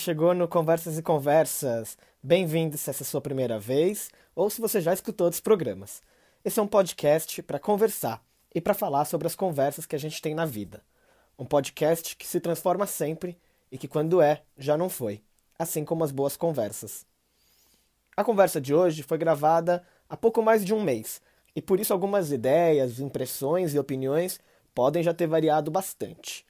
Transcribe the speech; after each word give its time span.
chegou 0.00 0.32
no 0.34 0.48
Conversas 0.48 0.96
e 0.96 1.02
Conversas. 1.02 1.98
Bem-vindo 2.22 2.78
se 2.78 2.88
essa 2.88 3.02
é 3.02 3.04
a 3.04 3.06
sua 3.06 3.20
primeira 3.20 3.58
vez 3.58 4.10
ou 4.34 4.48
se 4.48 4.58
você 4.58 4.80
já 4.80 4.94
escutou 4.94 5.26
outros 5.26 5.42
programas. 5.42 6.00
Esse 6.42 6.58
é 6.58 6.62
um 6.62 6.66
podcast 6.66 7.42
para 7.42 7.58
conversar 7.58 8.24
e 8.54 8.62
para 8.62 8.72
falar 8.72 9.04
sobre 9.04 9.26
as 9.26 9.34
conversas 9.34 9.84
que 9.84 9.94
a 9.94 9.98
gente 9.98 10.22
tem 10.22 10.34
na 10.34 10.46
vida. 10.46 10.82
Um 11.38 11.44
podcast 11.44 12.16
que 12.16 12.26
se 12.26 12.40
transforma 12.40 12.86
sempre 12.86 13.36
e 13.70 13.76
que, 13.76 13.86
quando 13.86 14.22
é, 14.22 14.42
já 14.56 14.74
não 14.74 14.88
foi, 14.88 15.22
assim 15.58 15.84
como 15.84 16.02
as 16.02 16.10
boas 16.10 16.34
conversas. 16.34 17.04
A 18.16 18.24
conversa 18.24 18.58
de 18.58 18.74
hoje 18.74 19.02
foi 19.02 19.18
gravada 19.18 19.86
há 20.08 20.16
pouco 20.16 20.42
mais 20.42 20.64
de 20.64 20.72
um 20.72 20.82
mês 20.82 21.20
e 21.54 21.60
por 21.60 21.78
isso 21.78 21.92
algumas 21.92 22.32
ideias, 22.32 23.00
impressões 23.00 23.74
e 23.74 23.78
opiniões 23.78 24.40
podem 24.74 25.02
já 25.02 25.12
ter 25.12 25.26
variado 25.26 25.70
bastante. 25.70 26.46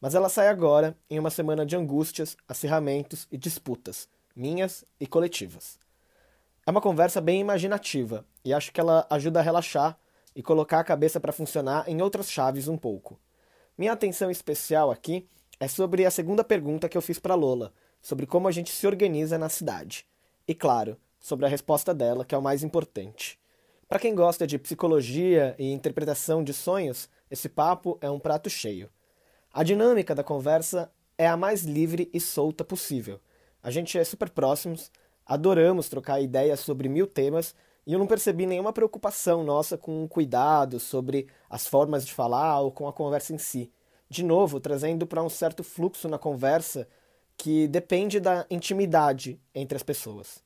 Mas 0.00 0.14
ela 0.14 0.28
sai 0.28 0.48
agora 0.48 0.96
em 1.08 1.18
uma 1.18 1.30
semana 1.30 1.64
de 1.64 1.76
angústias, 1.76 2.36
acirramentos 2.46 3.26
e 3.30 3.38
disputas, 3.38 4.08
minhas 4.34 4.84
e 5.00 5.06
coletivas. 5.06 5.78
É 6.66 6.70
uma 6.70 6.80
conversa 6.80 7.20
bem 7.20 7.40
imaginativa 7.40 8.24
e 8.44 8.52
acho 8.52 8.72
que 8.72 8.80
ela 8.80 9.06
ajuda 9.08 9.40
a 9.40 9.42
relaxar 9.42 9.98
e 10.34 10.42
colocar 10.42 10.80
a 10.80 10.84
cabeça 10.84 11.18
para 11.18 11.32
funcionar 11.32 11.88
em 11.88 12.02
outras 12.02 12.30
chaves 12.30 12.68
um 12.68 12.76
pouco. 12.76 13.18
Minha 13.78 13.92
atenção 13.92 14.30
especial 14.30 14.90
aqui 14.90 15.26
é 15.58 15.68
sobre 15.68 16.04
a 16.04 16.10
segunda 16.10 16.44
pergunta 16.44 16.88
que 16.88 16.96
eu 16.96 17.02
fiz 17.02 17.18
para 17.18 17.34
Lola, 17.34 17.72
sobre 18.02 18.26
como 18.26 18.48
a 18.48 18.52
gente 18.52 18.70
se 18.70 18.86
organiza 18.86 19.38
na 19.38 19.48
cidade. 19.48 20.06
E 20.46 20.54
claro, 20.54 20.98
sobre 21.18 21.46
a 21.46 21.48
resposta 21.48 21.94
dela, 21.94 22.24
que 22.24 22.34
é 22.34 22.38
o 22.38 22.42
mais 22.42 22.62
importante. 22.62 23.38
Para 23.88 23.98
quem 23.98 24.14
gosta 24.14 24.46
de 24.46 24.58
psicologia 24.58 25.54
e 25.58 25.72
interpretação 25.72 26.42
de 26.44 26.52
sonhos, 26.52 27.08
esse 27.30 27.48
papo 27.48 27.96
é 28.00 28.10
um 28.10 28.18
prato 28.18 28.50
cheio. 28.50 28.90
A 29.56 29.62
dinâmica 29.62 30.14
da 30.14 30.22
conversa 30.22 30.92
é 31.16 31.26
a 31.26 31.34
mais 31.34 31.62
livre 31.62 32.10
e 32.12 32.20
solta 32.20 32.62
possível. 32.62 33.18
A 33.62 33.70
gente 33.70 33.96
é 33.96 34.04
super 34.04 34.28
próximos, 34.28 34.92
adoramos 35.24 35.88
trocar 35.88 36.20
ideias 36.20 36.60
sobre 36.60 36.90
mil 36.90 37.06
temas 37.06 37.54
e 37.86 37.94
eu 37.94 37.98
não 37.98 38.06
percebi 38.06 38.44
nenhuma 38.44 38.70
preocupação 38.70 39.42
nossa 39.42 39.78
com 39.78 40.04
o 40.04 40.08
cuidado 40.10 40.78
sobre 40.78 41.26
as 41.48 41.66
formas 41.66 42.04
de 42.04 42.12
falar 42.12 42.60
ou 42.60 42.70
com 42.70 42.86
a 42.86 42.92
conversa 42.92 43.32
em 43.32 43.38
si. 43.38 43.72
De 44.10 44.22
novo, 44.22 44.60
trazendo 44.60 45.06
para 45.06 45.22
um 45.22 45.30
certo 45.30 45.64
fluxo 45.64 46.06
na 46.06 46.18
conversa 46.18 46.86
que 47.34 47.66
depende 47.66 48.20
da 48.20 48.44
intimidade 48.50 49.40
entre 49.54 49.74
as 49.74 49.82
pessoas. 49.82 50.44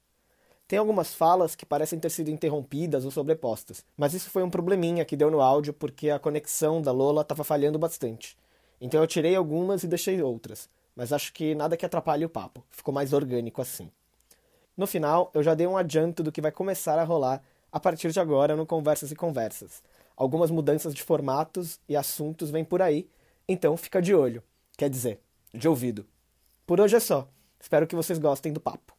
Tem 0.69 0.79
algumas 0.79 1.13
falas 1.13 1.57
que 1.57 1.67
parecem 1.67 1.99
ter 1.99 2.11
sido 2.11 2.31
interrompidas 2.31 3.05
ou 3.05 3.11
sobrepostas, 3.11 3.85
mas 3.97 4.15
isso 4.15 4.31
foi 4.31 4.45
um 4.45 4.51
probleminha 4.51 5.05
que 5.05 5.17
deu 5.17 5.33
no 5.33 5.41
áudio 5.41 5.75
porque 5.75 6.11
a 6.11 6.21
conexão 6.21 6.81
da 6.81 6.93
Lola 6.93 7.23
estava 7.23 7.43
falhando 7.43 7.77
bastante. 7.77 8.39
Então 8.81 9.01
eu 9.01 9.07
tirei 9.07 9.37
algumas 9.37 9.83
e 9.83 9.89
deixei 9.89 10.23
outras, 10.23 10.69
mas 10.97 11.13
acho 11.13 11.33
que 11.33 11.55
nada 11.55 11.77
que 11.77 11.85
atrapalhe 11.85 12.25
o 12.25 12.31
papo, 12.31 12.65
ficou 12.71 12.95
mais 12.95 13.13
orgânico 13.13 13.61
assim. 13.61 13.91
No 14.77 14.87
final, 14.87 15.31
eu 15.35 15.43
já 15.43 15.55
dei 15.55 15.67
um 15.67 15.77
adianto 15.77 16.23
do 16.23 16.33
que 16.33 16.41
vai 16.41 16.51
começar 16.51 16.99
a 16.99 17.05
rolar 17.05 17.43
a 17.71 17.79
partir 17.79 18.11
de 18.11 18.19
agora 18.19 18.57
no 18.57 18.65
Conversas 18.65 19.11
e 19.11 19.17
Conversas. 19.17 19.83
Algumas 20.17 20.51
mudanças 20.51 20.95
de 20.95 21.03
formatos 21.03 21.79
e 21.89 21.97
assuntos 21.97 22.51
vêm 22.51 22.65
por 22.65 22.81
aí, 22.81 23.09
então 23.47 23.77
fica 23.77 24.01
de 24.01 24.15
olho, 24.15 24.43
quer 24.77 24.89
dizer, 24.89 25.21
de 25.53 25.69
ouvido. 25.69 26.07
Por 26.67 26.81
hoje 26.81 26.97
é 26.97 27.01
só. 27.01 27.29
Espero 27.61 27.87
que 27.87 27.97
vocês 27.97 28.19
gostem 28.19 28.53
do 28.53 28.61
papo. 28.61 28.95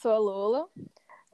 Sou 0.00 0.12
a 0.12 0.18
Lola, 0.18 0.68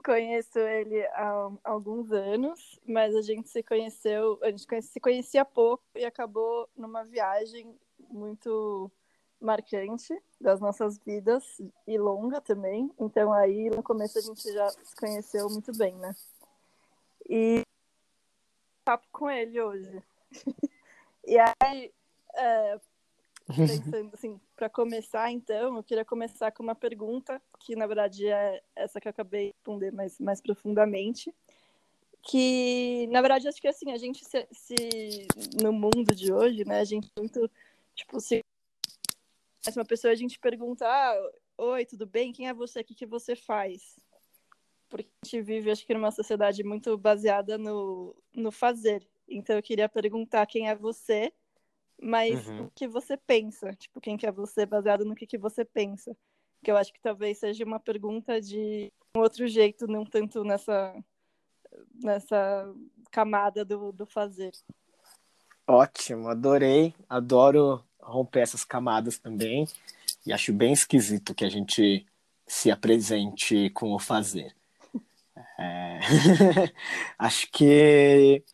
conheço 0.07 0.61
ele 0.61 1.05
há 1.07 1.51
alguns 1.65 2.13
anos, 2.13 2.79
mas 2.87 3.13
a 3.17 3.23
gente 3.23 3.49
se 3.49 3.61
conheceu, 3.61 4.39
a 4.41 4.51
gente 4.53 4.65
se 4.83 5.01
conhecia 5.01 5.45
pouco 5.45 5.83
e 5.97 6.05
acabou 6.05 6.71
numa 6.77 7.05
viagem 7.05 7.77
muito 8.09 8.89
marcante 9.41 10.17
das 10.41 10.61
nossas 10.61 10.97
vidas 10.99 11.61
e 11.89 11.99
longa 11.99 12.41
também. 12.41 12.89
Então 13.01 13.33
aí 13.33 13.69
no 13.69 13.83
começo 13.83 14.17
a 14.17 14.23
gente 14.23 14.53
já 14.53 14.69
se 14.69 14.95
conheceu 14.95 15.51
muito 15.51 15.77
bem, 15.77 15.97
né? 15.97 16.15
E 17.29 17.63
papo 18.85 19.09
com 19.11 19.29
ele 19.29 19.61
hoje. 19.61 20.03
e 21.27 21.37
aí, 21.61 21.93
é, 22.33 22.81
pensando 23.47 24.11
assim, 24.13 24.41
para 24.57 24.69
começar 24.69 25.31
então, 25.31 25.77
eu 25.77 25.83
queria 25.83 26.05
começar 26.05 26.51
com 26.51 26.63
uma 26.63 26.75
pergunta 26.75 27.41
que 27.61 27.77
na 27.77 27.87
verdade 27.87 28.27
é 28.27 28.63
essa 28.75 29.01
que 29.01 29.07
eu 29.07 29.11
acabei 29.11 29.49
de 29.49 29.53
responder 29.53 29.93
mais, 29.93 30.19
mais 30.19 30.41
profundamente. 30.41 31.33
Que, 32.29 33.07
na 33.13 33.21
verdade, 33.21 33.47
acho 33.47 33.61
que 33.61 33.69
assim, 33.69 33.93
a 33.93 33.97
gente 33.97 34.25
se, 34.25 34.49
se 34.51 35.29
no 35.63 35.73
mundo 35.73 36.13
de 36.13 36.33
hoje, 36.33 36.65
né, 36.65 36.81
a 36.81 36.85
gente 36.85 37.09
muito, 37.17 37.49
tipo, 37.95 38.19
se 38.21 38.45
uma 39.77 39.85
pessoa 39.85 40.13
a 40.13 40.17
gente 40.17 40.39
pergunta, 40.39 40.85
ah, 40.87 41.31
oi, 41.59 41.85
tudo 41.87 42.05
bem? 42.05 42.33
Quem 42.33 42.49
é 42.49 42.55
você? 42.55 42.81
O 42.81 42.85
que, 42.85 42.95
que 42.95 43.07
você 43.07 43.37
faz? 43.37 43.97
Porque 44.89 45.09
a 45.23 45.27
gente 45.27 45.41
vive, 45.43 45.71
acho 45.71 45.87
que, 45.87 45.95
numa 45.95 46.11
sociedade 46.11 46.63
muito 46.65 46.97
baseada 46.99 47.57
no, 47.57 48.15
no 48.35 48.51
fazer. 48.51 49.07
Então, 49.29 49.57
eu 49.57 49.63
queria 49.63 49.89
perguntar 49.89 50.47
quem 50.47 50.69
é 50.69 50.75
você 50.75 51.33
mas 52.01 52.47
uhum. 52.49 52.65
o 52.65 52.71
que 52.75 52.87
você 52.87 53.17
pensa, 53.17 53.73
tipo, 53.73 54.01
quem 54.01 54.17
que 54.17 54.27
é 54.27 54.33
você 54.33 54.67
baseado 54.67 55.05
no 55.05 55.15
que, 55.15 55.27
que 55.27 55.39
você 55.39 55.65
pensa. 55.65 56.17
Que 56.63 56.71
eu 56.71 56.77
acho 56.77 56.93
que 56.93 57.01
talvez 57.01 57.39
seja 57.39 57.65
uma 57.65 57.81
pergunta 57.81 58.41
de 58.41 58.93
um 59.17 59.21
outro 59.21 59.47
jeito, 59.47 59.87
não 59.87 60.05
tanto 60.05 60.43
nessa, 60.45 60.95
nessa 62.03 62.75
camada 63.11 63.65
do, 63.65 63.93
do 63.93 64.07
fazer. 64.07 64.53
Ótimo, 65.67 66.29
adorei, 66.29 66.95
adoro 67.09 67.83
romper 68.01 68.41
essas 68.41 68.65
camadas 68.65 69.19
também, 69.19 69.67
e 70.25 70.33
acho 70.33 70.53
bem 70.53 70.73
esquisito 70.73 71.35
que 71.35 71.45
a 71.45 71.49
gente 71.49 72.07
se 72.47 72.71
apresente 72.71 73.71
com 73.71 73.93
o 73.93 73.99
fazer. 73.99 74.55
É... 75.59 75.99
acho 77.19 77.51
que 77.51 78.45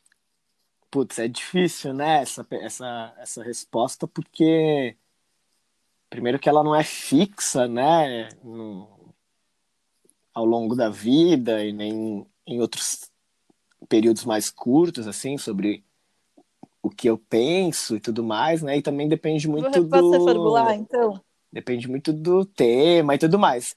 Putz, 0.93 1.19
é 1.19 1.27
difícil, 1.27 1.95
né, 1.95 2.21
essa, 2.21 2.47
essa, 2.51 3.15
essa 3.17 3.43
resposta, 3.43 4.07
porque 4.07 4.95
primeiro 6.11 6.39
que 6.39 6.51
ela 6.51 6.63
não 6.63 6.75
é 6.77 6.85
fixa, 6.85 7.67
né, 7.67 8.29
no, 8.45 8.87
ao 10.35 10.45
longo 10.45 10.77
da 10.77 10.91
vida 10.91 11.65
e 11.65 11.73
nem 11.73 12.27
em 12.47 12.61
outros 12.61 13.11
períodos 13.89 14.27
mais 14.27 14.51
curtos, 14.51 15.09
assim, 15.09 15.39
sobre 15.39 15.83
o 16.83 16.91
que 16.91 17.09
eu 17.09 17.17
penso 17.17 17.97
e 17.97 18.01
tudo 18.01 18.23
mais, 18.23 18.63
né, 18.63 18.77
e 18.77 18.83
também 18.83 19.09
depende 19.09 19.49
muito 19.49 19.83
do... 19.83 20.13
Formular, 20.13 20.75
então? 20.75 21.19
Depende 21.51 21.89
muito 21.89 22.13
do 22.13 22.45
tema 22.45 23.15
e 23.15 23.19
tudo 23.19 23.39
mais. 23.39 23.75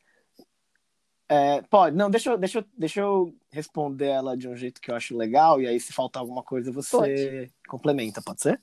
É, 1.27 1.61
pode, 1.63 1.95
não, 1.95 2.09
deixa 2.09 2.37
deixa, 2.37 2.65
deixa 2.77 3.01
eu 3.01 3.35
responder 3.51 4.07
ela 4.07 4.37
de 4.37 4.47
um 4.47 4.55
jeito 4.55 4.79
que 4.79 4.91
eu 4.91 4.95
acho 4.95 5.17
legal, 5.17 5.59
e 5.59 5.67
aí 5.67 5.79
se 5.79 5.91
faltar 5.91 6.21
alguma 6.21 6.43
coisa 6.43 6.71
você 6.71 6.95
pode. 6.95 7.51
complementa, 7.67 8.21
pode 8.21 8.41
ser? 8.41 8.61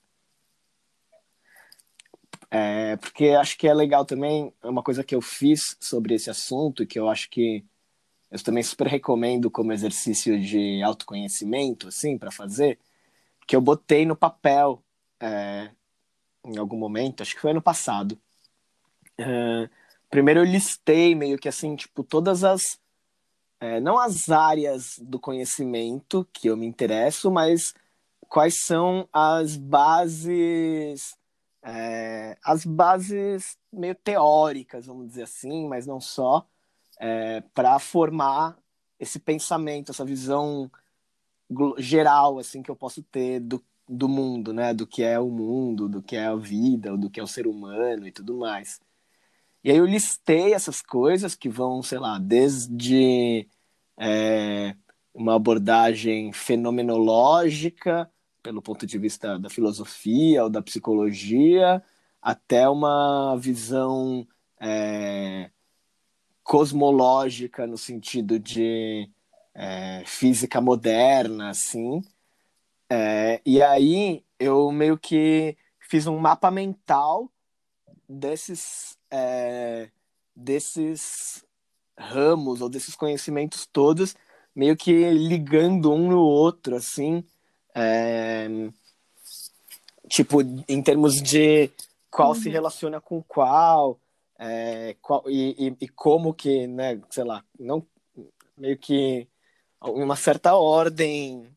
É, 2.49 2.97
porque 2.99 3.29
acho 3.31 3.57
que 3.57 3.67
é 3.67 3.75
legal 3.75 4.05
também, 4.05 4.53
é 4.63 4.69
uma 4.69 4.83
coisa 4.83 5.03
que 5.03 5.15
eu 5.15 5.21
fiz 5.21 5.77
sobre 5.81 6.15
esse 6.15 6.31
assunto, 6.31 6.87
que 6.87 6.99
eu 6.99 7.09
acho 7.09 7.29
que 7.31 7.65
eu 8.31 8.43
também 8.43 8.63
super 8.63 8.87
recomendo 8.87 9.51
como 9.51 9.73
exercício 9.73 10.41
de 10.41 10.83
autoconhecimento, 10.83 11.89
assim, 11.89 12.17
para 12.17 12.31
fazer, 12.31 12.79
que 13.47 13.57
eu 13.57 13.61
botei 13.61 14.07
no 14.07 14.15
papel 14.15 14.83
é, 15.19 15.71
em 16.45 16.59
algum 16.59 16.77
momento, 16.77 17.23
acho 17.23 17.35
que 17.35 17.41
foi 17.41 17.51
ano 17.51 17.63
passado. 17.63 18.19
É, 19.19 19.69
primeiro 20.13 20.41
eu 20.41 20.45
listei 20.45 21.15
meio 21.15 21.39
que 21.39 21.49
assim, 21.49 21.75
tipo, 21.75 22.05
todas 22.05 22.45
as. 22.45 22.79
É, 23.59 23.81
não 23.81 23.99
as 23.99 24.29
áreas 24.29 24.99
do 25.01 25.19
conhecimento 25.19 26.29
que 26.33 26.49
eu 26.49 26.57
me 26.57 26.67
interesso, 26.67 27.31
mas 27.31 27.75
quais 28.29 28.63
são 28.63 29.09
as 29.13 29.57
bases. 29.57 31.17
É, 31.65 32.37
as 32.45 32.67
bases 32.67 33.57
meio 33.73 33.95
teóricas, 33.95 34.87
vamos 34.87 35.09
dizer 35.09 35.23
assim, 35.23 35.69
mas 35.69 35.87
não 35.87 36.01
só, 36.01 36.45
é, 36.99 37.41
para 37.55 37.79
formar 37.79 38.59
esse 38.99 39.19
pensamento, 39.19 39.93
essa 39.93 40.05
visão 40.05 40.71
geral 41.79 42.39
assim 42.39 42.63
que 42.63 42.71
eu 42.71 42.77
posso 42.77 43.03
ter 43.05 43.41
do, 43.41 43.65
do 43.89 44.09
mundo, 44.09 44.53
né? 44.53 44.75
Do 44.75 44.87
que 44.87 45.03
é 45.03 45.19
o 45.19 45.31
mundo, 45.31 45.89
do 45.89 46.03
que 46.03 46.17
é 46.17 46.27
a 46.27 46.35
vida, 46.35 46.97
do 46.97 47.09
que 47.09 47.21
é 47.21 47.23
o 47.23 47.27
ser 47.29 47.47
humano 47.47 48.07
e 48.07 48.13
tudo 48.13 48.37
mais. 48.37 48.81
E 49.65 49.71
aí 49.71 49.77
eu 49.77 49.87
listei 49.87 50.53
essas 50.55 50.83
coisas 50.83 51.35
que 51.35 51.49
vão, 51.49 51.83
sei 51.83 51.99
lá, 51.99 52.19
desde 52.19 53.49
é, 53.99 54.75
uma 55.15 55.37
abordagem 55.37 56.33
fenomenológica, 56.33 58.11
pelo 58.43 58.61
ponto 58.61 58.87
de 58.87 58.99
vista 58.99 59.39
da 59.39 59.49
filosofia 59.49 60.43
ou 60.43 60.51
da 60.51 60.61
psicologia, 60.61 61.83
até 62.21 62.69
uma 62.69 63.37
visão 63.37 64.27
é, 64.61 65.51
cosmológica 66.43 67.67
no 67.67 67.79
sentido 67.79 68.39
de 68.39 69.09
é, 69.55 70.03
física 70.07 70.61
moderna, 70.61 71.51
assim. 71.51 72.03
É, 72.91 73.41
e 73.47 73.63
aí 73.63 74.25
eu 74.39 74.71
meio 74.73 74.99
que 74.99 75.57
fiz 75.79 76.07
um 76.07 76.19
mapa 76.19 76.51
mental 76.51 77.31
desses, 78.09 78.99
é, 79.13 79.91
desses 80.35 81.45
ramos 81.97 82.63
ou 82.63 82.69
desses 82.69 82.97
conhecimentos 82.97 83.67
todos 83.67 84.17
meio 84.55 84.77
que 84.77 85.11
ligando 85.11 85.93
um 85.93 86.09
no 86.11 86.21
outro, 86.21 86.77
assim, 86.77 87.25
é, 87.75 88.47
tipo, 90.09 90.43
em 90.69 90.83
termos 90.83 91.21
de 91.23 91.71
qual 92.11 92.31
uhum. 92.31 92.35
se 92.35 92.51
relaciona 92.51 93.01
com 93.01 93.23
qual, 93.23 93.99
é, 94.39 94.95
qual 95.01 95.25
e, 95.27 95.69
e, 95.69 95.77
e, 95.81 95.89
como 95.89 96.35
que, 96.35 96.67
né, 96.67 97.01
sei 97.11 97.25
lá, 97.25 97.45
não 97.59 97.87
meio 98.57 98.77
que 98.79 99.27
uma 99.81 100.17
certa 100.17 100.55
ordem 100.55 101.49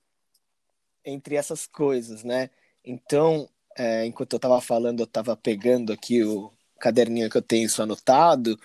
entre 1.03 1.35
essas 1.35 1.67
coisas, 1.67 2.23
né? 2.23 2.49
Então, 2.83 3.47
é, 3.77 4.05
enquanto 4.05 4.33
eu 4.33 4.37
estava 4.37 4.59
falando, 4.61 5.01
eu 5.01 5.05
estava 5.05 5.35
pegando 5.35 5.93
aqui 5.93 6.23
o 6.23 6.51
caderninho 6.79 7.29
que 7.29 7.37
eu 7.37 7.41
tenho 7.41 7.65
isso 7.65 7.81
anotado. 7.81 8.57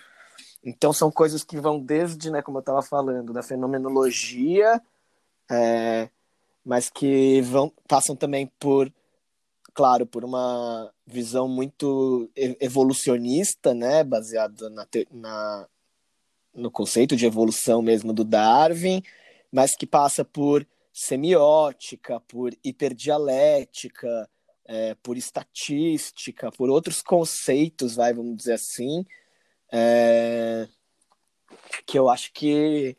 Então, 0.63 0.93
são 0.93 1.11
coisas 1.11 1.43
que 1.43 1.59
vão 1.59 1.79
desde, 1.79 2.29
né, 2.29 2.41
como 2.41 2.57
eu 2.57 2.61
estava 2.61 2.81
falando, 2.81 3.33
da 3.33 3.41
fenomenologia, 3.41 4.81
é, 5.49 6.09
mas 6.63 6.89
que 6.89 7.41
vão 7.41 7.71
passam 7.87 8.15
também 8.15 8.51
por, 8.59 8.91
claro, 9.73 10.05
por 10.05 10.23
uma 10.23 10.91
visão 11.05 11.47
muito 11.47 12.29
evolucionista, 12.35 13.73
né, 13.73 14.03
baseada 14.03 14.69
na, 14.69 14.87
na, 15.11 15.67
no 16.53 16.69
conceito 16.69 17.15
de 17.15 17.25
evolução 17.25 17.81
mesmo 17.81 18.13
do 18.13 18.23
Darwin, 18.23 19.01
mas 19.51 19.75
que 19.75 19.87
passa 19.87 20.23
por 20.23 20.65
semiótica, 20.93 22.19
por 22.21 22.53
hiperdialética, 22.63 24.29
é, 24.71 24.95
por 25.03 25.17
estatística, 25.17 26.49
por 26.49 26.69
outros 26.69 27.01
conceitos, 27.01 27.95
vai, 27.95 28.13
vamos 28.13 28.37
dizer 28.37 28.53
assim, 28.53 29.05
é, 29.69 30.65
que 31.85 31.99
eu 31.99 32.09
acho 32.09 32.31
que 32.31 32.95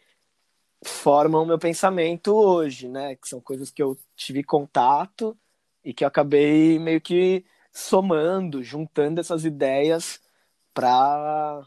formam 0.84 1.44
o 1.44 1.46
meu 1.46 1.58
pensamento 1.58 2.34
hoje, 2.34 2.88
né? 2.88 3.16
Que 3.16 3.26
são 3.26 3.40
coisas 3.40 3.70
que 3.70 3.82
eu 3.82 3.96
tive 4.14 4.44
contato 4.44 5.34
e 5.82 5.94
que 5.94 6.04
eu 6.04 6.08
acabei 6.08 6.78
meio 6.78 7.00
que 7.00 7.42
somando, 7.72 8.62
juntando 8.62 9.18
essas 9.18 9.46
ideias 9.46 10.20
para 10.74 11.66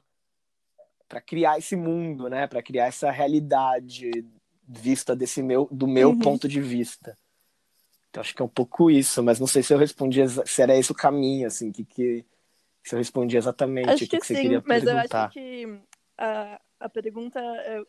para 1.08 1.22
criar 1.22 1.58
esse 1.58 1.76
mundo, 1.76 2.30
né? 2.30 2.46
Para 2.46 2.62
criar 2.62 2.88
essa 2.88 3.10
realidade 3.10 4.12
vista 4.68 5.16
desse 5.16 5.42
meu 5.42 5.68
do 5.72 5.88
meu 5.88 6.10
uhum. 6.10 6.20
ponto 6.20 6.48
de 6.48 6.62
vista. 6.62 7.18
Então 8.16 8.22
acho 8.22 8.34
que 8.34 8.42
é 8.42 8.46
um 8.46 8.50
pouco 8.50 8.90
isso, 8.90 9.22
mas 9.22 9.42
não 9.42 9.48
sei 9.48 9.62
se 9.62 9.74
eu 9.74 9.78
respondi 9.78 10.22
se 10.46 10.62
era 10.62 10.74
esse 10.78 10.90
o 10.90 10.96
caminho, 10.96 11.48
assim, 11.48 11.70
que, 11.70 11.84
que 11.84 12.26
se 12.82 12.96
eu 12.96 13.00
respondi 13.00 13.36
exatamente 13.36 13.90
acho 13.90 14.06
o 14.06 14.08
que, 14.08 14.08
que, 14.08 14.20
que 14.20 14.26
sim, 14.26 14.36
você 14.36 14.42
queria 14.42 14.64
mas 14.66 14.84
perguntar. 14.86 14.94
Mas 14.96 15.12
eu 15.12 15.20
acho 15.20 15.34
que 15.34 15.82
a, 16.18 16.62
a 16.80 16.90
pergunta 16.90 17.42
eu 17.42 17.86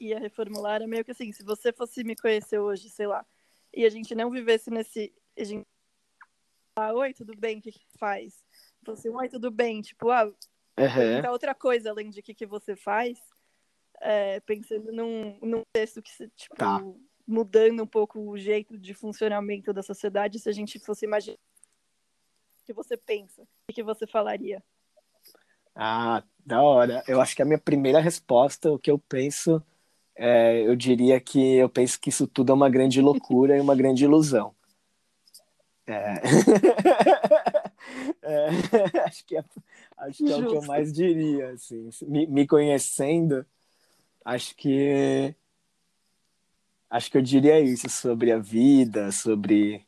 ia 0.00 0.18
reformular 0.18 0.80
é 0.80 0.86
meio 0.86 1.04
que 1.04 1.10
assim, 1.10 1.30
se 1.30 1.44
você 1.44 1.74
fosse 1.74 2.02
me 2.04 2.16
conhecer 2.16 2.58
hoje, 2.58 2.88
sei 2.88 3.06
lá, 3.06 3.22
e 3.74 3.84
a 3.84 3.90
gente 3.90 4.14
não 4.14 4.30
vivesse 4.30 4.70
nesse. 4.70 5.12
A 5.38 5.44
gente, 5.44 5.66
ah, 6.76 6.94
oi, 6.94 7.12
tudo 7.12 7.36
bem? 7.36 7.58
O 7.58 7.60
que, 7.60 7.72
que 7.72 7.84
faz? 7.98 8.42
Fosse, 8.82 9.10
oi, 9.10 9.28
tudo 9.28 9.50
bem? 9.50 9.82
Tipo, 9.82 10.10
ah, 10.10 10.24
uhum. 10.24 11.30
outra 11.30 11.54
coisa 11.54 11.90
além 11.90 12.08
de 12.08 12.20
o 12.20 12.22
que, 12.22 12.32
que 12.32 12.46
você 12.46 12.74
faz 12.74 13.18
é, 14.00 14.40
pensando 14.40 14.90
num, 14.90 15.38
num 15.42 15.62
texto 15.70 16.00
que, 16.00 16.10
tipo, 16.34 16.56
tá. 16.56 16.80
Mudando 17.26 17.82
um 17.82 17.86
pouco 17.86 18.20
o 18.20 18.38
jeito 18.38 18.78
de 18.78 18.94
funcionamento 18.94 19.72
da 19.72 19.82
sociedade, 19.82 20.38
se 20.38 20.48
a 20.48 20.52
gente 20.52 20.78
fosse 20.78 21.04
imaginar 21.04 21.38
o 22.60 22.66
que 22.66 22.72
você 22.72 22.96
pensa, 22.96 23.42
o 23.70 23.72
que 23.72 23.82
você 23.82 24.06
falaria? 24.06 24.62
Ah, 25.74 26.22
da 26.44 26.62
hora. 26.62 27.02
Eu 27.06 27.20
acho 27.20 27.36
que 27.36 27.42
a 27.42 27.44
minha 27.44 27.58
primeira 27.58 28.00
resposta, 28.00 28.72
o 28.72 28.78
que 28.78 28.90
eu 28.90 28.98
penso, 28.98 29.62
é, 30.14 30.66
eu 30.66 30.74
diria 30.74 31.20
que 31.20 31.56
eu 31.56 31.68
penso 31.68 32.00
que 32.00 32.08
isso 32.08 32.26
tudo 32.26 32.50
é 32.50 32.54
uma 32.54 32.70
grande 32.70 33.00
loucura 33.00 33.56
e 33.56 33.60
uma 33.60 33.76
grande 33.76 34.04
ilusão. 34.04 34.54
É. 35.86 36.14
é, 38.22 38.48
acho 39.06 39.24
que 39.24 39.36
é, 39.36 39.44
acho 39.98 40.24
que 40.24 40.32
é 40.32 40.36
o 40.36 40.48
que 40.48 40.56
eu 40.56 40.62
mais 40.62 40.92
diria, 40.92 41.50
assim. 41.50 41.90
Me, 42.02 42.26
me 42.26 42.46
conhecendo, 42.46 43.46
acho 44.24 44.56
que 44.56 45.34
acho 46.90 47.10
que 47.10 47.18
eu 47.18 47.22
diria 47.22 47.60
isso 47.60 47.88
sobre 47.88 48.32
a 48.32 48.38
vida, 48.38 49.10
sobre 49.12 49.86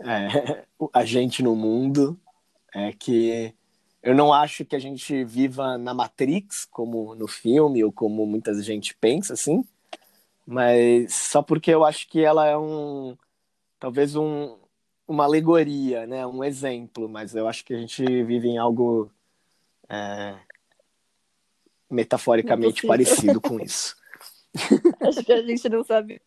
é, 0.00 0.64
a 0.92 1.04
gente 1.04 1.42
no 1.42 1.54
mundo, 1.54 2.18
é 2.74 2.92
que 2.92 3.54
eu 4.02 4.14
não 4.14 4.32
acho 4.32 4.64
que 4.64 4.76
a 4.76 4.78
gente 4.78 5.24
viva 5.24 5.78
na 5.78 5.94
Matrix, 5.94 6.66
como 6.66 7.14
no 7.14 7.26
filme, 7.26 7.82
ou 7.82 7.90
como 7.90 8.26
muita 8.26 8.52
gente 8.62 8.94
pensa, 8.96 9.32
assim, 9.32 9.64
mas 10.46 11.14
só 11.14 11.42
porque 11.42 11.70
eu 11.70 11.84
acho 11.84 12.08
que 12.08 12.20
ela 12.20 12.46
é 12.46 12.56
um, 12.56 13.16
talvez 13.78 14.14
um, 14.14 14.58
uma 15.08 15.24
alegoria, 15.24 16.06
né, 16.06 16.26
um 16.26 16.44
exemplo, 16.44 17.08
mas 17.08 17.34
eu 17.34 17.48
acho 17.48 17.64
que 17.64 17.72
a 17.72 17.78
gente 17.78 18.04
vive 18.24 18.48
em 18.48 18.58
algo 18.58 19.10
é, 19.88 20.34
metaforicamente 21.90 22.86
parecido 22.86 23.40
com 23.40 23.58
isso. 23.60 23.96
Acho 25.00 25.24
que 25.24 25.32
a 25.32 25.42
gente 25.42 25.68
não 25.68 25.84
sabe. 25.84 26.20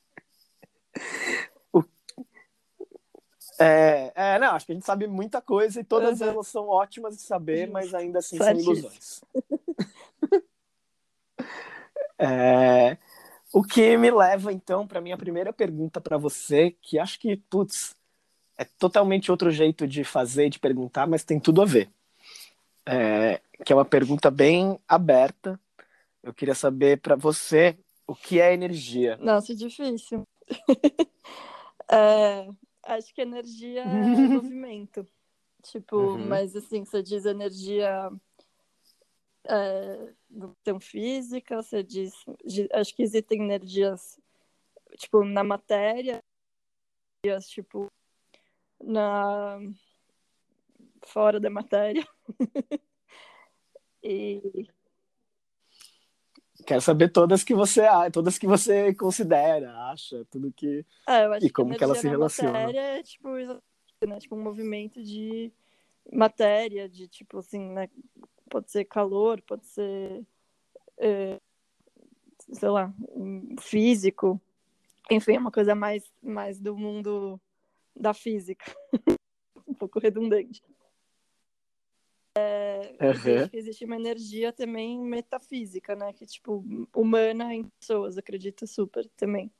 É, 3.59 4.11
é, 4.15 4.39
não, 4.39 4.53
acho 4.53 4.67
que 4.67 4.71
a 4.71 4.75
gente 4.75 4.85
sabe 4.85 5.07
muita 5.07 5.41
coisa 5.41 5.79
e 5.79 5.83
todas 5.83 6.21
uhum. 6.21 6.27
elas 6.27 6.47
são 6.47 6.67
ótimas 6.67 7.17
de 7.17 7.23
saber, 7.23 7.67
mas 7.67 7.93
ainda 7.93 8.19
assim 8.19 8.37
são 8.37 8.51
ilusões. 8.51 9.21
é, 12.19 12.97
o 13.51 13.63
que 13.63 13.97
me 13.97 14.11
leva, 14.11 14.53
então, 14.53 14.85
para 14.85 15.01
minha 15.01 15.17
primeira 15.17 15.51
pergunta 15.51 15.99
para 15.99 16.17
você, 16.17 16.75
que 16.81 16.99
acho 16.99 17.19
que, 17.19 17.35
putz, 17.35 17.95
é 18.57 18.63
totalmente 18.63 19.31
outro 19.31 19.49
jeito 19.49 19.87
de 19.87 20.03
fazer, 20.03 20.49
de 20.49 20.59
perguntar, 20.59 21.07
mas 21.07 21.23
tem 21.23 21.39
tudo 21.39 21.63
a 21.63 21.65
ver 21.65 21.89
é, 22.87 23.41
que 23.65 23.73
é 23.73 23.75
uma 23.75 23.85
pergunta 23.85 24.31
bem 24.31 24.79
aberta. 24.87 25.59
Eu 26.23 26.33
queria 26.33 26.55
saber 26.55 27.01
para 27.01 27.15
você 27.15 27.77
o 28.07 28.15
que 28.15 28.39
é 28.39 28.53
energia. 28.53 29.17
Nossa, 29.17 29.53
difícil. 29.53 30.25
é, 31.91 32.47
acho 32.83 33.13
que 33.13 33.21
energia 33.21 33.81
é 33.81 33.85
movimento. 34.31 35.05
Tipo, 35.63 35.97
uhum. 35.97 36.27
mas 36.27 36.55
assim, 36.55 36.85
você 36.85 37.03
diz 37.03 37.25
energia 37.25 38.09
é, 39.43 40.13
questão 40.67 40.79
física, 40.79 41.61
você 41.61 41.83
diz. 41.83 42.13
Acho 42.73 42.95
que 42.95 43.03
existem 43.03 43.41
energias, 43.41 44.19
tipo, 44.97 45.23
na 45.23 45.43
matéria, 45.43 46.21
energias, 47.23 47.49
tipo, 47.49 47.91
na 48.83 49.59
fora 51.05 51.39
da 51.39 51.49
matéria. 51.49 52.07
e 54.03 54.67
quero 56.67 56.81
saber 56.81 57.09
todas 57.09 57.45
que 57.45 57.55
você 57.55 57.83
todas 58.11 58.37
que 58.37 58.45
você 58.45 58.93
considera, 58.93 59.73
acha, 59.89 60.25
tudo 60.29 60.51
que 60.51 60.85
é, 61.07 61.37
e 61.41 61.49
como 61.49 61.71
que, 61.71 61.77
que 61.77 61.83
ela 61.83 61.95
se 61.95 62.07
relaciona. 62.07 62.51
Matéria 62.51 62.81
é 62.81 63.03
tipo, 63.03 63.29
né, 64.05 64.19
tipo 64.19 64.35
um 64.35 64.43
movimento 64.43 65.01
de 65.01 65.51
matéria, 66.11 66.89
de 66.89 67.07
tipo 67.07 67.39
assim, 67.39 67.71
né, 67.71 67.89
pode 68.49 68.69
ser 68.69 68.83
calor, 68.83 69.41
pode 69.41 69.65
ser 69.65 70.25
é, 70.97 71.39
sei 72.51 72.69
lá, 72.69 72.93
físico, 73.61 74.39
enfim, 75.09 75.35
é 75.35 75.39
uma 75.39 75.51
coisa 75.51 75.73
mais 75.73 76.03
mais 76.21 76.59
do 76.59 76.75
mundo 76.75 77.39
da 77.95 78.13
física, 78.13 78.65
um 79.65 79.73
pouco 79.73 79.99
redundante. 79.99 80.61
É, 82.39 82.95
uhum. 83.01 83.49
existe 83.51 83.83
uma 83.83 83.95
energia 83.95 84.53
também 84.53 84.99
metafísica, 84.99 85.95
né? 85.95 86.13
Que, 86.13 86.25
tipo, 86.25 86.63
humana 86.95 87.53
em 87.55 87.63
pessoas, 87.63 88.15
acredito 88.15 88.67
super 88.67 89.09
também. 89.17 89.51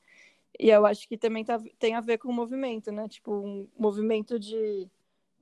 E 0.58 0.70
eu 0.70 0.86
acho 0.86 1.08
que 1.08 1.18
também 1.18 1.44
tá, 1.44 1.60
tem 1.78 1.94
a 1.94 2.00
ver 2.00 2.18
com 2.18 2.28
o 2.28 2.32
movimento, 2.32 2.92
né? 2.92 3.08
Tipo, 3.08 3.32
um 3.32 3.68
movimento 3.76 4.38
de 4.38 4.88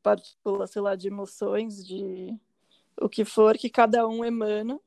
partículas, 0.02 0.70
sei 0.70 0.80
lá, 0.80 0.94
de 0.94 1.08
emoções, 1.08 1.86
de 1.86 2.34
o 2.98 3.08
que 3.08 3.24
for, 3.24 3.58
que 3.58 3.68
cada 3.68 4.08
um 4.08 4.24
emana 4.24 4.80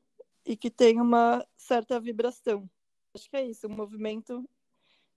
e 0.44 0.56
que 0.56 0.70
tem 0.70 1.00
uma 1.00 1.46
certa 1.56 2.00
vibração. 2.00 2.68
Acho 3.14 3.30
que 3.30 3.36
é 3.36 3.46
isso, 3.46 3.68
um 3.68 3.76
movimento 3.76 4.44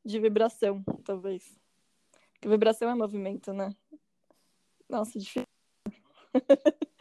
de 0.06 0.20
vibração, 0.20 0.84
talvez. 1.04 1.60
Que 2.40 2.48
vibração 2.48 2.90
é 2.90 2.96
movimento, 2.96 3.54
né? 3.54 3.75
Nossa, 4.88 5.18
difícil. 5.18 5.48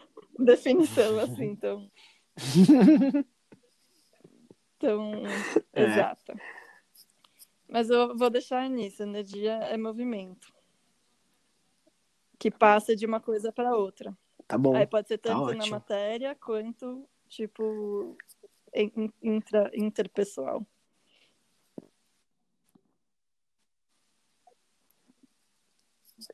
definição, 0.46 1.18
assim, 1.20 1.44
então. 1.44 1.90
Tão 4.78 5.12
é. 5.72 5.82
exata. 5.82 6.34
Mas 7.68 7.88
eu 7.88 8.16
vou 8.16 8.28
deixar 8.28 8.68
nisso, 8.68 9.02
energia 9.02 9.52
é 9.54 9.76
movimento. 9.76 10.52
Que 12.38 12.50
passa 12.50 12.94
de 12.96 13.06
uma 13.06 13.20
coisa 13.20 13.52
para 13.52 13.74
outra. 13.76 14.16
Tá 14.46 14.58
bom. 14.58 14.74
Aí 14.74 14.86
pode 14.86 15.08
ser 15.08 15.18
Tá 15.18 15.30
tanto 15.30 15.44
na 15.54 15.58
ótimo. 15.58 15.70
matéria 15.76 16.34
quanto, 16.34 17.08
tipo, 17.28 18.16
in- 18.74 19.12
intra, 19.22 19.70
interpessoal. 19.74 20.66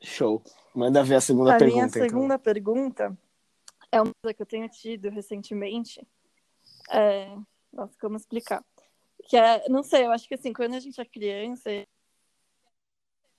Show. 0.01 0.41
Manda 0.75 1.03
ver 1.03 1.15
a 1.15 1.21
segunda 1.21 1.55
a 1.55 1.57
pergunta, 1.57 1.75
minha 1.75 1.87
então. 1.87 2.01
segunda 2.03 2.39
pergunta 2.39 3.17
é 3.91 4.01
uma 4.01 4.13
coisa 4.21 4.33
que 4.33 4.41
eu 4.41 4.45
tenho 4.45 4.69
tido 4.69 5.09
recentemente. 5.09 6.05
É... 6.91 7.35
Nossa, 7.71 7.95
como 7.99 8.17
explicar? 8.17 8.63
Que 9.23 9.37
é, 9.37 9.69
não 9.69 9.83
sei, 9.83 10.05
eu 10.05 10.11
acho 10.11 10.27
que 10.27 10.33
assim, 10.33 10.51
quando 10.51 10.73
a 10.73 10.79
gente 10.79 10.99
é 10.99 11.05
criança, 11.05 11.69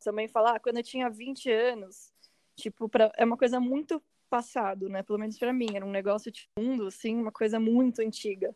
também 0.05 0.29
falar, 0.29 0.57
ah, 0.57 0.61
quando 0.61 0.79
eu 0.79 0.83
tinha 0.83 1.11
20 1.11 1.51
anos, 1.51 2.13
tipo, 2.57 2.89
pra... 2.89 3.13
é 3.17 3.25
uma 3.25 3.37
coisa 3.37 3.59
muito 3.61 4.03
passado, 4.29 4.89
né? 4.89 5.03
Pelo 5.03 5.19
menos 5.19 5.39
pra 5.39 5.53
mim, 5.53 5.75
era 5.75 5.85
um 5.85 5.91
negócio 5.91 6.31
de 6.31 6.49
mundo, 6.59 6.87
assim, 6.87 7.17
uma 7.17 7.33
coisa 7.33 7.59
muito 7.59 8.01
antiga. 8.01 8.55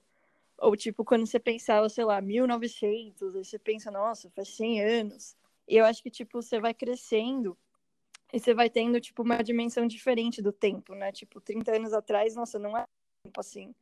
Ou 0.59 0.77
tipo, 0.77 1.05
quando 1.05 1.27
você 1.27 1.41
pensava, 1.41 1.89
sei 1.89 2.05
lá, 2.05 2.21
1900, 2.21 3.35
aí 3.35 3.45
você 3.45 3.59
pensa, 3.59 3.91
nossa, 3.91 4.31
faz 4.31 4.49
100 4.57 4.81
anos. 4.83 5.37
E 5.67 5.77
eu 5.77 5.85
acho 5.85 6.03
que, 6.03 6.11
tipo, 6.11 6.41
você 6.41 6.61
vai 6.61 6.73
crescendo 6.73 7.59
e 8.35 8.41
você 8.41 8.53
vai 8.53 8.69
tendo, 8.69 9.00
tipo, 9.00 9.23
uma 9.23 9.41
dimensão 9.43 9.87
diferente 9.87 10.43
do 10.43 10.50
tempo, 10.53 10.93
né? 10.93 11.12
Tipo, 11.12 11.41
30 11.41 11.76
anos 11.76 11.93
atrás, 11.93 12.35
nossa, 12.35 12.59
não 12.59 12.76
é 12.76 12.83
tempo 13.23 13.38
assim. 13.38 13.73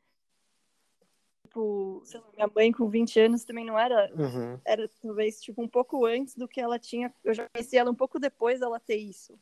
Tipo, 1.46 2.02
lá, 2.12 2.32
minha 2.34 2.50
mãe 2.54 2.70
com 2.70 2.86
20 2.86 3.18
anos 3.18 3.44
também 3.44 3.64
não 3.64 3.78
era, 3.78 4.12
Uhum. 4.14 4.60
era 4.62 4.86
talvez, 5.00 5.40
tipo, 5.40 5.62
um 5.62 5.68
pouco 5.68 6.04
antes 6.04 6.36
do 6.36 6.46
que 6.46 6.60
ela 6.60 6.78
tinha. 6.78 7.14
Eu 7.24 7.32
já 7.32 7.48
conheci 7.48 7.78
ela 7.78 7.90
um 7.90 7.94
pouco 7.94 8.18
depois 8.20 8.60
dela 8.60 8.78
ter 8.78 8.96
isso. 8.96 9.40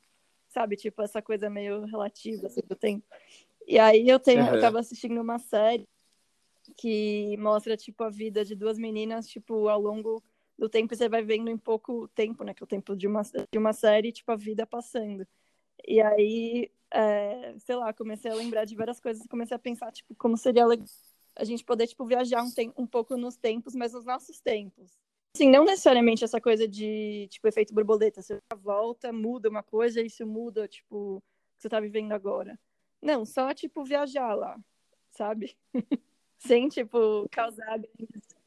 Sabe? 0.48 0.76
Tipo, 0.76 1.02
essa 1.02 1.20
coisa 1.20 1.50
meio 1.50 1.84
relativa, 1.86 2.46
assim, 2.46 2.60
do 2.64 2.76
tempo. 2.76 3.04
E 3.66 3.80
aí 3.80 4.08
eu 4.08 4.20
tenho, 4.20 4.42
eu 4.42 4.50
Aham. 4.52 4.60
tava 4.60 4.78
assistindo 4.78 5.20
uma 5.20 5.40
série 5.40 5.88
que 6.76 7.36
mostra, 7.36 7.76
tipo, 7.76 8.04
a 8.04 8.10
vida 8.10 8.44
de 8.44 8.54
duas 8.54 8.78
meninas, 8.78 9.26
tipo, 9.26 9.66
ao 9.68 9.80
longo 9.80 10.22
do 10.60 10.68
tempo, 10.68 10.92
e 10.92 10.96
você 10.96 11.08
vai 11.08 11.22
vendo 11.22 11.50
em 11.50 11.56
pouco 11.56 12.06
tempo, 12.08 12.44
né? 12.44 12.52
Que 12.52 12.62
é 12.62 12.64
o 12.64 12.68
tempo 12.68 12.94
de 12.94 13.06
uma, 13.06 13.22
de 13.22 13.58
uma 13.58 13.72
série, 13.72 14.12
tipo, 14.12 14.30
a 14.30 14.36
vida 14.36 14.66
passando. 14.66 15.26
E 15.88 16.00
aí, 16.02 16.70
é, 16.90 17.54
sei 17.58 17.76
lá, 17.76 17.92
comecei 17.94 18.30
a 18.30 18.34
lembrar 18.34 18.66
de 18.66 18.76
várias 18.76 19.00
coisas, 19.00 19.26
comecei 19.26 19.56
a 19.56 19.58
pensar, 19.58 19.90
tipo, 19.90 20.14
como 20.14 20.36
seria 20.36 20.66
legal 20.66 20.86
a 21.36 21.44
gente 21.44 21.64
poder, 21.64 21.86
tipo, 21.86 22.04
viajar 22.04 22.42
um, 22.42 22.50
um 22.76 22.86
pouco 22.86 23.16
nos 23.16 23.36
tempos, 23.36 23.74
mas 23.74 23.94
nos 23.94 24.04
nossos 24.04 24.40
tempos. 24.40 24.98
Assim, 25.34 25.48
não 25.48 25.64
necessariamente 25.64 26.24
essa 26.24 26.40
coisa 26.40 26.68
de, 26.68 27.28
tipo, 27.30 27.48
efeito 27.48 27.72
borboleta. 27.72 28.20
Você 28.20 28.38
volta, 28.58 29.10
muda 29.12 29.48
uma 29.48 29.62
coisa, 29.62 30.02
e 30.02 30.06
isso 30.06 30.26
muda, 30.26 30.68
tipo, 30.68 31.16
o 31.16 31.22
que 31.56 31.62
você 31.62 31.68
tá 31.70 31.80
vivendo 31.80 32.12
agora. 32.12 32.58
Não, 33.00 33.24
só, 33.24 33.54
tipo, 33.54 33.82
viajar 33.84 34.34
lá, 34.34 34.58
sabe? 35.10 35.56
Sem, 36.36 36.68
tipo, 36.68 37.26
causar 37.30 37.78
grandes 37.78 38.39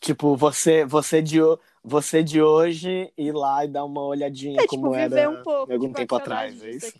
Tipo, 0.00 0.34
você, 0.34 0.84
você, 0.84 1.20
de, 1.20 1.38
você 1.84 2.22
de 2.22 2.40
hoje 2.40 3.12
ir 3.18 3.32
lá 3.32 3.64
e 3.64 3.68
dar 3.68 3.84
uma 3.84 4.02
olhadinha 4.02 4.62
É, 4.62 4.66
como 4.66 4.90
tipo, 4.90 4.94
era 4.94 5.28
um 5.28 5.42
pouco. 5.42 5.72
algum 5.72 5.86
tipo, 5.88 5.98
tempo 5.98 6.14
atrás, 6.16 6.62
é 6.62 6.70
isso? 6.70 6.98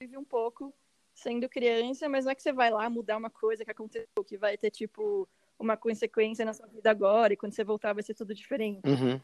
Vive 0.00 0.16
um 0.16 0.24
pouco 0.24 0.72
sendo 1.12 1.48
criança, 1.48 2.08
mas 2.08 2.24
não 2.24 2.30
é 2.30 2.34
que 2.36 2.42
você 2.42 2.52
vai 2.52 2.70
lá 2.70 2.88
mudar 2.88 3.16
uma 3.16 3.28
coisa 3.28 3.64
que 3.64 3.70
aconteceu, 3.72 4.06
que 4.24 4.36
vai 4.36 4.56
ter, 4.56 4.70
tipo, 4.70 5.28
uma 5.58 5.76
consequência 5.76 6.44
na 6.44 6.52
sua 6.54 6.68
vida 6.68 6.88
agora, 6.88 7.32
e 7.32 7.36
quando 7.36 7.52
você 7.52 7.64
voltar 7.64 7.92
vai 7.92 8.04
ser 8.04 8.14
tudo 8.14 8.32
diferente. 8.32 8.80
Uhum. 8.86 9.20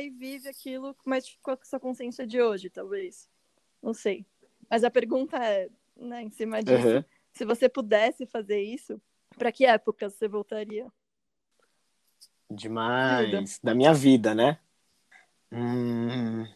E 0.00 0.10
vive 0.10 0.48
aquilo, 0.48 0.94
mas 1.04 1.26
tipo, 1.26 1.42
com 1.42 1.50
a 1.50 1.58
sua 1.64 1.80
consciência 1.80 2.24
de 2.24 2.40
hoje, 2.40 2.70
talvez. 2.70 3.28
Não 3.82 3.92
sei. 3.92 4.24
Mas 4.70 4.84
a 4.84 4.90
pergunta 4.90 5.36
é, 5.44 5.68
né, 5.96 6.22
em 6.22 6.30
cima 6.30 6.62
disso, 6.62 6.86
Uhum. 6.86 7.04
se 7.32 7.44
você 7.44 7.68
pudesse 7.68 8.24
fazer 8.26 8.60
isso, 8.62 9.00
pra 9.36 9.52
que 9.52 9.64
época 9.66 10.08
você 10.08 10.26
voltaria? 10.28 10.90
Demais. 12.50 13.58
Da 13.62 13.74
minha 13.74 13.92
vida, 13.92 14.34
né? 14.34 14.58
Hum... 15.52 16.46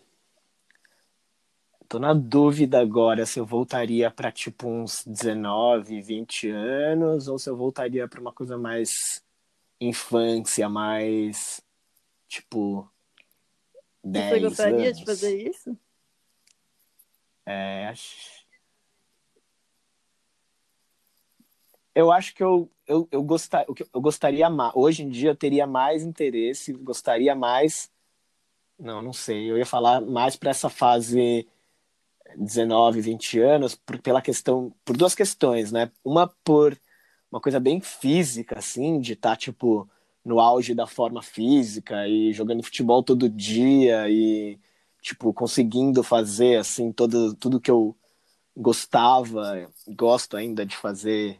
Tô 1.89 1.99
na 1.99 2.13
dúvida 2.13 2.79
agora 2.79 3.25
se 3.25 3.41
eu 3.41 3.47
voltaria 3.47 4.11
pra 4.11 4.31
tipo 4.31 4.69
uns 4.69 5.03
19, 5.07 6.03
20 6.03 6.51
anos 6.51 7.29
ou 7.29 7.39
se 7.39 7.49
eu 7.49 7.57
voltaria 7.57 8.07
pra 8.07 8.21
uma 8.21 8.31
coisa 8.33 8.59
mais 8.59 9.25
infância, 9.81 10.69
mais 10.69 11.63
tipo 12.29 12.93
10 14.05 14.29
você 14.29 14.41
gostaria 14.41 14.85
anos. 14.85 14.99
de 14.99 15.05
fazer 15.07 15.49
isso? 15.49 15.79
É, 17.47 17.89
acho- 17.89 18.38
Eu 21.95 22.13
acho 22.13 22.35
que 22.35 22.43
eu, 22.43 22.71
eu, 22.87 23.09
eu, 23.11 23.23
gostar, 23.23 23.67
eu 23.67 24.01
gostaria 24.01 24.49
mais. 24.49 24.73
Hoje 24.75 25.03
em 25.03 25.09
dia 25.09 25.31
eu 25.31 25.37
teria 25.37 25.67
mais 25.67 26.03
interesse, 26.03 26.73
gostaria 26.73 27.35
mais. 27.35 27.91
Não, 28.79 29.03
não 29.03 29.13
sei. 29.13 29.51
Eu 29.51 29.59
ia 29.59 29.67
falar 29.67 30.01
mais 30.01 30.37
para 30.37 30.51
essa 30.51 30.69
fase 30.69 31.47
19, 32.37 33.01
20 33.01 33.41
anos, 33.41 33.75
por, 33.75 34.01
pela 34.01 34.23
questão, 34.23 34.73
por 34.85 34.97
duas 34.97 35.15
questões, 35.15 35.73
né? 35.73 35.91
Uma 36.05 36.29
por 36.45 36.79
uma 37.31 37.41
coisa 37.41 37.61
bem 37.61 37.81
física, 37.81 38.59
assim, 38.59 39.01
de 39.01 39.13
estar, 39.13 39.37
tipo, 39.37 39.89
no 40.25 40.41
auge 40.41 40.75
da 40.75 40.87
forma 40.87 41.23
física 41.23 42.07
e 42.09 42.33
jogando 42.33 42.63
futebol 42.63 43.03
todo 43.03 43.29
dia 43.29 44.09
e, 44.09 44.59
tipo, 45.03 45.33
conseguindo 45.33 46.03
fazer, 46.03 46.57
assim, 46.59 46.93
todo, 46.93 47.35
tudo 47.35 47.61
que 47.61 47.71
eu 47.71 47.97
gostava, 48.57 49.71
gosto 49.89 50.37
ainda 50.37 50.65
de 50.67 50.77
fazer 50.77 51.39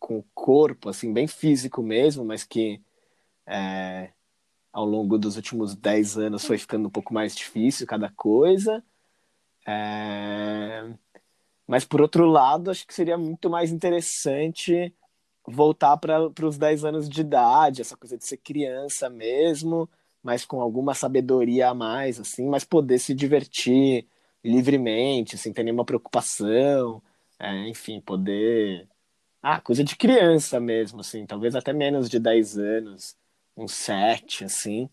com 0.00 0.18
o 0.20 0.24
corpo, 0.34 0.90
assim, 0.90 1.12
bem 1.12 1.28
físico 1.28 1.82
mesmo, 1.82 2.24
mas 2.24 2.44
que 2.44 2.82
é, 3.46 4.12
ao 4.72 4.84
longo 4.86 5.18
dos 5.18 5.36
últimos 5.36 5.76
10 5.76 6.18
anos 6.18 6.44
foi 6.44 6.58
ficando 6.58 6.88
um 6.88 6.90
pouco 6.90 7.14
mais 7.14 7.34
difícil 7.36 7.86
cada 7.86 8.10
coisa. 8.10 8.84
É, 9.66 10.94
Mas, 11.66 11.84
por 11.84 12.00
outro 12.02 12.26
lado, 12.26 12.70
acho 12.70 12.86
que 12.86 12.94
seria 12.94 13.16
muito 13.18 13.48
mais 13.50 13.70
interessante 13.72 14.94
voltar 15.46 15.96
para 15.98 16.46
os 16.46 16.58
10 16.58 16.84
anos 16.84 17.08
de 17.08 17.20
idade, 17.22 17.82
essa 17.82 17.96
coisa 17.96 18.18
de 18.18 18.24
ser 18.26 18.38
criança 18.38 19.10
mesmo, 19.10 19.88
mas 20.22 20.44
com 20.44 20.60
alguma 20.60 20.94
sabedoria 20.94 21.70
a 21.70 21.74
mais, 21.74 22.20
assim, 22.20 22.46
mas 22.48 22.64
poder 22.64 22.98
se 22.98 23.14
divertir 23.14 24.06
livremente, 24.44 25.38
sem 25.38 25.52
ter 25.52 25.64
nenhuma 25.64 25.84
preocupação, 25.84 27.02
é, 27.38 27.68
enfim, 27.68 28.00
poder. 28.00 28.88
Ah, 29.42 29.60
coisa 29.60 29.82
de 29.82 29.96
criança 29.96 30.60
mesmo, 30.60 31.00
assim, 31.00 31.24
talvez 31.26 31.54
até 31.54 31.72
menos 31.72 32.10
de 32.10 32.18
10 32.18 32.58
anos, 32.58 33.16
uns 33.56 33.72
7, 33.72 34.44
assim, 34.44 34.88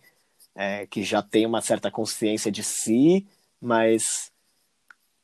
é, 0.56 0.88
que 0.88 1.04
já 1.04 1.22
tem 1.22 1.46
uma 1.46 1.62
certa 1.62 1.92
consciência 1.92 2.52
de 2.52 2.64
si, 2.64 3.28
mas 3.62 4.32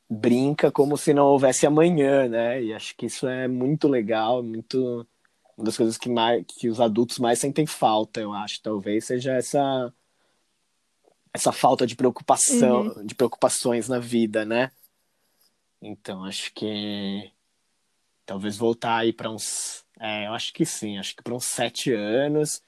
brinca 0.09 0.71
como 0.71 0.97
se 0.97 1.13
não 1.13 1.25
houvesse 1.27 1.65
amanhã, 1.65 2.27
né? 2.27 2.61
E 2.63 2.73
acho 2.73 2.95
que 2.95 3.05
isso 3.07 3.27
é 3.27 3.47
muito 3.47 3.87
legal, 3.87 4.43
muito 4.43 5.07
uma 5.57 5.65
das 5.65 5.77
coisas 5.77 5.97
que 5.97 6.09
mais 6.09 6.43
que 6.47 6.67
os 6.69 6.79
adultos 6.81 7.19
mais 7.19 7.39
sentem 7.39 7.65
falta, 7.65 8.19
eu 8.19 8.33
acho, 8.33 8.61
talvez 8.61 9.05
seja 9.05 9.33
essa 9.33 9.93
essa 11.33 11.51
falta 11.51 11.87
de 11.87 11.95
preocupação, 11.95 13.03
de 13.05 13.15
preocupações 13.15 13.89
na 13.89 13.97
vida, 13.99 14.45
né? 14.45 14.71
Então 15.81 16.23
acho 16.23 16.53
que 16.53 17.31
talvez 18.25 18.57
voltar 18.57 18.97
aí 18.99 19.13
para 19.13 19.29
uns, 19.29 19.85
é, 19.99 20.27
eu 20.27 20.33
acho 20.33 20.53
que 20.53 20.65
sim, 20.65 20.97
acho 20.97 21.15
que 21.15 21.23
para 21.23 21.33
uns 21.35 21.45
sete 21.45 21.93
anos 21.93 22.61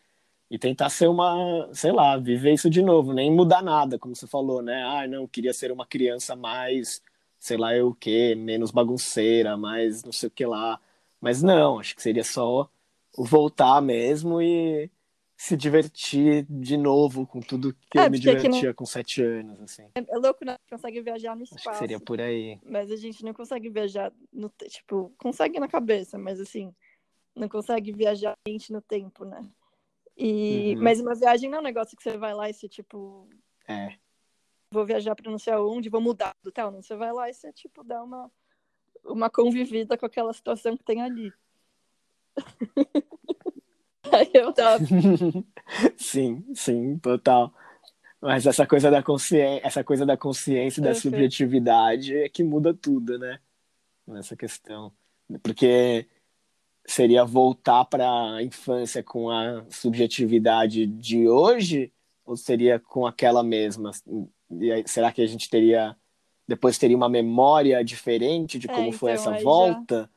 e 0.49 0.59
tentar 0.59 0.89
ser 0.89 1.07
uma, 1.07 1.69
sei 1.73 1.91
lá, 1.91 2.17
viver 2.17 2.53
isso 2.53 2.69
de 2.69 2.81
novo, 2.81 3.13
nem 3.13 3.31
mudar 3.31 3.61
nada, 3.63 3.97
como 3.99 4.15
você 4.15 4.27
falou, 4.27 4.61
né? 4.61 4.83
Ah, 4.83 5.07
não, 5.07 5.27
queria 5.27 5.53
ser 5.53 5.71
uma 5.71 5.85
criança 5.85 6.35
mais, 6.35 7.01
sei 7.39 7.57
lá, 7.57 7.75
eu 7.75 7.89
o 7.89 7.95
quê, 7.95 8.35
menos 8.35 8.71
bagunceira, 8.71 9.57
mais 9.57 10.03
não 10.03 10.11
sei 10.11 10.27
o 10.29 10.31
que 10.31 10.45
lá. 10.45 10.79
Mas 11.21 11.41
não, 11.43 11.79
acho 11.79 11.95
que 11.95 12.01
seria 12.01 12.23
só 12.23 12.69
voltar 13.17 13.81
mesmo 13.81 14.41
e 14.41 14.89
se 15.37 15.55
divertir 15.57 16.45
de 16.49 16.77
novo 16.77 17.27
com 17.27 17.39
tudo 17.41 17.73
que 17.89 17.99
É, 17.99 18.05
eu 18.05 18.11
me 18.11 18.19
divertia 18.19 18.73
com 18.73 18.85
sete 18.85 19.21
anos, 19.21 19.59
assim. 19.61 19.91
É 19.95 20.17
louco, 20.17 20.45
né? 20.45 20.55
Consegue 20.69 21.01
viajar 21.01 21.35
no 21.35 21.43
Acho 21.43 21.51
que 21.53 21.59
espaço. 21.59 21.79
seria 21.79 21.99
por 21.99 22.21
aí. 22.21 22.59
Mas 22.63 22.89
a 22.91 22.95
gente 22.95 23.23
não 23.23 23.33
consegue 23.33 23.69
viajar 23.69 24.13
no 24.31 24.49
tipo, 24.69 25.13
consegue 25.17 25.59
na 25.59 25.67
cabeça, 25.67 26.17
mas 26.17 26.39
assim, 26.39 26.73
não 27.35 27.49
consegue 27.49 27.91
viajar 27.91 28.33
a 28.45 28.49
gente 28.49 28.71
no 28.71 28.81
tempo, 28.81 29.25
né? 29.25 29.41
E 30.17 30.73
Uhum. 30.75 30.81
mas 30.83 31.01
uma 31.01 31.13
viagem 31.13 31.49
não 31.49 31.57
é 31.57 31.61
um 31.61 31.63
negócio 31.63 31.97
que 31.97 32.03
você 32.03 32.17
vai 32.17 32.33
lá 32.33 32.49
e 32.49 32.53
você 32.53 32.69
tipo, 32.69 33.27
É. 33.67 33.97
vou 34.71 34.85
viajar 34.85 35.15
para 35.15 35.29
não 35.29 35.37
sei 35.37 35.51
aonde, 35.53 35.89
vou 35.89 35.99
mudar 36.01 36.33
do 36.41 36.51
tal, 36.51 36.71
não, 36.71 36.81
você 36.81 36.95
vai 36.95 37.11
lá 37.11 37.29
e 37.29 37.33
você 37.33 37.51
tipo 37.51 37.83
dá 37.83 38.01
uma 38.01 38.31
uma 39.03 39.29
convivida 39.29 39.97
com 39.97 40.05
aquela 40.05 40.33
situação 40.33 40.75
que 40.77 40.83
tem 40.83 41.01
ali. 41.01 41.31
Eu 44.33 44.53
tava 44.53 44.83
sim, 45.97 46.43
sim, 46.53 46.97
total. 46.99 47.53
Mas 48.21 48.45
essa 48.45 48.65
coisa 48.65 48.89
da 48.89 49.03
consciência, 49.03 49.61
essa 49.65 49.83
coisa 49.83 50.05
da 50.05 50.17
consciência 50.17 50.79
e 50.79 50.83
da 50.83 50.95
subjetividade 50.95 52.15
é 52.15 52.29
que 52.29 52.43
muda 52.43 52.73
tudo, 52.73 53.19
né? 53.19 53.39
Nessa 54.07 54.35
questão. 54.35 54.91
Porque 55.43 56.07
seria 56.87 57.25
voltar 57.25 57.85
para 57.85 58.35
a 58.35 58.43
infância 58.43 59.03
com 59.03 59.29
a 59.29 59.65
subjetividade 59.69 60.85
de 60.85 61.27
hoje 61.27 61.91
ou 62.25 62.35
seria 62.35 62.79
com 62.79 63.05
aquela 63.05 63.43
mesma? 63.43 63.91
Aí, 64.51 64.83
será 64.87 65.11
que 65.11 65.21
a 65.21 65.27
gente 65.27 65.49
teria 65.49 65.95
depois 66.47 66.77
teria 66.77 66.95
uma 66.95 67.09
memória 67.09 67.83
diferente 67.83 68.59
de 68.59 68.69
é, 68.69 68.73
como 68.73 68.89
é, 68.89 68.91
foi 68.91 69.13
então, 69.13 69.33
essa 69.33 69.43
volta? 69.43 70.01
Já... 70.01 70.09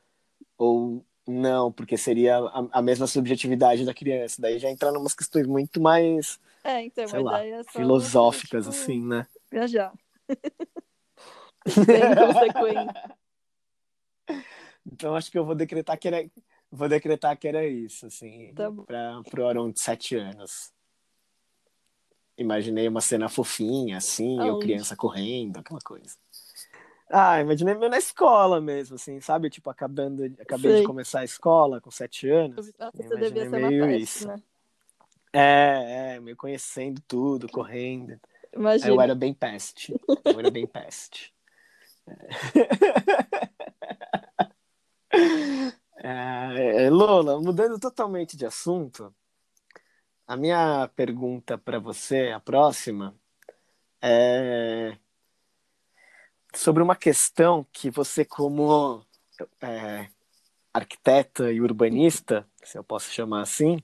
Ou 0.59 1.05
não, 1.29 1.71
porque 1.71 1.99
seria 1.99 2.39
a, 2.39 2.67
a, 2.73 2.83
mesma 2.83 3.07
subjetividade 3.07 3.85
da 3.85 3.93
criança. 3.93 4.41
Daí 4.41 4.59
já 4.59 4.71
entrar 4.71 4.91
em 4.93 4.97
umas 4.97 5.15
questões 5.15 5.47
muito 5.47 5.79
mais 5.79 6.41
é, 6.65 6.85
então, 6.85 7.07
sei 7.07 7.21
lá, 7.21 7.45
é 7.45 7.63
filosóficas, 7.65 8.65
tipo, 8.67 8.77
assim, 8.77 9.07
né? 9.07 9.27
Viajar. 9.51 9.93
Sem 11.67 12.15
consequência. 12.15 13.17
Então 14.91 15.15
acho 15.15 15.31
que 15.31 15.39
eu 15.39 15.45
vou 15.45 15.55
decretar 15.55 15.99
que 15.99 16.09
era, 16.09 16.31
vou 16.71 16.89
decretar 16.89 17.37
que 17.39 17.47
era 17.47 17.67
isso, 17.67 18.07
assim, 18.07 18.53
tá 18.55 18.71
para 18.73 19.23
pro 19.31 19.47
Aron 19.47 19.71
de 19.71 19.83
sete 19.83 20.17
anos. 20.17 20.73
Imaginei 22.37 22.89
uma 22.89 23.01
cena 23.01 23.29
fofinha, 23.29 23.99
assim, 23.99 24.39
Aonde? 24.39 24.49
eu 24.49 24.59
criança 24.59 24.97
correndo, 24.97 25.59
aquela 25.59 25.81
coisa. 25.81 26.17
Ah, 27.11 27.41
imaginei 27.41 27.75
meio 27.75 27.91
na 27.91 27.99
escola 27.99 28.61
mesmo, 28.61 28.97
assim, 28.97 29.21
sabe? 29.21 29.49
Tipo, 29.49 29.71
acabando, 29.71 30.25
acabei 30.39 30.73
Sei. 30.73 30.81
de 30.81 30.87
começar 30.87 31.21
a 31.21 31.25
escola 31.25 31.81
com 31.81 31.91
sete 31.91 32.29
anos. 32.29 32.71
Nossa, 32.79 32.93
você 32.95 33.17
devia 33.17 33.49
ser 33.49 33.51
meio 33.51 33.85
uma 33.85 33.93
peste, 33.93 34.03
isso. 34.03 34.29
né? 34.29 34.43
É, 35.33 36.17
é, 36.17 36.21
meio 36.21 36.37
conhecendo 36.37 37.01
tudo, 37.09 37.49
correndo. 37.49 38.21
Imagina. 38.55 38.91
Eu 38.91 39.01
era 39.01 39.15
bem 39.15 39.33
peste. 39.33 39.99
Eu 40.25 40.39
era 40.39 40.51
bem 40.51 40.67
peste. 40.67 41.33
É, 46.01 46.85
é, 46.85 46.91
Lola, 46.91 47.41
mudando 47.41 47.77
totalmente 47.77 48.37
de 48.37 48.47
assunto, 48.47 49.13
a 50.25 50.37
minha 50.37 50.89
pergunta 50.95 51.59
para 51.59 51.81
você, 51.81 52.31
a 52.31 52.39
próxima, 52.39 53.17
é 54.01 54.97
sobre 56.55 56.83
uma 56.83 56.97
questão 56.97 57.67
que 57.73 57.91
você, 57.91 58.25
como 58.25 59.05
é, 59.61 60.09
arquiteta 60.73 61.53
e 61.53 61.61
urbanista, 61.61 62.47
se 62.63 62.79
eu 62.79 62.85
posso 62.85 63.11
chamar 63.11 63.43
assim, 63.43 63.83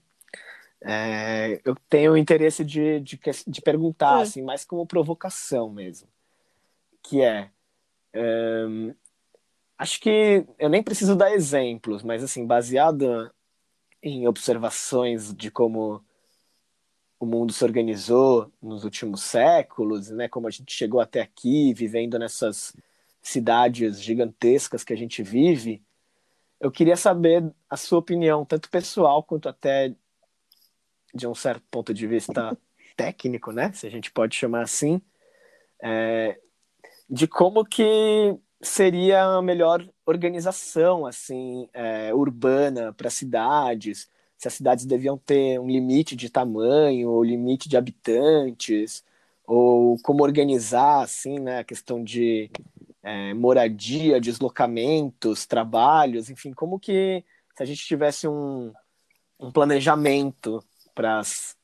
é, 0.80 1.61
eu 1.64 1.75
tenho 1.88 2.16
interesse 2.16 2.64
de, 2.64 3.00
de, 3.00 3.18
de 3.47 3.62
perguntar, 3.62 4.21
é. 4.21 4.23
assim, 4.23 4.42
mais 4.42 4.64
como 4.64 4.87
provocação 4.87 5.71
mesmo, 5.71 6.09
que 7.02 7.23
é, 7.23 7.50
é 8.12 8.64
acho 9.78 10.00
que 10.00 10.44
eu 10.59 10.68
nem 10.68 10.83
preciso 10.83 11.16
dar 11.16 11.33
exemplos, 11.33 12.02
mas 12.02 12.23
assim, 12.23 12.47
baseado 12.47 13.30
em 14.02 14.28
observações 14.28 15.35
de 15.35 15.50
como 15.50 16.04
o 17.18 17.26
mundo 17.26 17.52
se 17.52 17.64
organizou 17.64 18.52
nos 18.61 18.85
últimos 18.85 19.23
séculos, 19.23 20.11
né, 20.11 20.28
como 20.28 20.47
a 20.47 20.50
gente 20.50 20.73
chegou 20.73 21.00
até 21.00 21.21
aqui, 21.21 21.73
vivendo 21.73 22.18
nessas 22.18 22.75
cidades 23.23 24.02
gigantescas 24.02 24.85
que 24.85 24.92
a 24.92 24.97
gente 24.97 25.23
vive, 25.23 25.83
eu 26.61 26.71
queria 26.71 26.97
saber 26.97 27.44
a 27.68 27.76
sua 27.76 27.99
opinião, 27.99 28.44
tanto 28.44 28.71
pessoal 28.71 29.23
quanto 29.23 29.48
até 29.48 29.94
de 31.14 31.27
um 31.27 31.35
certo 31.35 31.64
ponto 31.70 31.92
de 31.94 32.07
vista 32.07 32.57
técnico, 32.96 33.53
né, 33.53 33.72
se 33.72 33.87
a 33.87 33.90
gente 33.90 34.11
pode 34.11 34.37
chamar 34.37 34.62
assim, 34.62 35.00
é, 35.83 36.38
de 37.09 37.27
como 37.27 37.64
que 37.64 38.37
seria 38.61 39.24
a 39.24 39.42
melhor 39.42 39.87
organização 40.07 41.07
assim 41.07 41.68
é, 41.72 42.14
urbana 42.14 42.92
para 42.92 43.11
cidades 43.11 44.09
se 44.44 44.48
as 44.48 44.54
cidades 44.54 44.85
deviam 44.85 45.16
ter 45.16 45.59
um 45.59 45.66
limite 45.66 46.14
de 46.14 46.28
tamanho 46.28 47.09
ou 47.09 47.24
limite 47.24 47.66
de 47.66 47.78
habitantes 47.78 49.02
ou 49.46 49.98
como 50.02 50.22
organizar 50.22 51.02
assim 51.02 51.38
né 51.38 51.61
a 51.61 51.64
questão 51.64 52.04
de 52.04 52.50
é, 53.02 53.33
moradia 53.33 54.20
deslocamentos 54.20 55.46
trabalhos 55.46 56.28
enfim 56.28 56.52
como 56.52 56.78
que 56.78 57.24
se 57.57 57.62
a 57.62 57.66
gente 57.66 57.87
tivesse 57.87 58.28
um, 58.28 58.72
um 59.40 59.50
planejamento 59.50 60.62
para 60.94 61.20
as 61.20 61.57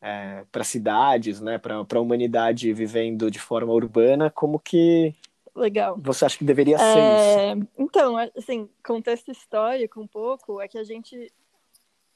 é, 0.00 0.44
para 0.50 0.64
cidades 0.64 1.40
né 1.42 1.58
para 1.58 1.76
a 1.76 2.00
humanidade 2.00 2.72
vivendo 2.72 3.30
de 3.30 3.38
forma 3.38 3.72
urbana 3.72 4.30
como 4.30 4.58
que 4.58 5.14
legal. 5.54 5.96
Você 6.00 6.24
acha 6.24 6.36
que 6.36 6.44
deveria 6.44 6.76
ser 6.76 6.98
é... 6.98 7.54
isso? 7.54 7.68
Então, 7.78 8.16
assim, 8.36 8.68
contexto 8.84 9.30
histórico 9.30 10.00
um 10.00 10.06
pouco 10.06 10.60
é 10.60 10.66
que 10.66 10.76
a 10.76 10.82
gente 10.82 11.32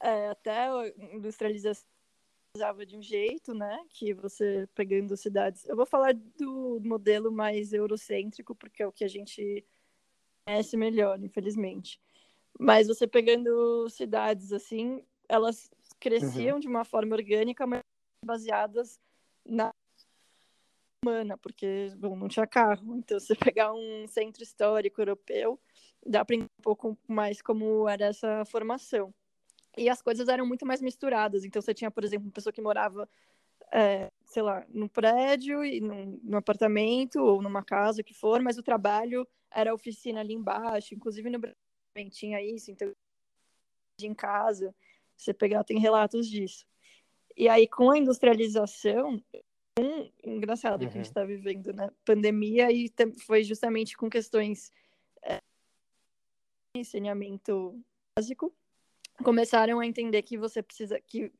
é, 0.00 0.28
até 0.28 0.68
a 0.68 0.88
industrialização 1.12 1.86
de 2.86 2.96
um 2.96 3.02
jeito, 3.02 3.54
né? 3.54 3.84
Que 3.90 4.12
você 4.14 4.68
pegando 4.74 5.16
cidades. 5.16 5.66
Eu 5.66 5.76
vou 5.76 5.86
falar 5.86 6.14
do 6.14 6.80
modelo 6.84 7.30
mais 7.30 7.72
eurocêntrico, 7.72 8.54
porque 8.54 8.82
é 8.82 8.86
o 8.86 8.92
que 8.92 9.04
a 9.04 9.08
gente 9.08 9.64
conhece 10.44 10.76
melhor, 10.76 11.22
infelizmente. 11.22 12.00
Mas 12.58 12.88
você 12.88 13.06
pegando 13.06 13.88
cidades 13.90 14.52
assim, 14.52 15.04
elas 15.28 15.70
cresciam 16.00 16.54
uhum. 16.54 16.60
de 16.60 16.68
uma 16.68 16.84
forma 16.84 17.14
orgânica, 17.14 17.66
mas 17.66 17.82
baseadas 18.24 18.98
na 19.44 19.72
humana, 21.04 21.38
porque 21.38 21.92
bom, 21.96 22.16
não 22.16 22.28
tinha 22.28 22.46
carro. 22.46 22.96
Então, 22.96 23.20
você 23.20 23.34
pegar 23.36 23.72
um 23.72 24.06
centro 24.08 24.42
histórico 24.42 25.00
europeu, 25.00 25.60
dá 26.04 26.24
para 26.24 26.36
um 26.36 26.46
pouco 26.62 26.98
mais 27.06 27.40
como 27.40 27.88
era 27.88 28.06
essa 28.06 28.44
formação. 28.46 29.14
E 29.78 29.88
as 29.88 30.02
coisas 30.02 30.28
eram 30.28 30.46
muito 30.46 30.66
mais 30.66 30.82
misturadas. 30.82 31.44
Então, 31.44 31.62
você 31.62 31.72
tinha, 31.72 31.90
por 31.90 32.04
exemplo, 32.04 32.26
uma 32.26 32.32
pessoa 32.32 32.52
que 32.52 32.60
morava, 32.60 33.08
é, 33.72 34.10
sei 34.24 34.42
lá, 34.42 34.66
num 34.68 34.88
prédio, 34.88 35.64
e 35.64 35.80
num, 35.80 36.20
num 36.22 36.36
apartamento 36.36 37.20
ou 37.20 37.40
numa 37.40 37.62
casa, 37.62 38.00
o 38.00 38.04
que 38.04 38.14
for, 38.14 38.42
mas 38.42 38.58
o 38.58 38.62
trabalho 38.62 39.26
era 39.50 39.70
a 39.70 39.74
oficina 39.74 40.20
ali 40.20 40.34
embaixo. 40.34 40.94
Inclusive, 40.94 41.30
no 41.30 41.38
Brasil 41.38 41.56
tinha 42.10 42.42
isso. 42.42 42.70
Então, 42.70 42.92
em 44.00 44.14
casa, 44.14 44.74
você 45.16 45.32
pegar, 45.32 45.64
tem 45.64 45.78
relatos 45.78 46.28
disso. 46.28 46.66
E 47.36 47.48
aí, 47.48 47.68
com 47.68 47.90
a 47.90 47.98
industrialização, 47.98 49.22
um 49.80 50.10
engraçado 50.24 50.82
uhum. 50.82 50.88
que 50.88 50.94
a 50.98 51.02
gente 51.02 51.06
está 51.06 51.20
uhum. 51.20 51.28
vivendo, 51.28 51.72
né? 51.72 51.90
Pandemia 52.04 52.70
e 52.72 52.92
foi 53.24 53.44
justamente 53.44 53.96
com 53.96 54.10
questões 54.10 54.72
é, 55.22 55.40
de 56.76 56.84
saneamento 56.84 57.80
básico 58.16 58.52
começaram 59.22 59.80
a 59.80 59.86
entender 59.86 60.22
que 60.22 60.38
você 60.38 60.62
precisa 60.62 61.00
que 61.00 61.32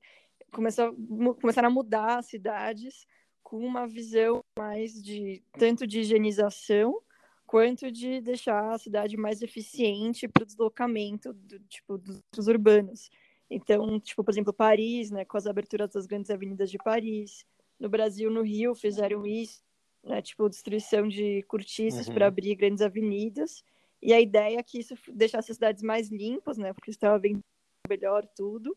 começou 0.50 0.94
começaram 1.40 1.68
a 1.68 1.72
mudar 1.72 2.18
as 2.18 2.26
cidades 2.26 3.06
com 3.42 3.58
uma 3.58 3.86
visão 3.86 4.44
mais 4.58 5.02
de 5.02 5.42
tanto 5.58 5.86
de 5.86 6.00
higienização 6.00 7.00
quanto 7.46 7.90
de 7.90 8.20
deixar 8.20 8.74
a 8.74 8.78
cidade 8.78 9.16
mais 9.16 9.40
eficiente 9.40 10.28
para 10.28 10.42
o 10.42 10.46
deslocamento 10.46 11.32
do 11.32 11.58
tipo 11.60 11.96
dos 11.96 12.46
urbanos. 12.46 13.10
Então, 13.50 13.98
tipo, 13.98 14.22
por 14.22 14.30
exemplo, 14.30 14.52
Paris, 14.52 15.10
né, 15.10 15.24
com 15.24 15.38
as 15.38 15.46
aberturas 15.46 15.90
das 15.90 16.04
grandes 16.04 16.30
avenidas 16.30 16.70
de 16.70 16.76
Paris, 16.76 17.46
no 17.80 17.88
Brasil, 17.88 18.30
no 18.30 18.42
Rio, 18.42 18.74
fizeram 18.74 19.26
isso, 19.26 19.62
né? 20.04 20.20
Tipo, 20.20 20.48
destruição 20.48 21.08
de 21.08 21.42
cortiços 21.44 22.08
uhum. 22.08 22.14
para 22.14 22.26
abrir 22.26 22.54
grandes 22.54 22.82
avenidas. 22.82 23.64
E 24.02 24.12
a 24.12 24.20
ideia 24.20 24.58
é 24.58 24.62
que 24.62 24.78
isso 24.78 24.94
deixasse 25.12 25.50
as 25.50 25.56
cidades 25.56 25.82
mais 25.82 26.08
limpas, 26.08 26.58
né? 26.58 26.72
Porque 26.72 26.90
estava 26.90 27.18
bem 27.18 27.42
melhor 27.88 28.26
tudo. 28.26 28.76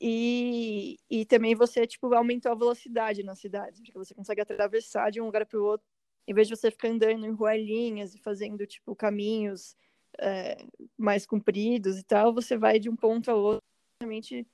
E, 0.00 0.96
e 1.10 1.24
também 1.24 1.54
você, 1.54 1.86
tipo, 1.86 2.12
aumentou 2.14 2.52
a 2.52 2.54
velocidade 2.54 3.24
na 3.24 3.34
cidade, 3.34 3.80
porque 3.82 3.92
você 3.98 4.14
consegue 4.14 4.40
atravessar 4.40 5.10
de 5.10 5.20
um 5.20 5.26
lugar 5.26 5.44
para 5.44 5.58
o 5.58 5.64
outro, 5.64 5.86
em 6.26 6.34
vez 6.34 6.46
de 6.46 6.54
você 6.54 6.70
ficar 6.70 6.88
andando 6.88 7.26
em 7.26 7.32
ruelinhas 7.32 8.14
e 8.14 8.18
fazendo, 8.18 8.64
tipo, 8.66 8.94
caminhos 8.94 9.76
é, 10.18 10.56
mais 10.96 11.26
compridos 11.26 11.98
e 11.98 12.04
tal, 12.04 12.32
você 12.32 12.56
vai 12.56 12.78
de 12.78 12.88
um 12.88 12.94
ponto 12.94 13.30
ao 13.30 13.38
outro 13.38 13.62
realmente 14.00 14.46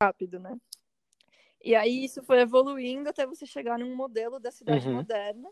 rápido, 0.00 0.38
né? 0.38 0.56
E 1.64 1.74
aí 1.74 2.04
isso 2.04 2.22
foi 2.22 2.40
evoluindo 2.40 3.08
até 3.08 3.24
você 3.24 3.46
chegar 3.46 3.78
num 3.78 3.94
modelo 3.94 4.40
da 4.40 4.50
cidade 4.50 4.88
uhum. 4.88 4.94
moderna. 4.94 5.48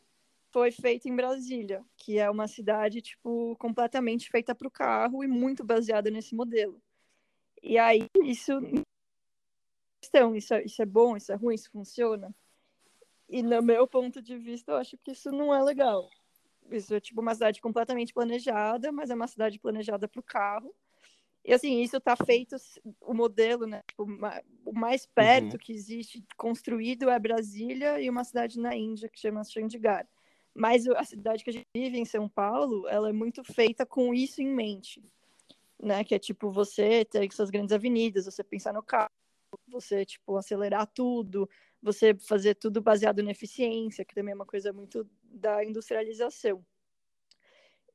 Foi 0.53 0.71
feito 0.73 1.09
em 1.09 1.15
Brasília, 1.15 1.85
que 1.97 2.19
é 2.19 2.29
uma 2.29 2.49
cidade 2.49 3.01
tipo 3.01 3.57
completamente 3.57 4.29
feita 4.29 4.55
para 4.55 4.67
o 4.67 4.71
carro 4.71 5.23
e 5.23 5.29
muito 5.29 5.65
baseada 5.65 6.11
nesse 6.11 6.35
modelo. 6.35 6.83
E 7.63 7.79
aí 7.79 8.07
isso 8.25 8.53
então, 10.09 10.35
isso 10.35 10.55
é, 10.55 10.65
isso 10.65 10.83
é 10.83 10.87
bom, 10.87 11.17
isso 11.17 11.31
é 11.31 11.35
ruim, 11.35 11.55
isso 11.55 11.71
funciona. 11.71 12.35
E 13.29 13.43
no 13.43 13.63
meu 13.63 13.87
ponto 13.87 14.21
de 14.21 14.37
vista, 14.37 14.73
eu 14.73 14.77
acho 14.77 14.97
que 14.99 15.13
isso 15.13 15.31
não 15.31 15.55
é 15.55 15.63
legal. 15.63 16.09
Isso 16.71 16.95
é 16.95 17.01
tipo 17.01 17.21
uma 17.21 17.35
cidade 17.35 17.61
completamente 17.61 18.13
planejada, 18.13 18.91
mas 18.91 19.11
é 19.11 19.15
uma 19.15 19.27
cidade 19.27 19.59
planejada 19.59 20.09
para 20.09 20.21
o 20.21 20.25
carro. 20.25 20.75
E 21.45 21.53
assim, 21.53 21.81
isso 21.81 21.97
está 21.97 22.17
feito, 22.17 22.57
o 23.01 23.15
modelo, 23.15 23.67
né? 23.67 23.83
Tipo, 23.89 24.05
o 24.65 24.73
mais 24.73 25.07
perto 25.07 25.53
uhum. 25.53 25.59
que 25.59 25.73
existe 25.73 26.25
construído 26.37 27.09
é 27.09 27.19
Brasília 27.19 28.01
e 28.01 28.11
uma 28.11 28.25
cidade 28.25 28.59
na 28.59 28.75
Índia 28.75 29.09
que 29.09 29.19
chama 29.19 29.45
Chandigarh. 29.45 30.07
Mas 30.55 30.87
a 30.89 31.05
cidade 31.05 31.45
que 31.45 31.51
a 31.51 31.53
gente 31.53 31.67
vive 31.75 31.99
em 31.99 32.05
São 32.05 32.29
Paulo, 32.29 32.89
ela 32.89 33.09
é 33.09 33.13
muito 33.13 33.43
feita 33.45 33.87
com 33.87 34.13
isso 34.13 34.43
em 34.43 34.49
mente, 34.49 35.03
né? 35.81 36.03
Que 36.05 36.15
é 36.15 36.19
tipo 36.19 36.51
você 36.51 37.05
ter 37.05 37.33
suas 37.33 37.51
grandes 37.51 37.73
avenidas, 37.73 38.25
você 38.25 38.43
pensar 38.43 38.73
no 38.73 38.83
carro, 38.83 39.11
você 39.69 40.05
tipo 40.05 40.37
acelerar 40.37 40.87
tudo, 40.87 41.49
você 41.83 42.15
fazer 42.15 42.55
tudo 42.57 42.83
baseado 42.83 43.23
na 43.23 43.31
eficiência, 43.31 44.05
que 44.05 44.15
também 44.15 44.33
é 44.33 44.35
uma 44.35 44.47
coisa 44.47 44.73
muito 44.73 45.09
da 45.23 45.65
industrialização. 45.65 46.65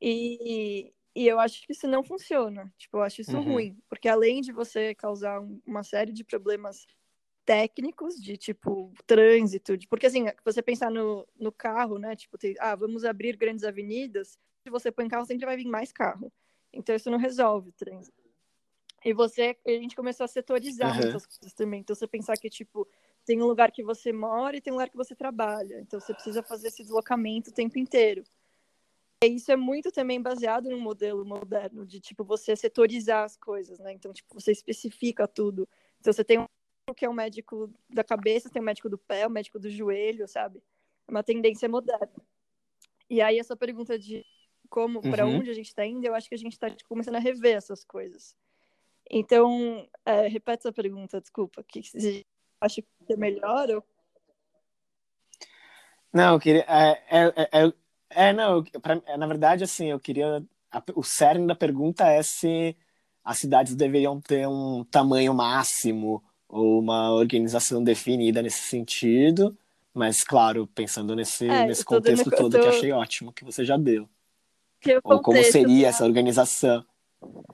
E, 0.01 0.93
e 1.15 1.27
eu 1.27 1.39
acho 1.39 1.65
que 1.65 1.71
isso 1.71 1.87
não 1.87 2.03
funciona. 2.03 2.73
Tipo, 2.77 2.97
eu 2.97 3.01
acho 3.01 3.21
isso 3.21 3.37
uhum. 3.37 3.53
ruim, 3.53 3.77
porque 3.89 4.07
além 4.07 4.41
de 4.41 4.51
você 4.51 4.95
causar 4.95 5.41
uma 5.65 5.83
série 5.83 6.11
de 6.11 6.23
problemas 6.23 6.85
técnicos 7.45 8.15
de 8.15 8.35
tipo 8.37 8.91
trânsito, 9.05 9.77
de, 9.77 9.87
porque 9.87 10.07
assim, 10.07 10.25
você 10.43 10.61
pensar 10.61 10.89
no, 10.89 11.27
no 11.39 11.51
carro, 11.51 11.99
né? 11.99 12.15
Tipo, 12.15 12.37
tem, 12.37 12.55
ah, 12.59 12.75
vamos 12.75 13.05
abrir 13.05 13.37
grandes 13.37 13.63
avenidas, 13.63 14.37
se 14.63 14.69
você 14.69 14.91
põe 14.91 15.07
carro, 15.07 15.25
sempre 15.25 15.45
vai 15.45 15.55
vir 15.55 15.67
mais 15.67 15.91
carro. 15.91 16.31
Então 16.73 16.95
isso 16.95 17.09
não 17.09 17.19
resolve 17.19 17.69
o 17.69 17.73
trânsito. 17.73 18.25
E 19.03 19.13
você, 19.13 19.55
a 19.65 19.69
gente 19.69 19.95
começou 19.95 20.23
a 20.23 20.27
setorizar 20.27 20.95
uhum. 20.95 21.03
muitas 21.03 21.27
coisas 21.27 21.53
também. 21.53 21.81
Então 21.81 21.95
você 21.95 22.07
pensar 22.07 22.35
que 22.35 22.49
tipo 22.49 22.87
tem 23.23 23.41
um 23.41 23.45
lugar 23.45 23.71
que 23.71 23.83
você 23.83 24.11
mora 24.11 24.57
e 24.57 24.61
tem 24.61 24.73
um 24.73 24.75
lugar 24.75 24.89
que 24.89 24.97
você 24.97 25.15
trabalha. 25.15 25.79
Então 25.79 25.99
você 25.99 26.13
precisa 26.13 26.41
fazer 26.41 26.69
esse 26.69 26.81
deslocamento 26.81 27.51
o 27.51 27.53
tempo 27.53 27.77
inteiro. 27.77 28.23
E 29.23 29.27
isso 29.27 29.51
é 29.51 29.55
muito 29.55 29.91
também 29.91 30.19
baseado 30.19 30.69
no 30.69 30.79
modelo 30.79 31.23
moderno 31.23 31.85
de 31.85 31.99
tipo 31.99 32.23
você 32.23 32.55
setorizar 32.55 33.23
as 33.23 33.37
coisas, 33.37 33.77
né? 33.79 33.93
Então 33.93 34.11
tipo 34.11 34.33
você 34.33 34.51
especifica 34.51 35.27
tudo. 35.27 35.69
Então 35.99 36.11
você 36.11 36.23
tem 36.23 36.39
um 36.39 36.45
que 36.93 37.05
é 37.05 37.09
o 37.09 37.13
médico 37.13 37.71
da 37.89 38.03
cabeça, 38.03 38.49
tem 38.49 38.61
o 38.61 38.65
médico 38.65 38.89
do 38.89 38.97
pé, 38.97 39.25
o 39.25 39.29
médico 39.29 39.57
do 39.57 39.69
joelho, 39.69 40.27
sabe? 40.27 40.61
É 41.07 41.11
uma 41.11 41.23
tendência 41.23 41.67
moderna. 41.67 42.11
E 43.09 43.21
aí 43.21 43.39
essa 43.39 43.55
pergunta 43.55 43.97
de 43.97 44.25
como, 44.69 44.99
uhum. 45.03 45.11
para 45.11 45.25
onde 45.25 45.49
a 45.49 45.53
gente 45.53 45.67
está 45.67 45.85
indo, 45.85 46.05
eu 46.05 46.13
acho 46.13 46.27
que 46.27 46.35
a 46.35 46.37
gente 46.37 46.53
está 46.53 46.69
tipo, 46.69 46.87
começando 46.89 47.15
a 47.15 47.19
rever 47.19 47.55
essas 47.55 47.83
coisas. 47.83 48.35
Então, 49.09 49.87
é, 50.05 50.27
repete 50.27 50.61
essa 50.61 50.73
pergunta, 50.73 51.21
desculpa. 51.21 51.63
Que 51.63 51.81
acha 52.59 52.81
que 52.81 53.13
é 53.13 53.15
melhor? 53.15 53.69
Ou... 53.69 53.83
Não, 56.11 56.33
eu 56.33 56.39
queria. 56.39 56.65
É, 56.67 57.03
é, 57.09 57.49
é, 57.51 57.73
é 58.09 58.33
não, 58.33 58.63
pra, 58.63 59.01
é, 59.05 59.17
na 59.17 59.27
verdade, 59.27 59.63
assim, 59.63 59.87
eu 59.91 59.99
queria. 59.99 60.43
A, 60.71 60.83
o 60.95 61.03
cerne 61.03 61.45
da 61.45 61.55
pergunta 61.55 62.07
é 62.07 62.21
se 62.23 62.75
as 63.23 63.37
cidades 63.37 63.75
deveriam 63.75 64.19
ter 64.19 64.47
um 64.47 64.83
tamanho 64.83 65.33
máximo 65.33 66.23
ou 66.55 66.79
uma 66.79 67.11
organização 67.11 67.83
definida 67.83 68.41
nesse 68.41 68.61
sentido. 68.61 69.57
Mas, 69.93 70.23
claro, 70.23 70.67
pensando 70.67 71.15
nesse, 71.15 71.47
é, 71.47 71.65
nesse 71.65 71.83
contexto 71.83 72.29
todo 72.29 72.57
tô... 72.57 72.61
que 72.61 72.67
achei 72.67 72.91
ótimo 72.91 73.31
que 73.31 73.45
você 73.45 73.63
já 73.63 73.77
deu. 73.77 74.09
Ou 75.03 75.21
como 75.21 75.41
seria 75.43 75.87
essa 75.87 76.05
organização. 76.05 76.85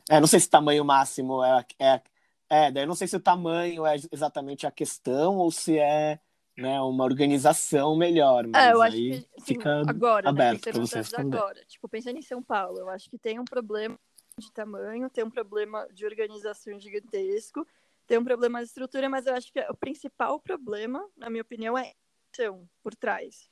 É, 0.10 0.20
não 0.20 0.28
sei 0.28 0.40
se 0.40 0.50
tamanho 0.50 0.84
máximo 0.84 1.44
é, 1.44 1.66
é, 1.80 2.02
é, 2.50 2.72
daí 2.72 2.84
eu 2.84 2.88
não 2.88 2.96
sei 2.96 3.08
se 3.08 3.16
o 3.16 3.20
tamanho 3.20 3.86
é 3.86 3.96
exatamente 4.12 4.68
a 4.68 4.72
questão 4.72 5.38
ou 5.38 5.50
se 5.52 5.78
é 5.80 6.20
né, 6.58 6.82
uma 6.82 7.06
organização 7.06 7.96
melhor, 7.96 8.46
mas 8.48 8.64
é, 8.64 8.74
eu 8.74 8.82
acho 8.82 8.98
aí 8.98 9.10
que, 9.10 9.28
assim, 9.38 9.46
fica 9.46 9.82
agora, 9.88 10.24
né, 10.24 10.30
aberto 10.30 10.66
né, 10.66 10.72
para 10.74 10.82
você 10.82 10.98
responder. 10.98 11.38
Agora, 11.38 11.66
tipo, 11.66 11.88
pensando 11.88 12.18
em 12.18 12.22
São 12.22 12.44
Paulo, 12.44 12.80
eu 12.80 12.90
acho 12.90 13.10
que 13.10 13.18
tem 13.18 13.40
um 13.40 13.46
problema 13.46 13.98
de 14.38 14.52
tamanho, 14.52 15.10
tem 15.10 15.24
um 15.24 15.30
problema 15.30 15.88
de 15.94 16.06
organização 16.06 16.78
gigantesco, 16.78 17.66
tem 18.08 18.18
um 18.18 18.24
problema 18.24 18.60
de 18.60 18.66
estrutura, 18.66 19.10
mas 19.10 19.26
eu 19.26 19.34
acho 19.34 19.52
que 19.52 19.60
o 19.60 19.76
principal 19.76 20.40
problema, 20.40 21.08
na 21.16 21.30
minha 21.30 21.42
opinião, 21.42 21.78
é 21.78 21.92
a 21.92 22.68
por 22.82 22.96
trás. 22.96 23.50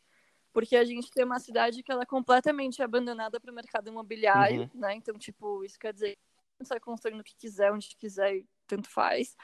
Porque 0.51 0.75
a 0.75 0.83
gente 0.83 1.11
tem 1.11 1.23
uma 1.23 1.39
cidade 1.39 1.83
que 1.83 1.91
ela 1.91 2.03
é 2.03 2.05
completamente 2.05 2.81
abandonada 2.81 3.39
para 3.39 3.51
o 3.51 3.55
mercado 3.55 3.89
imobiliário, 3.89 4.61
uhum. 4.73 4.79
né? 4.79 4.95
Então, 4.95 5.15
tipo, 5.17 5.63
isso 5.63 5.77
quer 5.77 5.93
dizer 5.93 6.17
que 6.57 6.65
sai 6.65 6.79
construindo 6.79 7.19
o 7.19 7.23
que 7.23 7.35
quiser, 7.37 7.71
onde 7.71 7.95
quiser, 7.97 8.43
tanto 8.67 8.89
faz. 8.89 9.35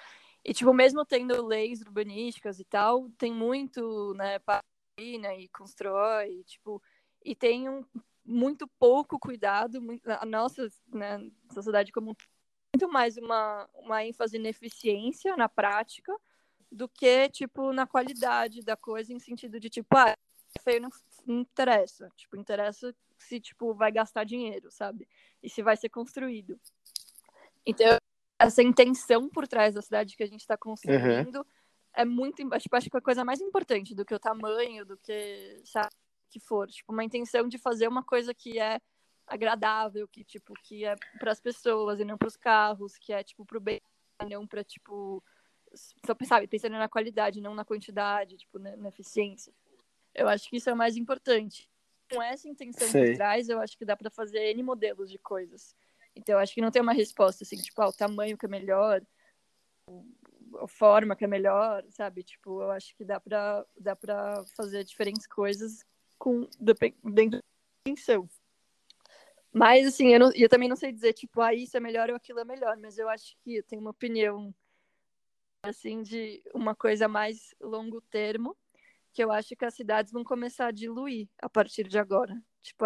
E, 0.44 0.54
tipo, 0.54 0.74
mesmo 0.74 1.06
tendo 1.06 1.46
leis 1.46 1.82
urbanísticas 1.82 2.60
e 2.60 2.66
tal, 2.66 3.10
tem 3.18 3.32
muito, 3.32 4.14
né, 4.16 4.40
né 5.20 5.40
e 5.40 5.50
constrói, 5.50 6.44
tipo, 6.44 6.82
e 7.24 7.36
tem 7.36 7.70
um, 7.70 7.84
muito 8.26 8.68
pouco 8.80 9.20
cuidado, 9.20 9.82
muito, 9.82 10.08
a 10.08 10.26
nossa 10.26 10.68
né, 10.88 11.20
sociedade 11.54 11.92
como 11.92 12.16
muito 12.76 12.90
mais 12.90 13.16
uma, 13.16 13.70
uma 13.74 14.06
ênfase 14.06 14.38
na 14.38 14.50
eficiência, 14.50 15.38
na 15.38 15.48
prática, 15.48 16.14
do 16.70 16.90
que, 16.90 17.30
tipo, 17.30 17.72
na 17.72 17.88
qualidade 17.88 18.62
da 18.62 18.76
coisa, 18.76 19.14
em 19.14 19.20
sentido 19.20 19.62
de, 19.62 19.70
tipo, 19.70 19.96
ah, 19.96 20.14
feio 20.62 20.82
não, 20.82 20.90
não 21.26 21.40
interessa. 21.40 22.12
Tipo, 22.18 22.36
interessa 22.36 22.94
se, 23.18 23.40
tipo, 23.40 23.74
vai 23.74 23.94
gastar 23.94 24.26
dinheiro, 24.26 24.70
sabe? 24.72 25.08
E 25.42 25.50
se 25.50 25.64
vai 25.64 25.78
ser 25.78 25.88
construído. 25.88 26.60
Então, 27.66 27.98
essa 28.38 28.62
intenção 28.62 29.30
por 29.30 29.48
trás 29.48 29.74
da 29.74 29.82
cidade 29.82 30.18
que 30.18 30.24
a 30.24 30.28
gente 30.28 30.42
está 30.42 30.58
construindo 30.58 31.38
uhum. 31.38 31.46
é 31.94 32.04
muito. 32.04 32.46
Tipo, 32.60 32.76
acho 32.76 32.90
que 32.90 32.98
é 32.98 33.00
a 33.00 33.02
coisa 33.02 33.24
mais 33.24 33.40
importante 33.40 33.96
do 33.96 34.04
que 34.04 34.14
o 34.14 34.20
tamanho, 34.20 34.86
do 34.86 34.98
que, 34.98 35.62
sabe, 35.64 35.96
que 36.30 36.42
for. 36.42 36.68
Tipo, 36.68 36.92
uma 36.92 37.06
intenção 37.06 37.48
de 37.48 37.58
fazer 37.58 37.88
uma 37.88 38.04
coisa 38.04 38.34
que 38.34 38.60
é 38.60 38.82
agradável, 39.28 40.08
que, 40.08 40.24
tipo, 40.24 40.54
que 40.54 40.86
é 40.86 40.96
para 41.20 41.32
as 41.32 41.40
pessoas 41.40 42.00
e 42.00 42.06
não 42.06 42.18
para 42.18 42.28
os 42.28 42.38
carros, 42.38 42.98
que 42.98 43.12
é, 43.14 43.24
tipo, 43.24 43.46
para 43.46 43.58
o 43.58 43.62
bem, 43.62 43.82
não 44.30 44.46
para, 44.48 44.64
tipo. 44.64 45.24
Só, 45.74 46.16
sabe, 46.26 46.48
pensando 46.48 46.74
na 46.74 46.88
qualidade, 46.88 47.42
não 47.42 47.54
na 47.54 47.66
quantidade, 47.66 48.38
tipo, 48.38 48.60
na, 48.60 48.76
na 48.78 48.90
eficiência. 48.90 49.54
Eu 50.14 50.30
acho 50.30 50.50
que 50.50 50.58
isso 50.58 50.70
é 50.70 50.74
o 50.74 50.78
mais 50.78 50.96
importante. 50.96 51.70
Com 52.12 52.22
essa 52.22 52.48
intenção 52.48 52.88
Sei. 52.88 53.10
por 53.10 53.16
trás, 53.18 53.50
eu 53.50 53.60
acho 53.60 53.78
que 53.78 53.84
dá 53.84 53.98
para 53.98 54.10
fazer 54.10 54.52
N 54.52 54.64
modelos 54.64 55.10
de 55.12 55.18
coisas. 55.18 55.76
Então, 56.16 56.40
acho 56.40 56.54
que 56.54 56.62
não 56.62 56.72
tem 56.72 56.82
uma 56.82 56.94
resposta 56.94 57.44
assim, 57.44 57.58
tipo, 57.58 57.82
ah, 57.82 57.90
o 57.90 57.94
tamanho 57.94 58.38
que 58.38 58.46
é 58.46 58.50
melhor, 58.50 59.02
a 60.62 60.68
forma 60.68 61.16
que 61.16 61.26
é 61.26 61.28
melhor, 61.28 61.84
sabe? 61.90 62.24
Tipo, 62.24 62.62
eu 62.62 62.72
acho 62.72 62.96
que 62.96 63.04
dá 63.04 63.20
pra, 63.20 63.66
dá 63.78 63.96
pra 63.96 64.46
fazer 64.56 64.84
diferentes 64.84 65.28
coisas 65.28 65.86
com, 66.18 66.48
dentro 66.58 66.96
da 67.04 67.24
intenção. 67.86 68.30
Mas, 69.58 69.88
assim, 69.88 70.10
eu, 70.10 70.20
não, 70.20 70.32
eu 70.36 70.50
também 70.50 70.68
não 70.68 70.76
sei 70.76 70.92
dizer, 70.92 71.14
tipo, 71.14 71.40
ah, 71.40 71.54
isso 71.54 71.78
é 71.78 71.80
melhor 71.80 72.10
ou 72.10 72.16
aquilo 72.18 72.40
é 72.40 72.44
melhor, 72.44 72.76
mas 72.76 72.98
eu 72.98 73.08
acho 73.08 73.38
que 73.42 73.56
eu 73.56 73.64
tenho 73.64 73.82
uma 73.82 73.92
opinião, 73.92 74.54
assim, 75.64 76.04
de 76.04 76.44
uma 76.54 76.76
coisa 76.76 77.08
mais 77.08 77.56
longo 77.62 78.02
termo, 78.02 78.54
que 79.14 79.24
eu 79.24 79.32
acho 79.32 79.56
que 79.56 79.64
as 79.64 79.74
cidades 79.74 80.12
vão 80.12 80.26
começar 80.26 80.68
a 80.68 80.72
diluir 80.72 81.30
a 81.42 81.48
partir 81.48 81.88
de 81.88 81.98
agora. 81.98 82.38
Tipo, 82.62 82.84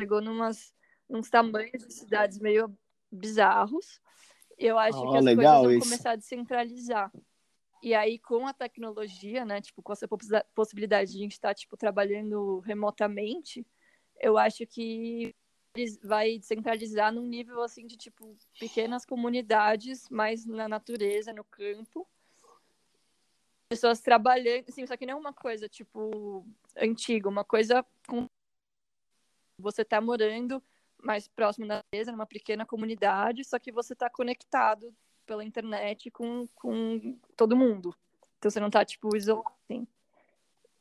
chegou 0.00 0.22
numas 0.22 0.72
uns 1.06 1.28
tamanhos 1.28 1.86
de 1.86 1.92
cidades 1.92 2.38
meio 2.38 2.74
bizarros. 3.12 4.00
Eu 4.56 4.78
acho 4.78 4.98
oh, 4.98 5.10
que 5.10 5.18
as 5.18 5.24
coisas 5.24 5.44
vão 5.44 5.70
isso. 5.70 5.80
começar 5.86 6.12
a 6.12 6.16
descentralizar. 6.16 7.12
E 7.82 7.92
aí, 7.92 8.18
com 8.18 8.46
a 8.46 8.54
tecnologia, 8.54 9.44
né, 9.44 9.60
tipo, 9.60 9.82
com 9.82 9.92
essa 9.92 10.08
possibilidade 10.54 11.10
de 11.10 11.18
a 11.18 11.20
gente 11.20 11.32
estar, 11.32 11.48
tá, 11.48 11.54
tipo, 11.54 11.76
trabalhando 11.76 12.60
remotamente, 12.60 13.66
eu 14.18 14.38
acho 14.38 14.66
que 14.66 15.36
vai 16.02 16.38
descentralizar 16.38 17.12
num 17.12 17.26
nível, 17.26 17.62
assim, 17.62 17.86
de, 17.86 17.96
tipo, 17.96 18.36
pequenas 18.58 19.04
comunidades, 19.04 20.08
mais 20.08 20.44
na 20.44 20.68
natureza, 20.68 21.32
no 21.32 21.44
campo. 21.44 22.06
Pessoas 23.68 24.00
trabalhando, 24.00 24.64
assim, 24.68 24.86
só 24.86 24.96
que 24.96 25.06
não 25.06 25.14
é 25.14 25.16
uma 25.16 25.32
coisa, 25.32 25.68
tipo, 25.68 26.46
antiga, 26.76 27.28
uma 27.28 27.44
coisa 27.44 27.84
com... 28.06 28.26
Você 29.58 29.84
tá 29.84 30.00
morando 30.00 30.62
mais 31.02 31.28
próximo 31.28 31.66
da 31.66 31.82
mesa, 31.92 32.12
numa 32.12 32.26
pequena 32.26 32.66
comunidade, 32.66 33.44
só 33.44 33.58
que 33.58 33.72
você 33.72 33.92
está 33.92 34.10
conectado 34.10 34.94
pela 35.24 35.44
internet 35.44 36.10
com, 36.10 36.46
com 36.54 37.18
todo 37.36 37.56
mundo. 37.56 37.94
Então 38.38 38.50
você 38.50 38.60
não 38.60 38.68
está 38.68 38.84
tipo, 38.84 39.16
isolado, 39.16 39.50
assim. 39.64 39.86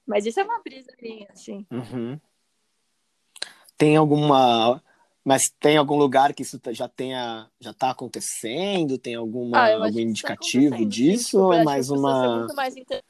Mas 0.06 0.26
isso 0.26 0.40
é 0.40 0.44
uma 0.44 0.62
brisa 0.62 0.94
minha, 1.02 1.28
assim. 1.32 1.66
Uhum. 1.72 2.20
Tem 3.78 3.98
alguma... 3.98 4.82
Mas 5.26 5.50
tem 5.60 5.76
algum 5.76 5.98
lugar 5.98 6.36
que 6.36 6.44
isso 6.44 6.62
já 6.70 6.88
tenha 6.88 7.50
já 7.60 7.72
está 7.72 7.90
acontecendo? 7.90 8.96
Tem 8.96 9.16
alguma 9.16 9.58
ah, 9.58 9.74
algum 9.74 9.96
tá 9.96 10.02
indicativo 10.02 10.78
tá 10.78 10.84
disso 10.84 11.32
sim, 11.32 11.38
ou 11.38 11.52
é 11.52 11.64
mais 11.64 11.90
uma 11.90 12.46
mais 12.56 12.78
inter... 12.78 13.04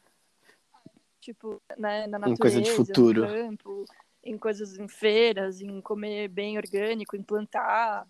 tipo, 1.19 1.61
né, 1.77 2.07
na 2.07 2.17
natureza, 2.17 2.27
uma 2.29 2.37
coisa 2.37 2.61
de 2.61 2.71
futuro. 2.71 3.21
no 3.21 3.27
campo, 3.27 3.85
em 4.23 4.37
coisas 4.37 4.79
em 4.79 4.87
feiras, 4.87 5.59
em 5.59 5.81
comer 5.81 6.29
bem 6.29 6.57
orgânico, 6.57 7.17
em 7.17 7.21
plantar. 7.21 8.07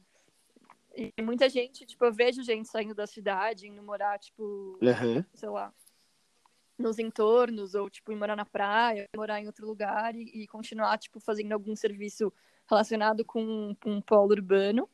E 0.95 1.11
muita 1.23 1.49
gente, 1.49 1.83
tipo, 1.83 2.05
eu 2.05 2.13
vejo 2.13 2.43
gente 2.43 2.69
saindo 2.69 2.93
da 2.93 3.07
cidade, 3.07 3.67
indo 3.67 3.81
morar, 3.81 4.19
tipo, 4.19 4.77
uhum. 4.81 5.25
sei 5.33 5.49
lá, 5.49 5.73
nos 6.77 6.99
entornos, 6.99 7.73
ou, 7.73 7.89
tipo, 7.89 8.11
ir 8.11 8.15
morar 8.15 8.35
na 8.35 8.45
praia, 8.45 9.09
morar 9.17 9.41
em 9.41 9.47
outro 9.47 9.65
lugar 9.65 10.15
e, 10.15 10.43
e 10.43 10.47
continuar, 10.47 10.97
tipo, 10.99 11.19
fazendo 11.19 11.51
algum 11.53 11.75
serviço 11.75 12.31
relacionado 12.69 13.23
com, 13.25 13.75
um 13.85 14.01
polo 14.01 14.31
urbano. 14.31 14.89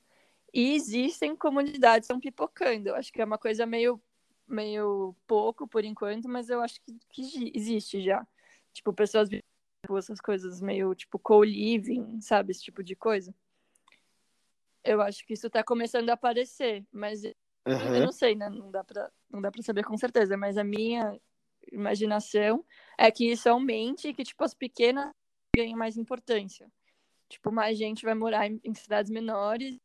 E 0.54 0.76
existem 0.76 1.36
comunidades 1.36 2.08
que 2.08 2.14
estão 2.14 2.20
pipocando. 2.20 2.90
Eu 2.90 2.96
acho 2.96 3.12
que 3.12 3.22
é 3.22 3.26
uma 3.26 3.38
coisa 3.38 3.66
meio, 3.66 4.02
meio 4.48 5.16
pouco 5.26 5.68
por 5.68 5.84
enquanto, 5.86 6.28
mas 6.28 6.50
eu 6.50 6.62
acho 6.62 6.82
que, 6.82 7.00
que 7.10 7.52
existe 7.56 8.02
já. 8.02 8.28
Tipo, 8.74 8.94
pessoas 8.94 9.30
essas 9.98 10.22
coisas 10.22 10.62
meio 10.62 10.94
tipo 10.94 11.18
co-living, 11.18 12.22
sabe? 12.22 12.52
Esse 12.52 12.64
tipo 12.64 12.84
de 12.84 12.96
coisa. 12.96 13.34
Eu 14.84 15.02
acho 15.02 15.26
que 15.26 15.34
isso 15.34 15.50
tá 15.50 15.64
começando 15.64 16.10
a 16.10 16.14
aparecer, 16.14 16.86
mas 16.92 17.24
uhum. 17.24 17.96
eu 17.96 18.06
não 18.06 18.12
sei, 18.12 18.36
né? 18.36 18.50
Não 18.50 18.72
dá, 18.72 18.84
pra, 18.84 19.12
não 19.30 19.42
dá 19.42 19.52
pra 19.52 19.62
saber 19.62 19.84
com 19.84 19.98
certeza, 19.98 20.36
mas 20.38 20.58
a 20.58 20.64
minha 20.64 21.20
imaginação 21.72 22.66
é 22.98 23.12
que 23.12 23.32
isso 23.32 23.50
aumente 23.50 24.08
e 24.08 24.14
que, 24.14 24.24
tipo, 24.24 24.44
as 24.44 24.54
pequenas 24.54 25.12
ganhem 25.56 25.76
mais 25.76 25.98
importância. 25.98 26.72
Tipo, 27.32 27.52
mais 27.52 27.78
gente 27.78 28.04
vai 28.04 28.14
morar 28.14 28.48
em, 28.48 28.60
em 28.64 28.74
cidades 28.74 29.12
menores 29.12 29.80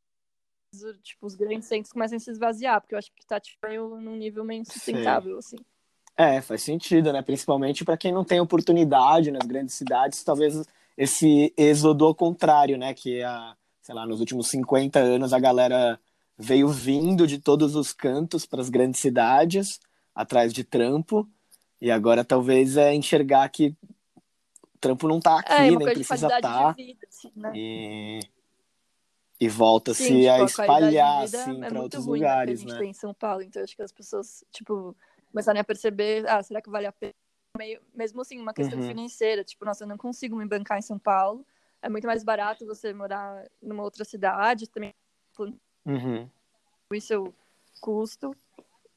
tipo, 1.03 1.27
os 1.27 1.35
grandes 1.35 1.69
centros 1.69 1.93
começam 1.93 2.17
a 2.17 2.21
se 2.21 2.31
esvaziar, 2.31 2.81
porque 2.81 2.95
eu 2.95 2.99
acho 2.99 3.11
que 3.15 3.27
tá 3.27 3.41
tipo, 3.41 3.67
num 3.99 4.17
nível 4.17 4.45
meio 4.45 4.61
insustentável, 4.61 5.39
assim. 5.39 5.57
É, 6.17 6.41
faz 6.41 6.63
sentido, 6.63 7.13
né? 7.13 7.23
Principalmente 7.23 7.85
para 7.85 7.97
quem 7.97 8.13
não 8.13 8.25
tem 8.25 8.41
oportunidade 8.41 9.31
nas 9.31 9.47
grandes 9.47 9.75
cidades, 9.75 10.25
talvez 10.25 10.67
esse 10.97 11.53
êxodo 11.57 12.05
ao 12.05 12.15
contrário, 12.15 12.79
né? 12.79 12.95
Que, 12.95 13.23
a, 13.23 13.55
sei 13.83 13.95
lá, 13.95 14.07
nos 14.07 14.21
últimos 14.21 14.49
50 14.49 14.99
anos 14.99 15.33
a 15.33 15.39
galera 15.39 16.01
veio 16.39 16.69
vindo 16.69 17.27
de 17.27 17.39
todos 17.39 17.75
os 17.75 17.93
cantos 17.93 18.47
para 18.47 18.61
as 18.61 18.69
grandes 18.69 19.01
cidades, 19.01 19.81
atrás 20.15 20.53
de 20.53 20.65
trampo, 20.65 21.29
e 21.81 21.91
agora 21.91 22.25
talvez 22.25 22.77
é 22.77 22.95
enxergar 22.95 23.49
que 23.51 23.75
trampo 24.77 25.09
não 25.09 25.21
tá 25.21 25.41
aqui, 25.41 25.53
é, 25.53 25.71
nem 25.71 25.79
precisa 25.79 26.27
estar. 26.27 26.41
Tá, 26.41 26.71
assim, 26.71 27.33
né? 27.35 27.53
E 27.55 28.21
e 29.39 29.49
volta-se 29.49 30.05
tipo, 30.05 30.31
a 30.31 30.45
espalhar 30.45 31.25
assim 31.25 31.63
é 31.63 31.69
para 31.69 31.83
outros 31.83 32.07
ruim, 32.07 32.21
lugares, 32.21 32.65
né? 32.65 32.67
A 32.67 32.71
gente 32.71 32.81
tem 32.81 32.91
em 32.91 32.95
São 32.95 33.13
Paulo, 33.13 33.43
então 33.43 33.63
acho 33.63 33.77
que 33.77 33.83
as 33.83 33.93
pessoas, 33.93 34.45
tipo, 34.51 34.97
começarem 35.31 35.61
a 35.61 35.65
perceber, 35.65 36.27
ah, 36.27 36.43
será 36.43 36.63
que 36.63 36.71
vale 36.71 36.87
a 36.87 36.93
pena? 36.93 37.13
Meio, 37.59 37.81
mesmo 37.95 38.21
assim, 38.23 38.41
uma 38.41 38.55
questão 38.55 38.79
uhum. 38.79 38.89
financeira, 38.89 39.45
tipo, 39.45 39.65
nossa, 39.65 39.85
eu 39.85 39.89
não 39.89 39.99
consigo 39.99 40.37
me 40.37 40.47
bancar 40.47 40.79
em 40.79 40.83
São 40.83 40.99
Paulo. 40.99 41.45
É 41.83 41.89
muito 41.89 42.07
mais 42.07 42.25
barato 42.25 42.67
você 42.67 42.93
morar 42.93 43.45
numa 43.63 43.83
outra 43.83 44.05
cidade, 44.05 44.69
também 44.69 44.95
uhum. 45.85 46.29
isso 46.93 47.13
é 47.13 47.19
o 47.19 47.33
custo. 47.81 48.35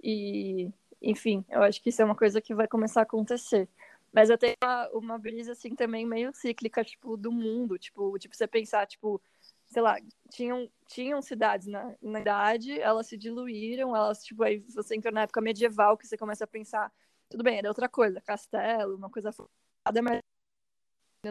E, 0.01 0.71
enfim, 1.01 1.43
eu 1.49 1.61
acho 1.61 1.81
que 1.81 1.89
isso 1.89 2.01
é 2.01 2.05
uma 2.05 2.15
coisa 2.15 2.39
que 2.39 2.55
vai 2.55 2.67
começar 2.67 3.01
a 3.01 3.03
acontecer. 3.03 3.67
Mas 4.11 4.29
eu 4.29 4.37
tenho 4.37 4.55
uma, 4.63 4.89
uma 4.89 5.17
brisa, 5.19 5.51
assim, 5.51 5.75
também 5.75 6.05
meio 6.05 6.33
cíclica, 6.33 6.83
tipo, 6.83 7.15
do 7.15 7.31
mundo. 7.31 7.77
Tipo, 7.77 8.17
tipo, 8.17 8.35
você 8.35 8.47
pensar, 8.47 8.87
tipo, 8.87 9.21
sei 9.67 9.81
lá, 9.81 9.97
tinham, 10.29 10.69
tinham 10.87 11.21
cidades 11.21 11.67
na, 11.67 11.95
na 12.01 12.19
idade, 12.19 12.79
elas 12.79 13.07
se 13.07 13.15
diluíram, 13.17 13.95
elas, 13.95 14.23
tipo, 14.23 14.43
aí 14.43 14.59
você 14.69 14.95
entra 14.95 15.11
na 15.11 15.21
época 15.21 15.41
medieval, 15.41 15.97
que 15.97 16.07
você 16.07 16.17
começa 16.17 16.43
a 16.43 16.47
pensar, 16.47 16.91
tudo 17.29 17.43
bem, 17.43 17.59
era 17.59 17.67
outra 17.67 17.87
coisa, 17.87 18.19
castelo, 18.21 18.95
uma 18.95 19.09
coisa 19.09 19.31
focada, 19.31 20.01
mas 20.01 20.19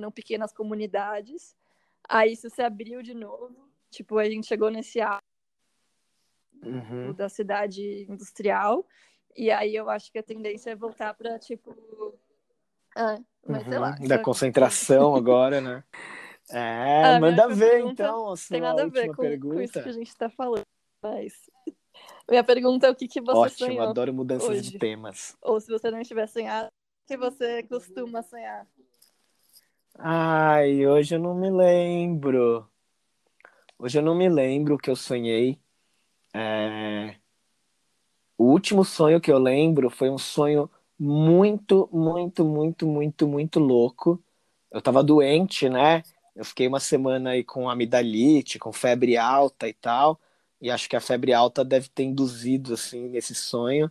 não 0.00 0.12
pequenas 0.12 0.52
comunidades. 0.52 1.56
Aí 2.08 2.32
isso 2.32 2.48
se 2.48 2.62
abriu 2.62 3.02
de 3.02 3.12
novo, 3.12 3.68
tipo, 3.90 4.18
a 4.18 4.30
gente 4.30 4.46
chegou 4.46 4.70
nesse 4.70 5.00
ar 5.00 5.20
uhum. 6.62 7.12
da 7.12 7.28
cidade 7.28 8.06
industrial, 8.08 8.86
e 9.36 9.50
aí 9.50 9.74
eu 9.74 9.90
acho 9.90 10.12
que 10.12 10.18
a 10.18 10.22
tendência 10.22 10.70
é 10.70 10.76
voltar 10.76 11.14
para 11.14 11.38
tipo. 11.38 11.74
É, 12.98 13.20
mas 13.46 13.62
uhum. 13.62 13.68
sei 13.70 13.78
lá. 13.78 13.90
Da 14.08 14.18
concentração 14.18 15.14
agora, 15.16 15.60
né? 15.60 15.84
É, 16.50 17.04
a 17.04 17.20
manda 17.20 17.46
ver 17.48 17.80
então 17.80 18.32
a 18.32 18.36
sua 18.36 18.54
tem 18.54 18.60
nada 18.60 18.82
a 18.82 18.86
ver 18.86 19.14
com, 19.14 19.38
com, 19.38 19.60
isso 19.60 19.74
que 19.74 19.88
a 19.88 19.92
gente 19.92 20.08
está 20.08 20.28
falando. 20.28 20.62
Mas 21.00 21.32
minha 22.28 22.42
pergunta 22.42 22.86
é 22.88 22.90
o 22.90 22.94
que, 22.94 23.06
que 23.06 23.20
você 23.20 23.38
Ótimo, 23.38 23.70
sonhou 23.70 23.88
adoro 23.88 24.12
mudanças 24.12 24.48
hoje? 24.48 24.62
de 24.62 24.78
temas. 24.78 25.36
Ou 25.42 25.60
se 25.60 25.70
você 25.70 25.90
não 25.90 26.00
estiver 26.00 26.26
sonhando, 26.26 26.66
o 26.66 27.06
que 27.06 27.16
você 27.16 27.62
costuma 27.64 28.22
sonhar? 28.22 28.66
Ai, 29.98 30.86
hoje 30.86 31.14
eu 31.14 31.20
não 31.20 31.34
me 31.34 31.50
lembro. 31.50 32.68
Hoje 33.78 33.98
eu 33.98 34.02
não 34.02 34.14
me 34.14 34.28
lembro 34.28 34.74
o 34.74 34.78
que 34.78 34.90
eu 34.90 34.96
sonhei. 34.96 35.60
É... 36.34 37.16
O 38.36 38.44
último 38.44 38.84
sonho 38.84 39.20
que 39.20 39.30
eu 39.30 39.38
lembro 39.38 39.90
foi 39.90 40.08
um 40.08 40.18
sonho 40.18 40.70
muito, 40.98 41.88
muito, 41.92 42.44
muito, 42.44 42.86
muito, 42.86 43.28
muito 43.28 43.60
louco. 43.60 44.22
Eu 44.70 44.82
tava 44.82 45.02
doente, 45.02 45.68
né? 45.68 46.02
Eu 46.34 46.44
fiquei 46.44 46.66
uma 46.68 46.80
semana 46.80 47.30
aí 47.30 47.44
com 47.44 47.68
amidalite, 47.70 48.58
com 48.58 48.72
febre 48.72 49.16
alta 49.16 49.68
e 49.68 49.74
tal, 49.74 50.20
e 50.60 50.70
acho 50.70 50.88
que 50.88 50.96
a 50.96 51.00
febre 51.00 51.32
alta 51.32 51.64
deve 51.64 51.88
ter 51.88 52.04
induzido, 52.04 52.74
assim, 52.74 53.16
esse 53.16 53.34
sonho. 53.34 53.90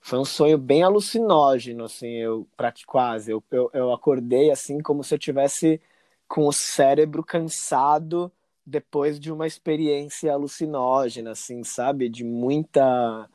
Foi 0.00 0.18
um 0.18 0.24
sonho 0.24 0.58
bem 0.58 0.82
alucinógeno, 0.82 1.84
assim, 1.84 2.08
eu 2.08 2.48
quase. 2.86 3.30
Eu, 3.32 3.42
eu, 3.50 3.70
eu 3.74 3.92
acordei, 3.92 4.50
assim, 4.50 4.80
como 4.80 5.02
se 5.04 5.14
eu 5.14 5.18
tivesse 5.18 5.80
com 6.28 6.46
o 6.46 6.52
cérebro 6.52 7.24
cansado 7.24 8.30
depois 8.64 9.18
de 9.20 9.32
uma 9.32 9.46
experiência 9.46 10.32
alucinógena, 10.32 11.32
assim, 11.32 11.62
sabe? 11.64 12.08
De 12.08 12.24
muita, 12.24 13.28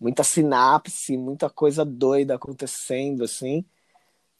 muita 0.00 0.22
sinapse, 0.22 1.16
muita 1.16 1.50
coisa 1.50 1.84
doida 1.84 2.34
acontecendo, 2.34 3.24
assim. 3.24 3.64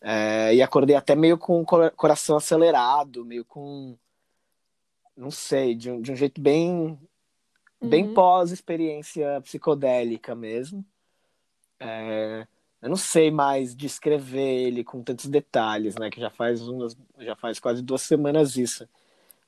É, 0.00 0.54
e 0.54 0.62
acordei 0.62 0.94
até 0.94 1.14
meio 1.14 1.36
com 1.36 1.60
o 1.60 1.66
coração 1.92 2.36
acelerado, 2.36 3.24
meio 3.24 3.44
com. 3.44 3.96
Não 5.16 5.30
sei, 5.30 5.74
de 5.74 5.90
um, 5.90 6.00
de 6.00 6.12
um 6.12 6.16
jeito 6.16 6.40
bem. 6.40 6.98
Uhum. 7.80 7.88
Bem 7.88 8.12
pós-experiência 8.12 9.40
psicodélica 9.40 10.34
mesmo. 10.34 10.84
É, 11.80 12.46
eu 12.80 12.88
não 12.88 12.96
sei 12.96 13.30
mais 13.30 13.74
descrever 13.74 14.66
ele 14.66 14.84
com 14.84 15.02
tantos 15.02 15.26
detalhes, 15.26 15.96
né? 15.96 16.10
Que 16.10 16.20
já 16.20 16.30
faz 16.30 16.66
umas, 16.66 16.96
já 17.18 17.34
faz 17.34 17.58
quase 17.58 17.82
duas 17.82 18.02
semanas 18.02 18.56
isso. 18.56 18.88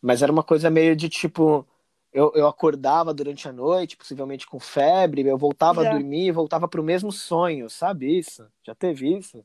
Mas 0.02 0.22
era 0.22 0.32
uma 0.32 0.42
coisa 0.42 0.68
meio 0.70 0.96
de 0.96 1.08
tipo. 1.08 1.66
Eu, 2.12 2.32
eu 2.34 2.48
acordava 2.48 3.14
durante 3.14 3.48
a 3.48 3.52
noite, 3.52 3.96
possivelmente 3.96 4.46
com 4.46 4.58
febre, 4.58 5.26
eu 5.26 5.38
voltava 5.38 5.84
já. 5.84 5.90
a 5.90 5.92
dormir 5.92 6.26
e 6.26 6.32
voltava 6.32 6.66
para 6.66 6.80
o 6.80 6.84
mesmo 6.84 7.12
sonho, 7.12 7.70
sabe 7.70 8.18
isso? 8.18 8.46
Já 8.64 8.74
teve 8.74 9.16
isso? 9.16 9.44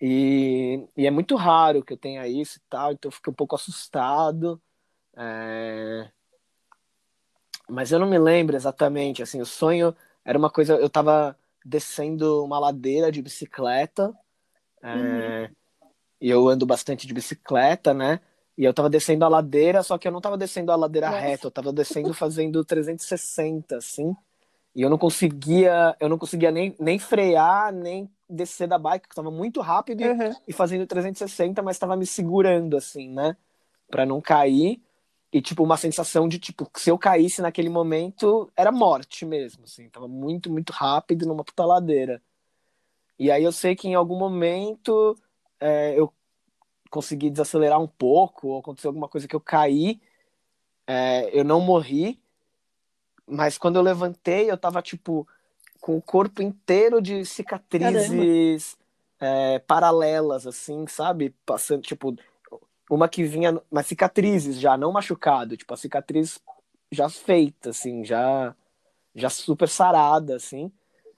E, 0.00 0.88
e, 0.96 1.06
é 1.06 1.10
muito 1.10 1.36
raro 1.36 1.84
que 1.84 1.92
eu 1.92 1.96
tenha 1.96 2.26
isso 2.26 2.58
e 2.58 2.62
tal, 2.70 2.92
então 2.92 3.08
eu 3.08 3.12
fico 3.12 3.30
um 3.30 3.34
pouco 3.34 3.54
assustado. 3.54 4.60
É... 5.16 6.08
Mas 7.68 7.92
eu 7.92 7.98
não 7.98 8.08
me 8.08 8.18
lembro 8.18 8.56
exatamente, 8.56 9.22
assim, 9.22 9.40
o 9.40 9.46
sonho 9.46 9.94
era 10.24 10.38
uma 10.38 10.48
coisa, 10.48 10.74
eu 10.74 10.88
tava 10.88 11.36
descendo 11.64 12.42
uma 12.42 12.58
ladeira 12.58 13.12
de 13.12 13.20
bicicleta, 13.20 14.16
é... 14.82 14.94
uhum. 14.94 15.88
e 16.20 16.30
eu 16.30 16.48
ando 16.48 16.64
bastante 16.64 17.06
de 17.06 17.12
bicicleta, 17.12 17.92
né? 17.92 18.20
E 18.60 18.64
eu 18.66 18.74
tava 18.74 18.90
descendo 18.90 19.24
a 19.24 19.28
ladeira, 19.28 19.82
só 19.82 19.96
que 19.96 20.06
eu 20.06 20.12
não 20.12 20.20
tava 20.20 20.36
descendo 20.36 20.70
a 20.70 20.76
ladeira 20.76 21.08
Nossa. 21.08 21.18
reta, 21.18 21.46
eu 21.46 21.50
tava 21.50 21.72
descendo 21.72 22.12
fazendo 22.12 22.62
360, 22.62 23.78
assim. 23.78 24.14
E 24.76 24.82
eu 24.82 24.90
não 24.90 24.98
conseguia, 24.98 25.96
eu 25.98 26.10
não 26.10 26.18
conseguia 26.18 26.50
nem, 26.50 26.76
nem 26.78 26.98
frear, 26.98 27.72
nem 27.72 28.06
descer 28.28 28.68
da 28.68 28.76
bike, 28.76 29.08
que 29.08 29.14
estava 29.14 29.30
muito 29.30 29.62
rápido 29.62 30.04
uhum. 30.04 30.34
e 30.46 30.52
fazendo 30.52 30.86
360, 30.86 31.62
mas 31.62 31.76
estava 31.76 31.96
me 31.96 32.04
segurando, 32.04 32.76
assim, 32.76 33.08
né? 33.08 33.34
Pra 33.90 34.04
não 34.04 34.20
cair. 34.20 34.78
E, 35.32 35.40
tipo, 35.40 35.64
uma 35.64 35.78
sensação 35.78 36.28
de, 36.28 36.38
tipo, 36.38 36.68
que 36.68 36.82
se 36.82 36.90
eu 36.90 36.98
caísse 36.98 37.40
naquele 37.40 37.70
momento, 37.70 38.52
era 38.54 38.70
morte 38.70 39.24
mesmo, 39.24 39.64
assim. 39.64 39.88
Tava 39.88 40.06
muito, 40.06 40.52
muito 40.52 40.70
rápido 40.70 41.24
numa 41.24 41.44
puta 41.44 41.64
ladeira. 41.64 42.20
E 43.18 43.30
aí 43.30 43.42
eu 43.42 43.52
sei 43.52 43.74
que 43.74 43.88
em 43.88 43.94
algum 43.94 44.18
momento 44.18 45.16
é, 45.58 45.98
eu 45.98 46.12
consegui 46.90 47.30
desacelerar 47.30 47.80
um 47.80 47.86
pouco, 47.86 48.48
ou 48.48 48.58
aconteceu 48.58 48.88
alguma 48.88 49.08
coisa 49.08 49.28
que 49.28 49.34
eu 49.34 49.40
caí. 49.40 50.00
É, 50.86 51.30
eu 51.32 51.44
não 51.44 51.60
morri, 51.60 52.20
mas 53.26 53.56
quando 53.56 53.76
eu 53.76 53.82
levantei, 53.82 54.50
eu 54.50 54.58
tava, 54.58 54.82
tipo, 54.82 55.26
com 55.80 55.96
o 55.96 56.02
corpo 56.02 56.42
inteiro 56.42 57.00
de 57.00 57.24
cicatrizes 57.24 58.76
é, 59.20 59.60
paralelas, 59.60 60.46
assim, 60.46 60.86
sabe? 60.88 61.34
Passando, 61.46 61.82
tipo, 61.82 62.16
uma 62.90 63.08
que 63.08 63.22
vinha, 63.22 63.60
mas 63.70 63.86
cicatrizes 63.86 64.58
já, 64.58 64.76
não 64.76 64.90
machucado, 64.90 65.56
tipo, 65.56 65.72
a 65.72 65.76
cicatriz 65.76 66.40
já 66.90 67.08
feita, 67.08 67.70
assim, 67.70 68.04
já, 68.04 68.54
já 69.14 69.30
super 69.30 69.68
sarada, 69.68 70.34
assim. 70.34 70.72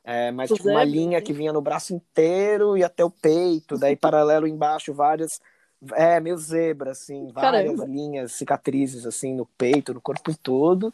É, 0.05 0.31
mas 0.33 0.51
tipo, 0.51 0.69
uma 0.69 0.85
linha 0.85 1.23
que 1.23 1.33
vinha 1.33 1.53
no 1.53 1.63
braço 1.63 1.95
inteiro 1.95 2.77
e 2.77 2.83
até 2.83 3.05
o 3.05 3.11
peito, 3.11 3.79
daí 3.79 3.97
paralelo 3.97 4.47
embaixo, 4.47 4.93
várias. 4.93 5.41
É, 5.95 6.21
meio 6.21 6.37
zebra, 6.37 6.93
assim, 6.93 7.29
várias 7.33 7.65
Caramba. 7.65 7.87
linhas, 7.87 8.33
cicatrizes, 8.33 9.05
assim, 9.05 9.35
no 9.35 9.47
peito, 9.47 9.93
no 9.93 10.01
corpo 10.01 10.37
todo. 10.37 10.93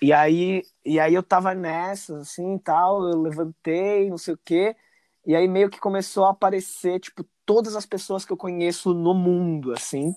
E 0.00 0.12
aí, 0.12 0.62
e 0.84 1.00
aí 1.00 1.14
eu 1.14 1.22
tava 1.22 1.54
nessa, 1.54 2.18
assim, 2.18 2.58
tal, 2.58 3.08
eu 3.08 3.20
levantei, 3.20 4.08
não 4.10 4.18
sei 4.18 4.34
o 4.34 4.40
quê, 4.44 4.76
e 5.24 5.34
aí 5.34 5.48
meio 5.48 5.70
que 5.70 5.80
começou 5.80 6.26
a 6.26 6.30
aparecer, 6.30 7.00
tipo, 7.00 7.24
todas 7.44 7.74
as 7.74 7.86
pessoas 7.86 8.24
que 8.24 8.32
eu 8.32 8.36
conheço 8.36 8.92
no 8.92 9.14
mundo, 9.14 9.72
assim, 9.72 10.14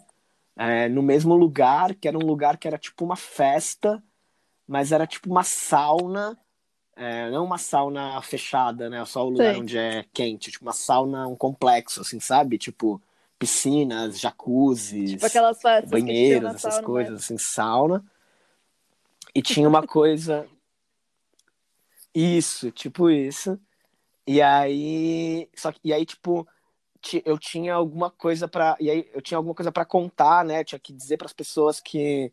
é, 0.57 0.89
no 0.89 1.01
mesmo 1.01 1.33
lugar, 1.35 1.95
que 1.95 2.07
era 2.07 2.17
um 2.17 2.25
lugar 2.25 2.57
que 2.57 2.67
era 2.67 2.77
tipo 2.77 3.05
uma 3.05 3.15
festa, 3.15 4.03
mas 4.67 4.91
era 4.91 5.07
tipo 5.07 5.29
uma 5.29 5.43
sauna, 5.43 6.37
é, 6.95 7.31
não 7.31 7.45
uma 7.45 7.57
sauna 7.57 8.21
fechada, 8.21 8.89
né? 8.89 9.03
Só 9.05 9.25
o 9.25 9.29
lugar 9.29 9.53
Sei. 9.53 9.61
onde 9.61 9.77
é 9.77 10.05
quente, 10.13 10.51
tipo 10.51 10.65
uma 10.65 10.73
sauna, 10.73 11.25
um 11.27 11.35
complexo, 11.35 12.01
assim, 12.01 12.19
sabe? 12.19 12.57
Tipo 12.57 13.01
piscinas, 13.39 14.19
jacuzzis, 14.19 15.11
Tipo 15.11 15.25
aquelas 15.25 15.59
banheiros, 15.89 16.55
essas 16.55 16.73
sauna, 16.73 16.85
coisas, 16.85 17.13
mas- 17.13 17.23
assim, 17.23 17.37
sauna. 17.37 18.05
E 19.33 19.41
tinha 19.41 19.67
uma 19.67 19.87
coisa. 19.87 20.45
Isso, 22.13 22.71
tipo 22.71 23.09
isso. 23.09 23.59
E 24.27 24.41
aí. 24.41 25.49
Só 25.55 25.71
que, 25.71 25.79
e 25.83 25.93
aí, 25.93 26.05
tipo, 26.05 26.47
ti- 27.01 27.21
eu 27.25 27.37
tinha 27.37 27.73
alguma 27.75 28.09
coisa 28.09 28.47
pra. 28.47 28.75
E 28.79 28.89
aí, 28.89 29.09
eu 29.13 29.21
tinha 29.21 29.37
alguma 29.37 29.55
coisa 29.55 29.71
pra 29.71 29.85
contar, 29.85 30.43
né? 30.43 30.59
Eu 30.61 30.65
tinha 30.65 30.79
que 30.79 30.91
dizer 30.91 31.17
pras 31.17 31.33
pessoas 31.33 31.79
que 31.79 32.31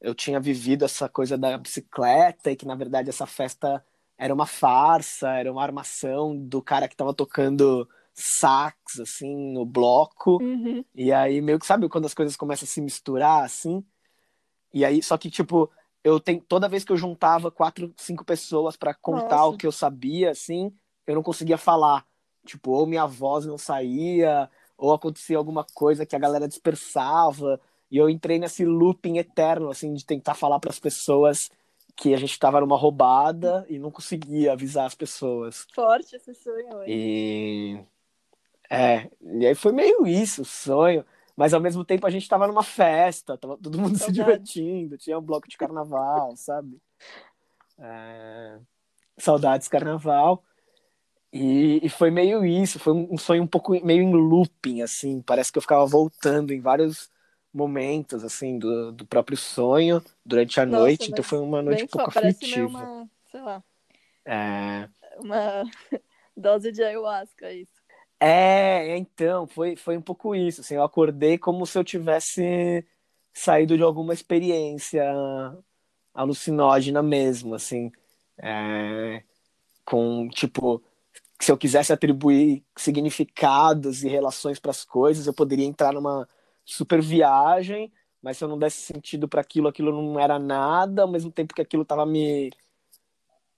eu 0.00 0.14
tinha 0.14 0.38
vivido 0.38 0.84
essa 0.84 1.08
coisa 1.08 1.36
da 1.38 1.56
bicicleta 1.58 2.50
e 2.50 2.56
que, 2.56 2.66
na 2.66 2.74
verdade, 2.74 3.08
essa 3.08 3.26
festa 3.26 3.84
era 4.16 4.32
uma 4.32 4.46
farsa, 4.46 5.30
era 5.30 5.50
uma 5.50 5.62
armação 5.62 6.36
do 6.36 6.62
cara 6.62 6.86
que 6.86 6.94
tava 6.96 7.12
tocando 7.14 7.88
sax, 8.14 9.00
assim, 9.00 9.52
no 9.52 9.66
bloco. 9.66 10.40
Uhum. 10.40 10.84
E 10.94 11.12
aí, 11.12 11.40
meio 11.40 11.58
que 11.58 11.66
sabe 11.66 11.88
quando 11.88 12.06
as 12.06 12.14
coisas 12.14 12.36
começam 12.36 12.64
a 12.64 12.68
se 12.68 12.80
misturar, 12.80 13.44
assim? 13.44 13.84
E 14.72 14.84
aí, 14.84 15.02
só 15.02 15.18
que, 15.18 15.30
tipo, 15.30 15.70
eu 16.02 16.20
tenho, 16.20 16.40
toda 16.40 16.68
vez 16.68 16.84
que 16.84 16.92
eu 16.92 16.96
juntava 16.96 17.50
quatro, 17.50 17.92
cinco 17.96 18.24
pessoas 18.24 18.76
pra 18.76 18.94
contar 18.94 19.38
Nossa. 19.38 19.48
o 19.48 19.56
que 19.56 19.66
eu 19.66 19.72
sabia, 19.72 20.30
assim, 20.30 20.72
eu 21.06 21.14
não 21.14 21.22
conseguia 21.22 21.58
falar. 21.58 22.06
Tipo, 22.46 22.70
ou 22.72 22.86
minha 22.86 23.06
voz 23.06 23.46
não 23.46 23.58
saía, 23.58 24.48
ou 24.76 24.92
acontecia 24.92 25.36
alguma 25.36 25.64
coisa 25.74 26.06
que 26.06 26.14
a 26.14 26.18
galera 26.18 26.46
dispersava. 26.46 27.60
E 27.90 27.96
eu 27.96 28.08
entrei 28.08 28.38
nesse 28.38 28.64
looping 28.64 29.18
eterno, 29.18 29.70
assim, 29.70 29.92
de 29.92 30.04
tentar 30.04 30.34
falar 30.34 30.60
pras 30.60 30.78
pessoas 30.78 31.50
que 31.96 32.12
a 32.12 32.16
gente 32.16 32.38
tava 32.38 32.60
numa 32.60 32.76
roubada 32.76 33.64
e 33.68 33.78
não 33.78 33.90
conseguia 33.90 34.52
avisar 34.52 34.86
as 34.86 34.94
pessoas. 34.94 35.66
Forte 35.74 36.16
esse 36.16 36.34
sonho, 36.34 36.82
hein? 36.82 36.88
E 36.88 37.84
é, 38.74 39.10
e 39.20 39.46
aí 39.46 39.54
foi 39.54 39.72
meio 39.72 40.06
isso, 40.06 40.42
o 40.42 40.44
sonho. 40.44 41.04
Mas 41.36 41.52
ao 41.52 41.60
mesmo 41.60 41.84
tempo 41.84 42.06
a 42.06 42.10
gente 42.10 42.28
tava 42.28 42.46
numa 42.46 42.62
festa, 42.62 43.36
tava 43.36 43.56
todo 43.58 43.78
mundo 43.80 43.98
se 43.98 44.12
divertindo, 44.12 44.96
tinha 44.96 45.18
um 45.18 45.22
bloco 45.22 45.48
de 45.48 45.56
carnaval, 45.56 46.36
sabe? 46.36 46.80
É, 47.78 48.58
Saudades 49.18 49.68
carnaval. 49.68 50.44
E, 51.32 51.84
e 51.84 51.88
foi 51.88 52.10
meio 52.10 52.44
isso, 52.44 52.78
foi 52.78 52.92
um 52.92 53.18
sonho 53.18 53.42
um 53.42 53.46
pouco 53.46 53.72
meio 53.84 54.02
em 54.02 54.12
looping, 54.14 54.82
assim. 54.82 55.20
Parece 55.22 55.52
que 55.52 55.58
eu 55.58 55.62
ficava 55.62 55.84
voltando 55.86 56.52
em 56.52 56.60
vários 56.60 57.10
momentos, 57.52 58.24
assim, 58.24 58.58
do, 58.58 58.92
do 58.92 59.06
próprio 59.06 59.36
sonho 59.36 60.02
durante 60.24 60.60
a 60.60 60.66
Nossa, 60.66 60.76
noite. 60.76 61.10
Então 61.10 61.24
foi 61.24 61.38
uma 61.40 61.62
noite 61.62 61.84
um 61.84 61.88
pouco 61.88 62.10
Parece 62.12 62.46
meio 62.46 62.68
aflitiva. 62.68 62.68
uma, 62.68 63.10
sei 63.30 63.40
lá, 63.42 63.64
É, 64.26 64.88
uma 65.18 65.64
dose 66.36 66.72
de 66.72 66.82
ayahuasca 66.82 67.52
isso. 67.52 67.83
É, 68.26 68.96
então, 68.96 69.46
foi, 69.46 69.76
foi 69.76 69.98
um 69.98 70.02
pouco 70.02 70.34
isso, 70.34 70.62
assim, 70.62 70.74
eu 70.76 70.82
acordei 70.82 71.36
como 71.36 71.66
se 71.66 71.76
eu 71.78 71.84
tivesse 71.84 72.86
saído 73.34 73.76
de 73.76 73.82
alguma 73.82 74.14
experiência 74.14 75.02
alucinógena 76.12 77.02
mesmo, 77.02 77.54
assim, 77.54 77.90
é, 78.38 79.22
com, 79.84 80.28
tipo, 80.30 80.82
se 81.40 81.52
eu 81.52 81.58
quisesse 81.58 81.92
atribuir 81.92 82.64
significados 82.76 84.04
e 84.04 84.08
relações 84.08 84.60
para 84.60 84.72
as 84.72 84.84
coisas, 84.84 85.26
eu 85.26 85.34
poderia 85.34 85.66
entrar 85.66 85.92
numa 85.94 86.28
super 86.64 87.02
viagem, 87.02 87.92
mas 88.22 88.38
se 88.38 88.44
eu 88.44 88.48
não 88.48 88.58
desse 88.58 88.80
sentido 88.82 89.28
para 89.28 89.40
aquilo, 89.42 89.68
aquilo 89.68 89.92
não 89.92 90.20
era 90.20 90.38
nada, 90.38 91.02
ao 91.02 91.08
mesmo 91.08 91.32
tempo 91.32 91.54
que 91.54 91.62
aquilo 91.62 91.82
estava 91.84 92.06
me, 92.06 92.50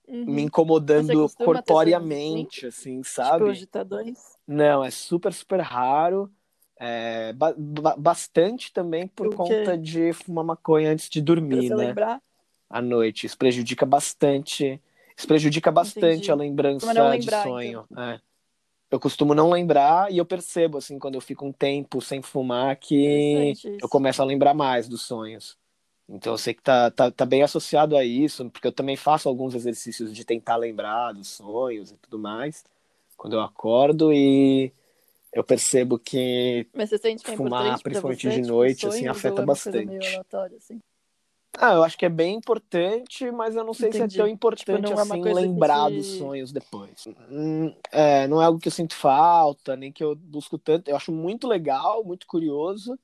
Uhum. 0.07 0.25
me 0.25 0.41
incomodando 0.43 1.29
corporeamente, 1.37 2.65
assim, 2.67 3.03
sabe? 3.03 3.39
Tipo, 3.39 3.49
agitadores. 3.51 4.37
Não, 4.47 4.83
é 4.83 4.89
super, 4.89 5.33
super 5.33 5.59
raro. 5.59 6.31
É, 6.79 7.33
ba- 7.33 7.55
ba- 7.57 7.95
bastante 7.97 8.71
também 8.71 9.07
por 9.07 9.35
conta 9.35 9.77
de 9.77 10.13
fumar 10.13 10.45
maconha 10.45 10.91
antes 10.91 11.09
de 11.09 11.21
dormir, 11.21 11.69
né? 11.69 11.87
lembrar. 11.87 12.21
À 12.69 12.81
noite. 12.81 13.25
Isso 13.25 13.37
prejudica 13.37 13.85
bastante. 13.85 14.81
Isso 15.17 15.27
prejudica 15.27 15.71
bastante 15.71 16.15
Entendi. 16.15 16.31
a 16.31 16.35
lembrança 16.35 16.85
Costuma 16.85 17.03
não 17.05 17.11
de 17.11 17.19
lembrar, 17.19 17.43
sonho. 17.43 17.85
É. 17.97 18.19
Eu 18.89 18.99
costumo 18.99 19.35
não 19.35 19.49
lembrar 19.49 20.11
e 20.11 20.17
eu 20.17 20.25
percebo, 20.25 20.77
assim, 20.77 20.97
quando 20.97 21.15
eu 21.15 21.21
fico 21.21 21.45
um 21.45 21.51
tempo 21.51 21.99
sem 21.99 22.21
fumar, 22.21 22.77
que 22.77 23.53
eu 23.81 23.89
começo 23.89 24.21
a 24.21 24.25
lembrar 24.25 24.53
mais 24.53 24.87
dos 24.87 25.01
sonhos. 25.01 25.57
Então 26.09 26.33
eu 26.33 26.37
sei 26.37 26.53
que 26.53 26.61
tá, 26.61 26.89
tá, 26.89 27.11
tá 27.11 27.25
bem 27.25 27.43
associado 27.43 27.97
a 27.97 28.03
isso, 28.03 28.49
porque 28.49 28.67
eu 28.67 28.71
também 28.71 28.95
faço 28.95 29.27
alguns 29.27 29.53
exercícios 29.55 30.13
de 30.13 30.23
tentar 30.23 30.55
lembrar 30.55 31.11
dos 31.13 31.27
sonhos 31.27 31.91
e 31.91 31.97
tudo 31.97 32.17
mais, 32.17 32.63
quando 33.17 33.33
eu 33.33 33.41
acordo 33.41 34.13
e 34.13 34.71
eu 35.33 35.43
percebo 35.43 35.99
que 35.99 36.67
que 37.23 37.31
é 37.31 37.35
Fumar, 37.35 37.59
importante 37.61 37.83
principalmente 37.83 38.27
você, 38.27 38.31
de 38.31 38.41
tipo, 38.41 38.53
noite, 38.53 38.87
assim, 38.87 39.07
afeta 39.07 39.41
é 39.41 39.45
bastante. 39.45 39.97
assim? 40.55 40.79
Ah, 41.59 41.73
eu 41.73 41.83
acho 41.83 41.97
que 41.97 42.05
é 42.05 42.09
bem 42.09 42.35
importante, 42.35 43.31
mas 43.31 43.55
eu 43.55 43.63
não 43.63 43.73
sei 43.73 43.89
Entendi. 43.89 44.15
se 44.15 44.21
é 44.21 44.23
tão 44.23 44.27
importante 44.27 44.69
Tipo, 44.69 44.73
é 44.73 44.95
uma 44.95 45.01
assim 45.01 45.21
que 45.21 45.33
lembrar 45.33 45.89
te- 45.89 45.95
dos 45.95 46.05
sonhos 46.05 46.51
depois. 46.51 47.07
Hum, 47.31 47.73
É, 47.91 48.27
não 48.27 48.41
é 48.41 48.45
algo 48.45 48.59
que 48.59 48.67
eu 48.67 48.71
sinto 48.71 48.95
falta, 48.95 49.75
nem 49.75 49.91
que 49.91 50.03
eu 50.03 50.15
busco 50.15 50.57
tanto. 50.59 50.87
Eu 50.87 50.95
acho 50.95 51.11
muito 51.11 51.47
legal, 51.47 52.03
muito 52.03 52.27
curioso, 52.27 52.97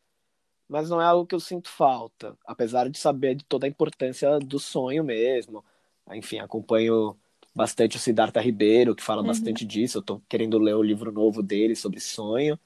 mas 0.73 0.89
não 0.89 1.01
é 1.01 1.05
algo 1.05 1.27
que 1.27 1.35
eu 1.35 1.39
sinto 1.39 1.69
falta, 1.69 2.37
apesar 2.45 2.89
de 2.89 2.97
saber 2.99 3.35
de 3.35 3.45
toda 3.45 3.67
a 3.67 3.69
importância 3.69 4.39
do 4.39 4.59
sonho 4.59 5.03
mesmo. 5.03 5.63
Enfim, 6.13 6.39
acompanho 6.39 7.17
bastante 7.55 7.97
o 7.97 7.99
Siddhartha 7.99 8.41
Ribeiro, 8.41 8.95
que 8.95 9.03
fala 9.03 9.23
Uhum. 9.23 9.27
bastante 9.27 9.65
disso. 9.65 9.99
Eu 9.99 10.03
tô 10.03 10.19
querendo 10.29 10.59
ler 10.59 10.75
o 10.75 10.83
livro 10.83 11.11
novo 11.11 11.43
dele 11.43 11.75
sobre 11.75 11.99
sonho, 12.01 12.59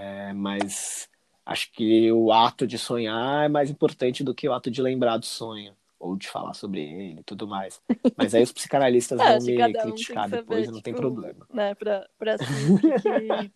É, 0.00 0.32
mas 0.34 1.08
acho 1.44 1.70
que 1.72 2.10
o 2.12 2.32
ato 2.32 2.66
de 2.66 2.78
sonhar 2.78 3.44
é 3.46 3.48
mais 3.48 3.70
importante 3.70 4.22
do 4.24 4.34
que 4.34 4.48
o 4.48 4.52
ato 4.52 4.70
de 4.70 4.80
lembrar 4.82 5.16
do 5.18 5.26
sonho 5.26 5.76
ou 5.98 6.16
de 6.16 6.28
falar 6.28 6.54
sobre 6.54 6.80
ele 6.82 7.20
e 7.20 7.24
tudo 7.24 7.46
mais. 7.48 7.80
Mas 8.16 8.34
aí 8.34 8.42
os 8.42 8.52
psicanalistas 8.52 9.22
vão 9.22 9.40
me 9.40 9.74
cada 9.74 9.92
um 9.94 10.04
tem 10.04 10.18
criticar 10.18 10.20
que 10.20 10.28
saber, 10.28 10.30
depois, 10.30 10.70
não 10.70 10.80
tem 10.80 10.94
tipo, 10.94 10.94
problema. 10.94 11.48
Né, 11.52 11.74
pra, 11.74 12.08
pra 12.18 12.38
que 12.78 12.92
que... 12.92 13.52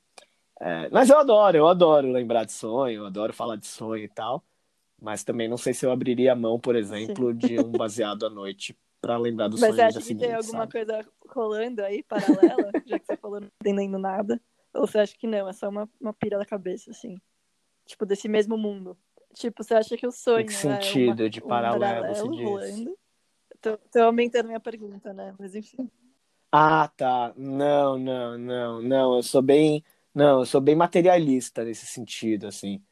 É, 0.64 0.88
mas 0.90 1.10
eu 1.10 1.18
adoro, 1.18 1.56
eu 1.58 1.66
adoro 1.68 2.10
lembrar 2.12 2.44
de 2.44 2.52
sonho, 2.52 3.00
eu 3.02 3.06
adoro 3.06 3.32
falar 3.32 3.56
de 3.56 3.66
sonho 3.66 4.04
e 4.04 4.08
tal. 4.08 4.44
Mas 5.00 5.24
também 5.24 5.48
não 5.48 5.56
sei 5.58 5.74
se 5.74 5.86
eu 5.86 5.92
abriria 5.92 6.32
a 6.32 6.36
mão, 6.36 6.60
por 6.60 6.76
exemplo, 6.76 7.34
de 7.34 7.60
um 7.60 7.74
baseado 7.76 8.26
à 8.26 8.30
noite 8.30 8.78
para 9.00 9.18
lembrar 9.18 9.48
do 9.48 9.56
Mas 9.56 9.74
sonho 9.74 9.76
você 9.76 9.82
no 9.82 9.92
acha 9.98 10.02
que 10.04 10.14
tem 10.14 10.34
alguma 10.34 10.66
sabe? 10.66 10.72
coisa 10.72 11.06
rolando 11.28 11.82
aí, 11.84 12.02
paralela, 12.02 12.74
já 12.86 12.98
que 12.98 13.06
você 13.06 13.16
falou 13.16 13.40
não 13.40 13.48
entendendo 13.60 13.98
nada? 13.98 14.40
Ou 14.74 14.86
você 14.86 14.98
acha 14.98 15.16
que 15.16 15.26
não, 15.26 15.48
é 15.48 15.52
só 15.52 15.68
uma, 15.68 15.88
uma 16.00 16.12
pira 16.14 16.38
da 16.38 16.46
cabeça, 16.46 16.90
assim? 16.90 17.20
Tipo, 17.86 18.06
desse 18.06 18.28
mesmo 18.28 18.58
mundo. 18.58 18.98
Tipo, 19.34 19.64
você 19.64 19.74
acha 19.74 19.96
que 19.96 20.06
o 20.06 20.12
sonho 20.12 20.44
Em 20.44 20.46
que 20.46 20.54
é 20.54 20.56
sentido 20.56 20.80
uma, 20.84 21.30
de 21.30 21.40
um 21.42 21.64
paralelo, 21.64 22.14
você 22.14 22.28
paralelo 22.28 22.28
diz? 22.28 22.86
rolando? 22.86 22.98
Tô, 23.60 23.78
tô 23.78 24.00
aumentando 24.02 24.46
minha 24.48 24.60
pergunta, 24.60 25.12
né? 25.14 25.34
Mas 25.38 25.54
enfim. 25.54 25.90
Ah, 26.50 26.88
tá. 26.96 27.32
Não, 27.36 27.98
não, 27.98 28.38
não, 28.38 28.82
não. 28.82 29.16
Eu 29.16 29.22
sou 29.22 29.40
bem, 29.42 29.82
não, 30.14 30.40
eu 30.40 30.46
sou 30.46 30.60
bem 30.60 30.74
materialista 30.74 31.64
nesse 31.64 31.86
sentido, 31.86 32.46
assim. 32.46 32.82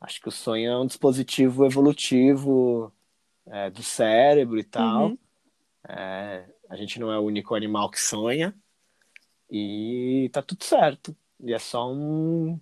Acho 0.00 0.20
que 0.20 0.28
o 0.28 0.32
sonho 0.32 0.70
é 0.70 0.78
um 0.78 0.86
dispositivo 0.86 1.64
evolutivo 1.66 2.92
é, 3.46 3.70
do 3.70 3.82
cérebro 3.82 4.58
e 4.58 4.64
tal. 4.64 5.08
Uhum. 5.08 5.18
É, 5.88 6.46
a 6.68 6.76
gente 6.76 6.98
não 7.00 7.12
é 7.12 7.18
o 7.18 7.22
único 7.22 7.54
animal 7.54 7.90
que 7.90 8.00
sonha 8.00 8.54
e 9.50 10.28
tá 10.32 10.42
tudo 10.42 10.64
certo. 10.64 11.16
E 11.40 11.52
é 11.52 11.58
só 11.58 11.92
um- 11.92 12.58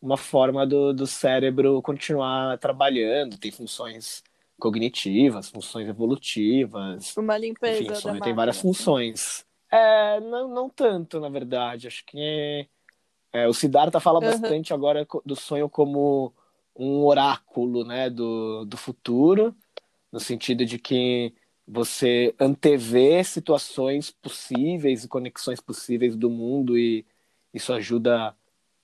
uma 0.00 0.16
forma 0.16 0.66
do, 0.66 0.92
do 0.92 1.06
cérebro 1.06 1.80
continuar 1.82 2.58
trabalhando. 2.58 3.38
Tem 3.38 3.50
funções 3.50 4.22
cognitivas, 4.58 5.48
funções 5.48 5.88
evolutivas. 5.88 7.16
Uma 7.16 7.36
limpeza 7.38 7.82
Enfim, 7.82 7.94
sonho 7.94 8.20
tem 8.20 8.34
várias 8.34 8.56
assim. 8.56 8.68
funções. 8.68 9.46
É, 9.70 10.20
não, 10.20 10.48
não 10.48 10.68
tanto, 10.70 11.20
na 11.20 11.28
verdade. 11.28 11.86
Acho 11.86 12.04
que 12.06 12.68
é, 13.34 13.48
o 13.48 13.54
Siddhartha 13.54 14.00
fala 14.00 14.20
Uhum. 14.20 14.22
bastante 14.22 14.74
agora 14.74 15.06
do 15.26 15.36
sonho 15.36 15.70
como 15.70 16.34
um 16.76 17.04
oráculo, 17.04 17.84
né, 17.84 18.10
do, 18.10 18.66
do 18.66 18.78
futuro, 18.78 19.56
no 20.12 20.20
sentido 20.20 20.64
de 20.66 20.78
que 20.78 21.34
você 21.66 22.34
antevê 22.40 23.24
situações 23.24 24.10
possíveis 24.10 25.04
e 25.04 25.08
conexões 25.08 25.60
possíveis 25.60 26.16
do 26.16 26.30
mundo 26.30 26.78
e 26.78 27.06
isso 27.54 27.72
ajuda 27.72 28.36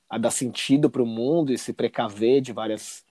a 0.08 0.18
dar 0.18 0.30
sentido 0.30 0.90
para 0.90 1.02
o 1.02 1.06
mundo 1.06 1.52
e 1.52 1.58
se 1.58 1.72
precaver 1.72 2.40
de 2.42 2.52
várias, 2.52 3.04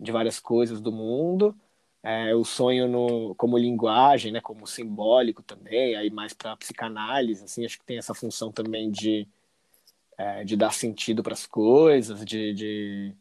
de 0.00 0.12
várias 0.12 0.38
coisas 0.40 0.80
do 0.80 0.92
mundo. 0.92 1.56
É, 2.02 2.34
o 2.34 2.44
sonho 2.44 2.88
no, 2.88 3.34
como 3.36 3.58
linguagem, 3.58 4.32
né, 4.32 4.40
como 4.40 4.66
simbólico 4.66 5.42
também, 5.42 5.96
aí 5.96 6.10
mais 6.10 6.32
para 6.32 6.56
psicanálise, 6.56 7.44
assim, 7.44 7.64
acho 7.64 7.78
que 7.78 7.84
tem 7.84 7.98
essa 7.98 8.14
função 8.14 8.52
também 8.52 8.90
de, 8.90 9.28
é, 10.16 10.44
de 10.44 10.56
dar 10.56 10.72
sentido 10.72 11.22
para 11.22 11.34
as 11.34 11.46
coisas, 11.46 12.24
de, 12.24 12.54
de, 12.54 13.16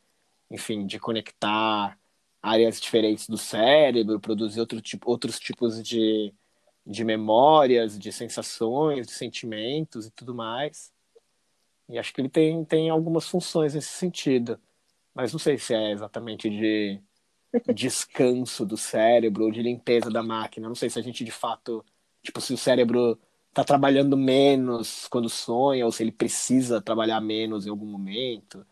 enfim, 0.50 0.86
de 0.86 1.00
conectar 1.00 1.98
áreas 2.42 2.80
diferentes 2.80 3.28
do 3.28 3.38
cérebro, 3.38 4.20
produzir 4.20 4.60
outro 4.60 4.82
tipo, 4.82 5.10
outros 5.10 5.40
tipos 5.40 5.82
de, 5.84 6.34
de 6.86 7.04
memórias, 7.04 7.98
de 7.98 8.12
sensações, 8.12 9.08
de 9.08 9.14
sentimentos 9.14 10.06
e 10.08 10.12
tudo 10.12 10.36
mais. 10.36 10.94
E 11.90 11.98
acho 11.98 12.14
que 12.14 12.22
ele 12.22 12.30
tem, 12.30 12.64
tem 12.66 12.90
algumas 12.90 13.28
funções 13.28 13.74
nesse 13.74 13.90
sentido. 13.90 14.60
Mas 15.14 15.32
não 15.32 15.40
sei 15.40 15.58
se 15.58 15.74
é 15.74 15.92
exatamente 15.92 16.50
de 16.50 17.02
descanso 17.74 18.66
do 18.66 18.78
cérebro 18.78 19.46
ou 19.46 19.52
de 19.52 19.62
limpeza 19.62 20.10
da 20.10 20.22
máquina. 20.24 20.68
Não 20.68 20.76
sei 20.76 20.90
se 20.90 21.00
a 21.00 21.02
gente 21.02 21.24
de 21.24 21.32
fato, 21.32 21.84
tipo, 22.22 22.42
se 22.42 22.54
o 22.54 22.58
cérebro 22.58 23.20
está 23.56 23.64
trabalhando 23.64 24.18
menos 24.18 25.08
quando 25.08 25.30
sonha 25.30 25.86
ou 25.86 25.92
se 25.92 26.04
ele 26.04 26.12
precisa 26.12 26.82
trabalhar 26.82 27.22
menos 27.22 27.66
em 27.66 27.70
algum 27.70 27.86
momento. 27.86 28.66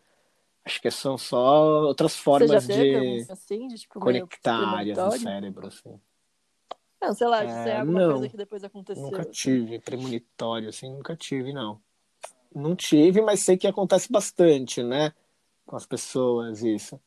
Acho 0.62 0.80
que 0.80 0.90
são 0.90 1.16
só 1.16 1.84
outras 1.84 2.14
formas 2.16 2.66
de, 2.66 3.26
assim, 3.30 3.66
de 3.68 3.76
tipo, 3.76 3.98
conectar 3.98 4.56
áreas 4.56 4.96
do 4.96 5.18
cérebro, 5.18 5.68
assim. 5.68 5.98
Não, 7.00 7.14
sei 7.14 7.26
lá, 7.26 7.44
é, 7.44 7.70
é 7.70 7.80
alguma 7.80 8.00
não, 8.00 8.12
coisa 8.12 8.28
que 8.28 8.36
depois 8.36 8.64
aconteceu. 8.64 9.04
Nunca 9.04 9.22
assim. 9.22 9.30
tive 9.30 9.78
premonitório, 9.78 10.68
assim, 10.68 10.90
nunca 10.90 11.16
tive, 11.16 11.52
não. 11.52 11.80
Não 12.54 12.76
tive, 12.76 13.20
mas 13.22 13.40
sei 13.40 13.56
que 13.56 13.66
acontece 13.66 14.12
bastante, 14.12 14.82
né? 14.82 15.12
Com 15.66 15.76
as 15.76 15.86
pessoas, 15.86 16.62
isso. 16.62 17.00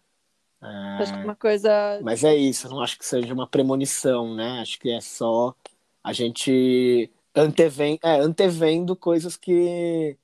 É... 0.61 0.67
Acho 1.01 1.13
que 1.13 1.23
uma 1.23 1.35
coisa. 1.35 1.99
Mas 2.03 2.23
é 2.23 2.35
isso, 2.35 2.67
não 2.69 2.81
acho 2.81 2.97
que 2.97 3.05
seja 3.05 3.33
uma 3.33 3.47
premonição, 3.47 4.35
né? 4.35 4.61
Acho 4.61 4.79
que 4.79 4.89
é 4.89 4.99
só 4.99 5.55
a 6.03 6.13
gente 6.13 7.11
antevendo, 7.37 7.99
é, 8.03 8.19
antevendo 8.19 8.95
coisas 8.95 9.35
que 9.37 10.17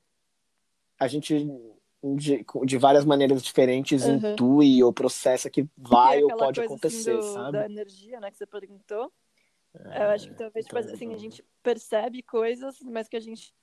a 1.00 1.08
gente 1.08 1.50
de, 2.16 2.46
de 2.66 2.78
várias 2.78 3.06
maneiras 3.06 3.42
diferentes 3.42 4.04
uhum. 4.04 4.32
intui 4.32 4.84
ou 4.84 4.92
processa 4.92 5.50
que 5.50 5.68
vai 5.78 6.22
ou 6.22 6.36
pode 6.36 6.60
acontecer, 6.60 7.18
assim, 7.18 7.28
do, 7.28 7.34
sabe? 7.34 7.52
Da 7.54 7.66
energia, 7.66 8.20
né, 8.20 8.30
que 8.30 8.38
você 8.38 8.46
perguntou. 8.46 9.12
É, 9.74 10.04
eu 10.04 10.10
acho 10.10 10.28
que 10.28 10.36
talvez, 10.36 10.66
tipo, 10.66 10.78
então, 10.78 10.94
assim, 10.94 11.14
a 11.14 11.18
gente 11.18 11.44
percebe 11.64 12.22
coisas, 12.22 12.80
mas 12.82 13.08
que 13.08 13.16
a 13.16 13.22
gente 13.22 13.54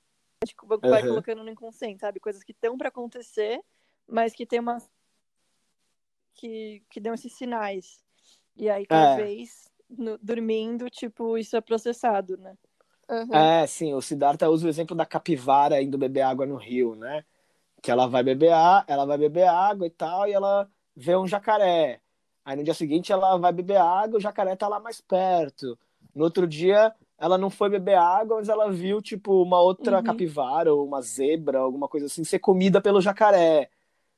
tipo, 0.45 0.65
vai 0.67 1.03
uhum. 1.03 1.09
colocando 1.09 1.43
no 1.43 1.49
inconsciente, 1.49 2.01
sabe? 2.01 2.19
Coisas 2.19 2.43
que 2.43 2.51
estão 2.51 2.77
para 2.77 2.89
acontecer, 2.89 3.61
mas 4.07 4.33
que 4.33 4.45
tem 4.45 4.59
uma 4.59 4.77
que, 6.33 6.83
que 6.89 6.99
dão 6.99 7.13
esses 7.13 7.33
sinais. 7.33 8.03
E 8.55 8.69
aí, 8.69 8.83
é. 8.83 8.87
talvez, 8.87 9.69
é. 9.89 10.01
no, 10.01 10.17
dormindo, 10.17 10.89
tipo, 10.89 11.37
isso 11.37 11.55
é 11.55 11.61
processado, 11.61 12.37
né? 12.37 12.57
Uhum. 13.11 13.35
É, 13.35 13.67
sim, 13.67 13.93
o 13.93 14.01
Siddhartha 14.01 14.49
usa 14.49 14.65
o 14.65 14.69
exemplo 14.69 14.95
da 14.95 15.05
capivara 15.05 15.81
indo 15.81 15.97
beber 15.97 16.21
água 16.21 16.45
no 16.45 16.55
rio, 16.55 16.95
né? 16.95 17.23
que 17.81 17.89
ela 17.89 18.07
vai 18.07 18.23
beber 18.23 18.51
ela 18.87 19.05
vai 19.05 19.17
beber 19.17 19.47
água 19.47 19.87
e 19.87 19.89
tal, 19.89 20.27
e 20.27 20.33
ela 20.33 20.69
vê 20.95 21.15
um 21.17 21.27
jacaré. 21.27 21.99
Aí 22.45 22.55
no 22.55 22.63
dia 22.63 22.73
seguinte 22.73 23.11
ela 23.11 23.37
vai 23.37 23.51
beber 23.51 23.77
água, 23.77 24.17
o 24.17 24.21
jacaré 24.21 24.55
tá 24.55 24.67
lá 24.67 24.79
mais 24.79 25.01
perto. 25.01 25.77
No 26.13 26.23
outro 26.25 26.47
dia 26.47 26.93
ela 27.17 27.37
não 27.37 27.49
foi 27.49 27.69
beber 27.69 27.97
água, 27.97 28.37
mas 28.37 28.49
ela 28.49 28.71
viu 28.71 29.01
tipo 29.01 29.41
uma 29.41 29.59
outra 29.59 29.97
uhum. 29.97 30.03
capivara 30.03 30.73
ou 30.73 30.85
uma 30.85 31.01
zebra, 31.01 31.59
alguma 31.59 31.87
coisa 31.87 32.05
assim, 32.05 32.23
ser 32.23 32.39
comida 32.39 32.79
pelo 32.79 33.01
jacaré. 33.01 33.69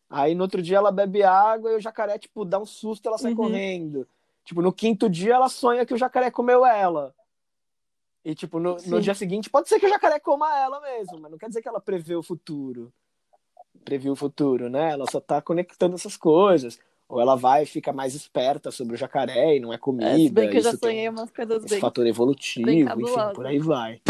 Aí 0.10 0.36
no 0.36 0.44
outro 0.44 0.62
dia 0.62 0.78
ela 0.78 0.91
bebe 0.91 1.24
água 1.24 1.72
e 1.72 1.76
o 1.76 1.82
jacaré 1.82 2.18
tipo 2.18 2.46
dá 2.46 2.60
um 2.60 2.66
susto, 2.66 3.08
ela 3.08 3.18
sai 3.18 3.32
uhum. 3.32 3.38
correndo. 3.38 4.08
Tipo, 4.46 4.62
no 4.62 4.74
quinto 4.74 5.10
dia 5.10 5.36
ela 5.36 5.48
sonha 5.48 5.86
que 5.86 5.94
o 5.94 5.98
jacaré 5.98 6.30
comeu 6.30 6.66
ela. 6.66 7.16
E, 8.24 8.34
tipo, 8.34 8.60
no, 8.60 8.78
no, 8.86 9.02
dia 9.02 9.14
seguinte, 9.14 9.50
pode 9.50 9.68
ser 9.68 9.80
que 9.80 9.86
o 9.86 9.90
jacaré 9.90 10.20
coma 10.20 10.48
ela 10.58 10.80
mesmo, 10.80 11.20
mas 11.20 11.32
não 11.32 11.38
quer 11.38 11.48
dizer 11.48 11.62
que 11.62 11.68
ela 11.68 11.82
prevê 11.82 12.16
o 12.16 12.24
futuro 12.24 12.94
prever 13.84 14.10
o 14.10 14.16
futuro, 14.16 14.70
né? 14.70 14.92
Ela 14.92 15.06
só 15.10 15.20
tá 15.20 15.42
conectando 15.42 15.96
essas 15.96 16.18
coisas. 16.18 16.80
Ou 17.08 17.20
ela 17.20 17.36
vai 17.36 17.64
e 17.64 17.68
fica 17.68 17.92
mais 17.94 18.16
esperta 18.16 18.72
sobre 18.72 18.96
o 18.96 18.98
jacaré 18.98 19.58
e 19.58 19.60
não 19.60 19.74
é 19.74 19.78
comida. 19.78 20.12
É, 20.12 20.18
se 20.18 20.30
bem 20.30 20.50
que 20.50 20.58
eu 20.58 20.62
já 20.62 20.76
sonhei 20.76 21.08
umas 21.10 21.30
coisas 21.30 21.66
bem. 21.66 21.80
fator 21.80 22.08
evolutivo, 22.08 22.70
enfim, 22.70 23.34
por 23.36 23.46
aí 23.46 23.60
vai. 23.60 24.02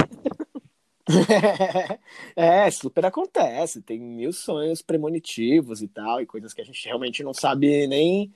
é, 2.36 2.70
super 2.72 3.05
acontece. 3.05 3.82
Tem 3.82 3.99
mil 3.99 4.32
sonhos 4.32 4.82
premonitivos 4.82 5.82
e 5.82 5.88
tal, 5.88 6.22
e 6.22 6.26
coisas 6.26 6.53
que 6.53 6.61
a 6.61 6.64
gente 6.64 6.86
realmente 6.86 7.24
não 7.24 7.34
sabe 7.34 7.88
nem 7.88 8.32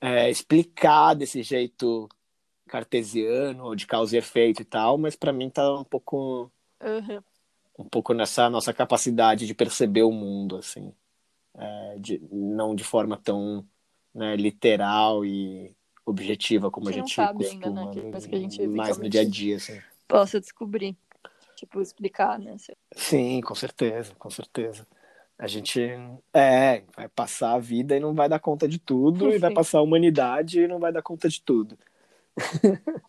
é, 0.00 0.30
explicar 0.30 1.14
desse 1.14 1.42
jeito 1.42 2.08
cartesiano, 2.68 3.74
de 3.74 3.86
causa 3.86 4.14
e 4.14 4.18
efeito 4.18 4.62
e 4.62 4.64
tal, 4.64 4.96
mas 4.96 5.16
para 5.16 5.32
mim 5.32 5.50
tá 5.50 5.74
um 5.74 5.84
pouco. 5.84 6.50
Uhum 6.80 7.20
um 7.78 7.84
pouco 7.84 8.12
nessa 8.12 8.50
nossa 8.50 8.74
capacidade 8.74 9.46
de 9.46 9.54
perceber 9.54 10.02
o 10.02 10.10
mundo, 10.10 10.56
assim, 10.56 10.92
é, 11.56 11.96
de, 11.98 12.20
não 12.30 12.74
de 12.74 12.82
forma 12.82 13.16
tão 13.16 13.64
né, 14.12 14.34
literal 14.34 15.24
e 15.24 15.74
objetiva 16.04 16.70
como 16.70 16.88
a 16.88 16.92
gente, 16.92 17.20
a 17.20 17.26
gente 17.26 17.36
costuma, 17.36 17.90
ainda, 17.90 18.00
né? 18.00 18.20
que 18.20 18.34
a 18.34 18.38
gente 18.38 18.66
mais 18.66 18.98
no 18.98 19.08
dia 19.08 19.20
a 19.20 19.24
dia, 19.24 19.56
assim. 19.56 19.80
Possa 20.08 20.40
descobrir, 20.40 20.96
tipo, 21.54 21.80
explicar, 21.80 22.38
né? 22.38 22.56
Sim, 22.96 23.40
com 23.42 23.54
certeza, 23.54 24.12
com 24.18 24.30
certeza. 24.30 24.86
A 25.38 25.46
gente 25.46 25.80
é, 26.34 26.82
vai 26.96 27.08
passar 27.08 27.52
a 27.52 27.58
vida 27.60 27.96
e 27.96 28.00
não 28.00 28.12
vai 28.12 28.28
dar 28.28 28.40
conta 28.40 28.66
de 28.66 28.78
tudo, 28.78 29.26
Sim. 29.26 29.36
e 29.36 29.38
vai 29.38 29.52
passar 29.52 29.78
a 29.78 29.82
humanidade 29.82 30.60
e 30.60 30.66
não 30.66 30.80
vai 30.80 30.92
dar 30.92 31.02
conta 31.02 31.28
de 31.28 31.40
tudo. 31.40 31.78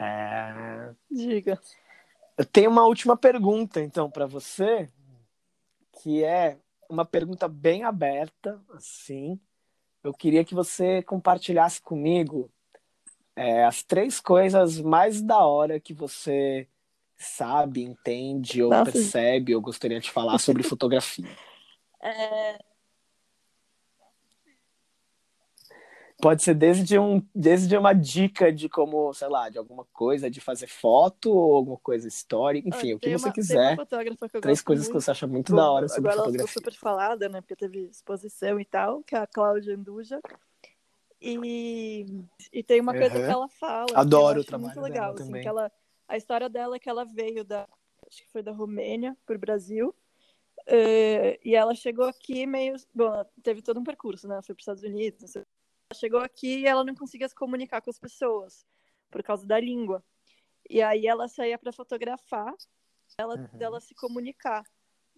é... 0.00 0.94
Diga. 1.10 1.60
Eu 2.36 2.44
tenho 2.44 2.70
uma 2.70 2.84
última 2.84 3.16
pergunta, 3.16 3.80
então, 3.80 4.10
para 4.10 4.26
você, 4.26 4.88
que 6.00 6.24
é 6.24 6.58
uma 6.88 7.04
pergunta 7.04 7.46
bem 7.48 7.84
aberta, 7.84 8.60
assim. 8.72 9.38
Eu 10.02 10.12
queria 10.12 10.44
que 10.44 10.54
você 10.54 11.02
compartilhasse 11.02 11.80
comigo 11.80 12.50
é, 13.36 13.64
as 13.64 13.82
três 13.82 14.20
coisas 14.20 14.80
mais 14.80 15.22
da 15.22 15.44
hora 15.44 15.80
que 15.80 15.94
você 15.94 16.68
sabe, 17.16 17.82
entende 17.82 18.62
ou 18.62 18.70
Nossa. 18.70 18.92
percebe 18.92 19.54
ou 19.54 19.60
gostaria 19.60 20.00
de 20.00 20.10
falar 20.10 20.38
sobre 20.38 20.62
fotografia. 20.62 21.28
É, 22.06 22.58
Pode 26.24 26.42
ser 26.42 26.54
desde, 26.54 26.98
um, 26.98 27.22
desde 27.34 27.76
uma 27.76 27.92
dica 27.92 28.50
de 28.50 28.66
como, 28.66 29.12
sei 29.12 29.28
lá, 29.28 29.50
de 29.50 29.58
alguma 29.58 29.84
coisa, 29.92 30.30
de 30.30 30.40
fazer 30.40 30.66
foto 30.66 31.30
ou 31.30 31.54
alguma 31.54 31.76
coisa 31.76 32.08
histórica, 32.08 32.66
enfim, 32.66 32.92
ah, 32.92 32.96
o 32.96 32.98
que 32.98 33.10
você 33.10 33.26
uma, 33.26 33.32
quiser. 33.34 33.76
Três 34.40 34.62
coisas 34.62 34.86
muito. 34.86 34.96
que 34.96 35.04
você 35.04 35.10
acha 35.10 35.26
muito 35.26 35.52
Bom, 35.52 35.56
da 35.58 35.70
hora 35.70 35.86
sobre 35.86 36.10
agora 36.10 36.24
fotografia. 36.24 36.40
Agora 36.40 36.50
ela 36.50 36.70
super 36.70 36.74
falada, 36.80 37.28
né, 37.28 37.42
porque 37.42 37.54
teve 37.54 37.90
exposição 37.90 38.58
e 38.58 38.64
tal, 38.64 39.02
que 39.02 39.14
é 39.14 39.18
a 39.18 39.26
Cláudia 39.26 39.74
Anduja. 39.74 40.18
E, 41.20 42.06
e 42.50 42.62
tem 42.62 42.80
uma 42.80 42.94
coisa 42.94 43.18
uhum. 43.18 43.26
que 43.26 43.30
ela 43.30 43.48
fala. 43.48 43.86
Adoro 43.94 44.40
o 44.40 44.44
trabalho 44.44 44.72
muito 44.72 44.80
legal, 44.80 45.12
assim. 45.12 45.30
Que 45.30 45.46
ela, 45.46 45.70
a 46.08 46.16
história 46.16 46.48
dela 46.48 46.76
é 46.76 46.78
que 46.78 46.88
ela 46.88 47.04
veio 47.04 47.44
da, 47.44 47.68
acho 48.08 48.22
que 48.22 48.30
foi 48.30 48.42
da 48.42 48.52
Romênia 48.52 49.14
para 49.26 49.36
o 49.36 49.38
Brasil. 49.38 49.94
Uh, 50.60 51.36
e 51.44 51.54
ela 51.54 51.74
chegou 51.74 52.06
aqui 52.06 52.46
meio. 52.46 52.76
Bom, 52.94 53.12
teve 53.42 53.60
todo 53.60 53.78
um 53.78 53.84
percurso, 53.84 54.26
né? 54.26 54.40
Foi 54.42 54.54
para 54.54 54.60
os 54.60 54.62
Estados 54.62 54.82
Unidos, 54.82 55.20
não 55.20 55.28
sei 55.28 55.42
chegou 55.94 56.20
aqui 56.20 56.60
e 56.60 56.66
ela 56.66 56.84
não 56.84 56.94
conseguia 56.94 57.28
se 57.28 57.34
comunicar 57.34 57.80
com 57.80 57.90
as 57.90 57.98
pessoas 57.98 58.66
por 59.10 59.22
causa 59.22 59.46
da 59.46 59.58
língua. 59.58 60.04
E 60.68 60.82
aí 60.82 61.06
ela 61.06 61.28
saía 61.28 61.58
para 61.58 61.72
fotografar, 61.72 62.52
ela 63.16 63.36
uhum. 63.36 63.58
dela 63.58 63.80
se 63.80 63.94
comunicar 63.94 64.64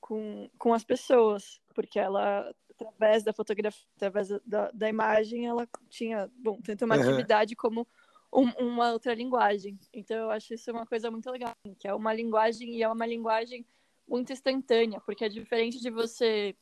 com, 0.01 0.49
com 0.59 0.75
as 0.75 0.85
pessoas, 0.85 1.61
porque 1.75 1.99
ela 1.99 2.55
através 2.79 3.23
da 3.25 3.33
fotografia, 3.33 3.87
através 3.97 4.29
da, 4.45 4.71
da 4.71 4.89
imagem, 4.89 5.47
ela 5.47 5.67
tinha, 5.89 6.31
bom, 6.37 6.61
tanto 6.61 6.85
uma 6.85 6.97
uhum. 6.97 7.03
atividade 7.03 7.57
como 7.57 7.89
um, 8.33 8.49
uma 8.59 8.93
outra 8.93 9.15
linguagem. 9.15 9.79
Então 9.93 10.17
eu 10.17 10.31
acho 10.31 10.55
isso 10.55 10.71
uma 10.71 10.87
coisa 10.87 11.11
muito 11.11 11.31
legal, 11.31 11.55
que 11.79 11.89
é 11.89 11.95
uma 11.95 12.13
linguagem 12.13 12.77
e 12.77 12.83
é 12.83 12.89
uma 12.89 13.07
linguagem 13.07 13.67
muito 14.07 14.33
instantânea, 14.33 15.01
porque 15.01 15.25
é 15.25 15.29
diferente 15.29 15.81
de 15.81 15.91
você 15.91 16.55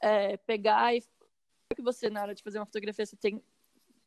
é, 0.00 0.36
pegar 0.36 0.94
e 0.94 1.02
que 1.74 1.82
você, 1.82 2.08
na 2.08 2.22
hora 2.22 2.34
de 2.34 2.42
fazer 2.42 2.58
uma 2.58 2.66
fotografia, 2.66 3.04
você 3.04 3.16
tem 3.16 3.42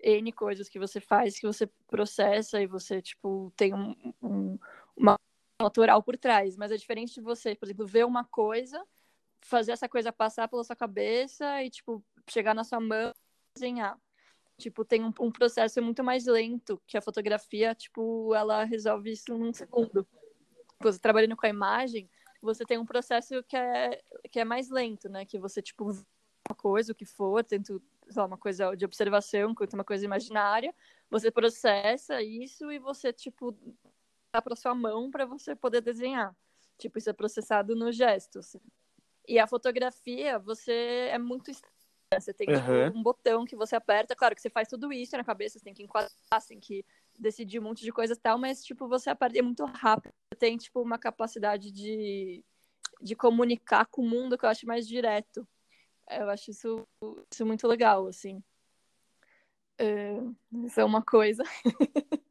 N 0.02 0.32
coisas 0.32 0.70
que 0.70 0.80
você 0.80 1.02
faz, 1.02 1.40
que 1.40 1.48
você 1.48 1.68
processa 1.88 2.62
e 2.62 2.68
você, 2.68 3.02
tipo, 3.02 3.52
tem 3.56 3.74
um, 3.74 3.96
um, 4.22 4.58
uma 4.96 5.16
natural 5.62 6.02
por 6.02 6.18
trás. 6.18 6.56
Mas 6.56 6.72
é 6.72 6.78
diferente 6.78 7.14
de 7.14 7.22
você, 7.22 7.56
por 7.56 7.66
exemplo, 7.66 7.86
ver 7.86 8.06
uma 8.06 8.24
coisa, 8.24 8.84
fazer 9.42 9.74
essa 9.74 9.90
coisa 9.90 10.12
passar 10.12 10.48
pela 10.48 10.64
sua 10.64 10.76
cabeça 10.76 11.62
e, 11.64 11.70
tipo, 11.70 12.04
chegar 12.30 12.54
na 12.54 12.64
sua 12.64 12.80
mão 12.80 13.10
e 13.10 13.60
desenhar. 13.60 14.00
Tipo, 14.58 14.84
tem 14.84 15.04
um, 15.04 15.14
um 15.20 15.32
processo 15.32 15.82
muito 15.82 16.04
mais 16.04 16.26
lento 16.26 16.82
que 16.86 16.98
a 16.98 17.02
fotografia, 17.02 17.74
tipo, 17.76 18.34
ela 18.36 18.64
resolve 18.64 19.12
isso 19.12 19.38
num 19.38 19.54
segundo. 19.54 20.08
Você 20.82 21.00
trabalhando 21.00 21.36
com 21.36 21.46
a 21.46 21.50
imagem, 21.50 22.10
você 22.42 22.66
tem 22.66 22.78
um 22.78 22.86
processo 22.86 23.44
que 23.44 23.56
é, 23.56 24.02
que 24.32 24.40
é 24.40 24.46
mais 24.46 24.70
lento, 24.70 25.10
né? 25.10 25.26
Que 25.26 25.38
você, 25.38 25.62
tipo, 25.62 25.92
uma 26.48 26.56
coisa, 26.56 26.92
o 26.92 26.96
que 26.96 27.06
for, 27.06 27.44
tanto 27.44 27.82
lá, 28.16 28.26
uma 28.26 28.38
coisa 28.38 28.76
de 28.76 28.86
observação 28.86 29.54
quanto 29.54 29.74
uma 29.74 29.84
coisa 29.84 30.06
imaginária, 30.06 30.74
você 31.10 31.32
processa 31.32 32.22
isso 32.22 32.72
e 32.72 32.80
você, 32.80 33.12
tipo, 33.14 33.56
dá 34.34 34.42
para 34.42 34.56
sua 34.56 34.74
mão 34.74 35.12
para 35.12 35.26
você 35.26 35.56
poder 35.56 35.82
desenhar. 35.82 36.36
Tipo, 36.78 36.98
isso 36.98 37.10
é 37.10 37.14
processado 37.14 37.76
no 37.76 37.92
gesto. 37.92 38.40
Assim. 38.40 38.60
E 39.28 39.38
a 39.38 39.46
fotografia, 39.46 40.40
você 40.40 41.10
é 41.12 41.18
muito 41.18 41.52
Você 42.12 42.34
tem 42.34 42.48
tipo, 42.48 42.72
Uhum. 42.72 42.88
um 42.98 43.04
botão 43.04 43.46
que 43.46 43.56
você 43.56 43.76
aperta, 43.76 44.16
claro 44.16 44.34
que 44.34 44.42
você 44.42 44.50
faz 44.50 44.68
tudo 44.68 44.92
isso 44.92 45.16
na 45.16 45.24
cabeça, 45.24 45.60
você 45.60 45.66
tem 45.66 45.76
que 45.76 45.84
enquadrar, 45.84 46.10
você 46.34 46.48
tem 46.48 46.60
que 46.60 46.84
decidir 47.20 47.60
um 47.60 47.64
monte 47.64 47.84
de 47.84 47.92
coisas 47.92 48.18
e 48.18 48.20
tal, 48.20 48.36
mas 48.40 48.64
tipo, 48.64 48.88
você 48.88 49.12
aperta 49.12 49.38
é 49.38 49.44
muito 49.44 49.64
rápido. 49.66 50.12
Você 50.34 50.40
tem 50.40 50.58
tipo 50.58 50.82
uma 50.82 50.98
capacidade 50.98 51.70
de, 51.72 52.44
de 53.00 53.16
comunicar 53.16 53.86
com 53.86 54.02
o 54.02 54.10
mundo 54.10 54.40
que 54.40 54.44
eu 54.46 54.50
acho 54.50 54.66
mais 54.66 54.88
direto. 54.88 55.48
Eu 56.10 56.30
acho 56.30 56.52
isso, 56.52 56.88
isso 57.32 57.46
muito 57.46 57.68
legal, 57.68 58.08
assim. 58.08 58.44
É, 59.78 60.18
isso 60.66 60.80
é 60.80 60.84
uma 60.84 61.02
coisa. 61.02 61.44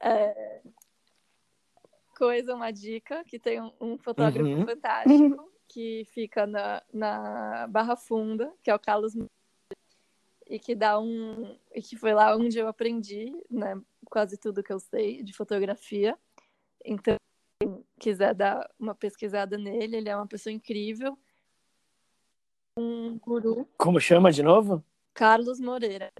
É, 0.00 0.62
coisa, 2.16 2.54
uma 2.54 2.70
dica, 2.70 3.24
que 3.24 3.36
tem 3.36 3.60
um, 3.60 3.72
um 3.80 3.98
fotógrafo 3.98 4.48
Uhum. 4.48 4.64
fantástico 4.64 5.52
que 5.66 6.04
fica 6.12 6.46
na, 6.46 6.82
na 6.92 7.66
Barra 7.66 7.96
Funda, 7.96 8.52
que 8.62 8.70
é 8.70 8.74
o 8.74 8.78
Carlos 8.78 9.14
e 10.46 10.58
que 10.58 10.74
dá 10.74 10.98
um 10.98 11.58
e 11.74 11.82
que 11.82 11.96
foi 11.96 12.14
lá 12.14 12.34
onde 12.34 12.58
eu 12.58 12.68
aprendi, 12.68 13.32
né, 13.50 13.80
quase 14.06 14.38
tudo 14.38 14.62
que 14.62 14.72
eu 14.72 14.80
sei 14.80 15.22
de 15.22 15.32
fotografia. 15.32 16.18
Então, 16.84 17.16
quem 17.60 17.84
quiser 17.98 18.34
dar 18.34 18.68
uma 18.78 18.94
pesquisada 18.94 19.58
nele, 19.58 19.96
ele 19.96 20.08
é 20.08 20.16
uma 20.16 20.26
pessoa 20.26 20.52
incrível. 20.52 21.18
Um 22.78 23.18
guru, 23.18 23.68
Como 23.76 24.00
chama 24.00 24.30
de 24.30 24.42
novo? 24.42 24.84
Carlos 25.12 25.58
Moreira. 25.58 26.12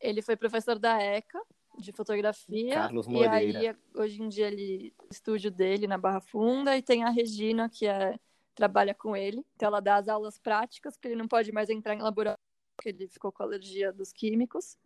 Ele 0.00 0.22
foi 0.22 0.36
professor 0.36 0.78
da 0.78 1.02
ECA 1.02 1.40
de 1.78 1.92
fotografia. 1.92 2.74
Carlos 2.74 3.06
E 3.06 3.10
Moreira. 3.10 3.58
aí, 3.58 3.76
hoje 3.94 4.22
em 4.22 4.28
dia, 4.28 4.46
ele 4.48 4.94
o 4.98 5.12
estúdio 5.12 5.50
dele 5.50 5.86
na 5.86 5.98
Barra 5.98 6.20
Funda 6.20 6.76
e 6.76 6.82
tem 6.82 7.04
a 7.04 7.10
Regina, 7.10 7.68
que 7.68 7.86
é 7.86 8.18
trabalha 8.54 8.94
com 8.94 9.14
ele. 9.16 9.44
Então 9.54 9.68
ela 9.68 9.80
dá 9.80 9.96
as 9.96 10.08
aulas 10.08 10.38
práticas, 10.38 10.96
porque 10.96 11.08
ele 11.08 11.16
não 11.16 11.28
pode 11.28 11.52
mais 11.52 11.68
entrar 11.70 11.94
em 11.94 12.00
laboratório, 12.02 12.40
porque 12.76 12.88
ele 12.88 13.06
ficou 13.06 13.30
com 13.30 13.42
alergia 13.42 13.92
dos 13.92 14.12
químicos. 14.12 14.76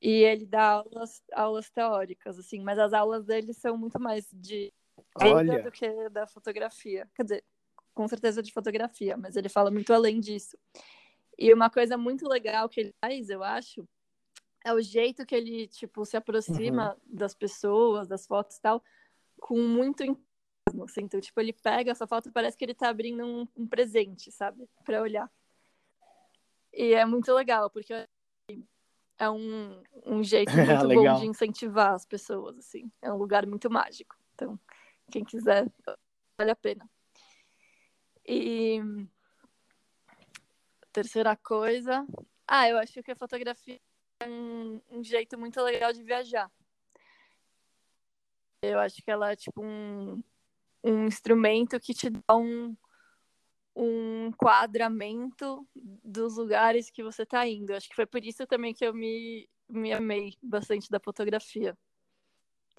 E 0.00 0.24
ele 0.24 0.44
dá 0.44 0.72
aulas, 0.72 1.22
aulas 1.32 1.70
teóricas, 1.70 2.38
assim, 2.38 2.60
mas 2.60 2.78
as 2.78 2.92
aulas 2.92 3.24
dele 3.24 3.54
são 3.54 3.78
muito 3.78 4.00
mais 4.00 4.28
de 4.32 4.72
Olha. 5.14 5.62
do 5.62 5.70
que 5.70 6.08
da 6.10 6.26
fotografia. 6.26 7.08
Quer 7.14 7.22
dizer, 7.22 7.44
com 7.94 8.06
certeza 8.08 8.42
de 8.42 8.52
fotografia, 8.52 9.16
mas 9.16 9.36
ele 9.36 9.48
fala 9.48 9.70
muito 9.70 9.92
além 9.92 10.20
disso. 10.20 10.56
E 11.38 11.52
uma 11.52 11.70
coisa 11.70 11.96
muito 11.96 12.28
legal 12.28 12.68
que 12.68 12.80
ele 12.80 12.94
faz, 13.00 13.28
eu 13.28 13.42
acho, 13.42 13.86
é 14.64 14.72
o 14.72 14.80
jeito 14.80 15.26
que 15.26 15.34
ele, 15.34 15.66
tipo, 15.66 16.04
se 16.04 16.16
aproxima 16.16 16.96
das 17.04 17.34
pessoas, 17.34 18.06
das 18.06 18.26
fotos 18.26 18.56
e 18.56 18.60
tal, 18.60 18.82
com 19.40 19.58
muito 19.58 20.02
entusiasmo, 20.02 20.84
assim. 20.84 21.02
Então, 21.02 21.20
tipo, 21.20 21.40
ele 21.40 21.52
pega 21.52 21.90
essa 21.90 22.06
foto 22.06 22.28
e 22.28 22.32
parece 22.32 22.56
que 22.56 22.64
ele 22.64 22.74
tá 22.74 22.88
abrindo 22.88 23.24
um, 23.24 23.48
um 23.56 23.66
presente, 23.66 24.30
sabe? 24.30 24.68
Pra 24.84 25.02
olhar. 25.02 25.30
E 26.72 26.94
é 26.94 27.04
muito 27.04 27.32
legal, 27.34 27.68
porque 27.68 27.92
é 29.18 29.30
um, 29.30 29.82
um 30.06 30.22
jeito 30.22 30.50
muito 30.56 30.86
Legal. 30.86 31.14
bom 31.14 31.20
de 31.20 31.26
incentivar 31.26 31.92
as 31.92 32.06
pessoas, 32.06 32.58
assim. 32.58 32.90
É 33.00 33.12
um 33.12 33.16
lugar 33.16 33.46
muito 33.46 33.70
mágico. 33.70 34.16
Então, 34.34 34.58
quem 35.10 35.24
quiser, 35.24 35.70
vale 36.38 36.50
a 36.50 36.56
pena. 36.56 36.88
E 38.26 38.80
terceira 40.92 41.34
coisa. 41.36 42.06
Ah, 42.46 42.68
eu 42.68 42.78
acho 42.78 43.02
que 43.02 43.10
a 43.10 43.16
fotografia 43.16 43.80
é 44.20 44.28
um, 44.28 44.80
um 44.90 45.02
jeito 45.02 45.38
muito 45.38 45.60
legal 45.62 45.92
de 45.92 46.02
viajar. 46.02 46.50
Eu 48.62 48.78
acho 48.78 49.02
que 49.02 49.10
ela 49.10 49.32
é 49.32 49.36
tipo 49.36 49.64
um, 49.64 50.22
um 50.84 51.06
instrumento 51.06 51.80
que 51.80 51.94
te 51.94 52.10
dá 52.10 52.36
um, 52.36 52.76
um 53.74 54.26
enquadramento 54.28 55.66
dos 55.74 56.36
lugares 56.36 56.90
que 56.90 57.02
você 57.02 57.22
está 57.22 57.46
indo. 57.46 57.74
Acho 57.74 57.88
que 57.88 57.96
foi 57.96 58.06
por 58.06 58.24
isso 58.24 58.46
também 58.46 58.72
que 58.72 58.84
eu 58.84 58.94
me, 58.94 59.48
me 59.68 59.92
amei 59.92 60.36
bastante 60.42 60.88
da 60.90 61.00
fotografia. 61.00 61.76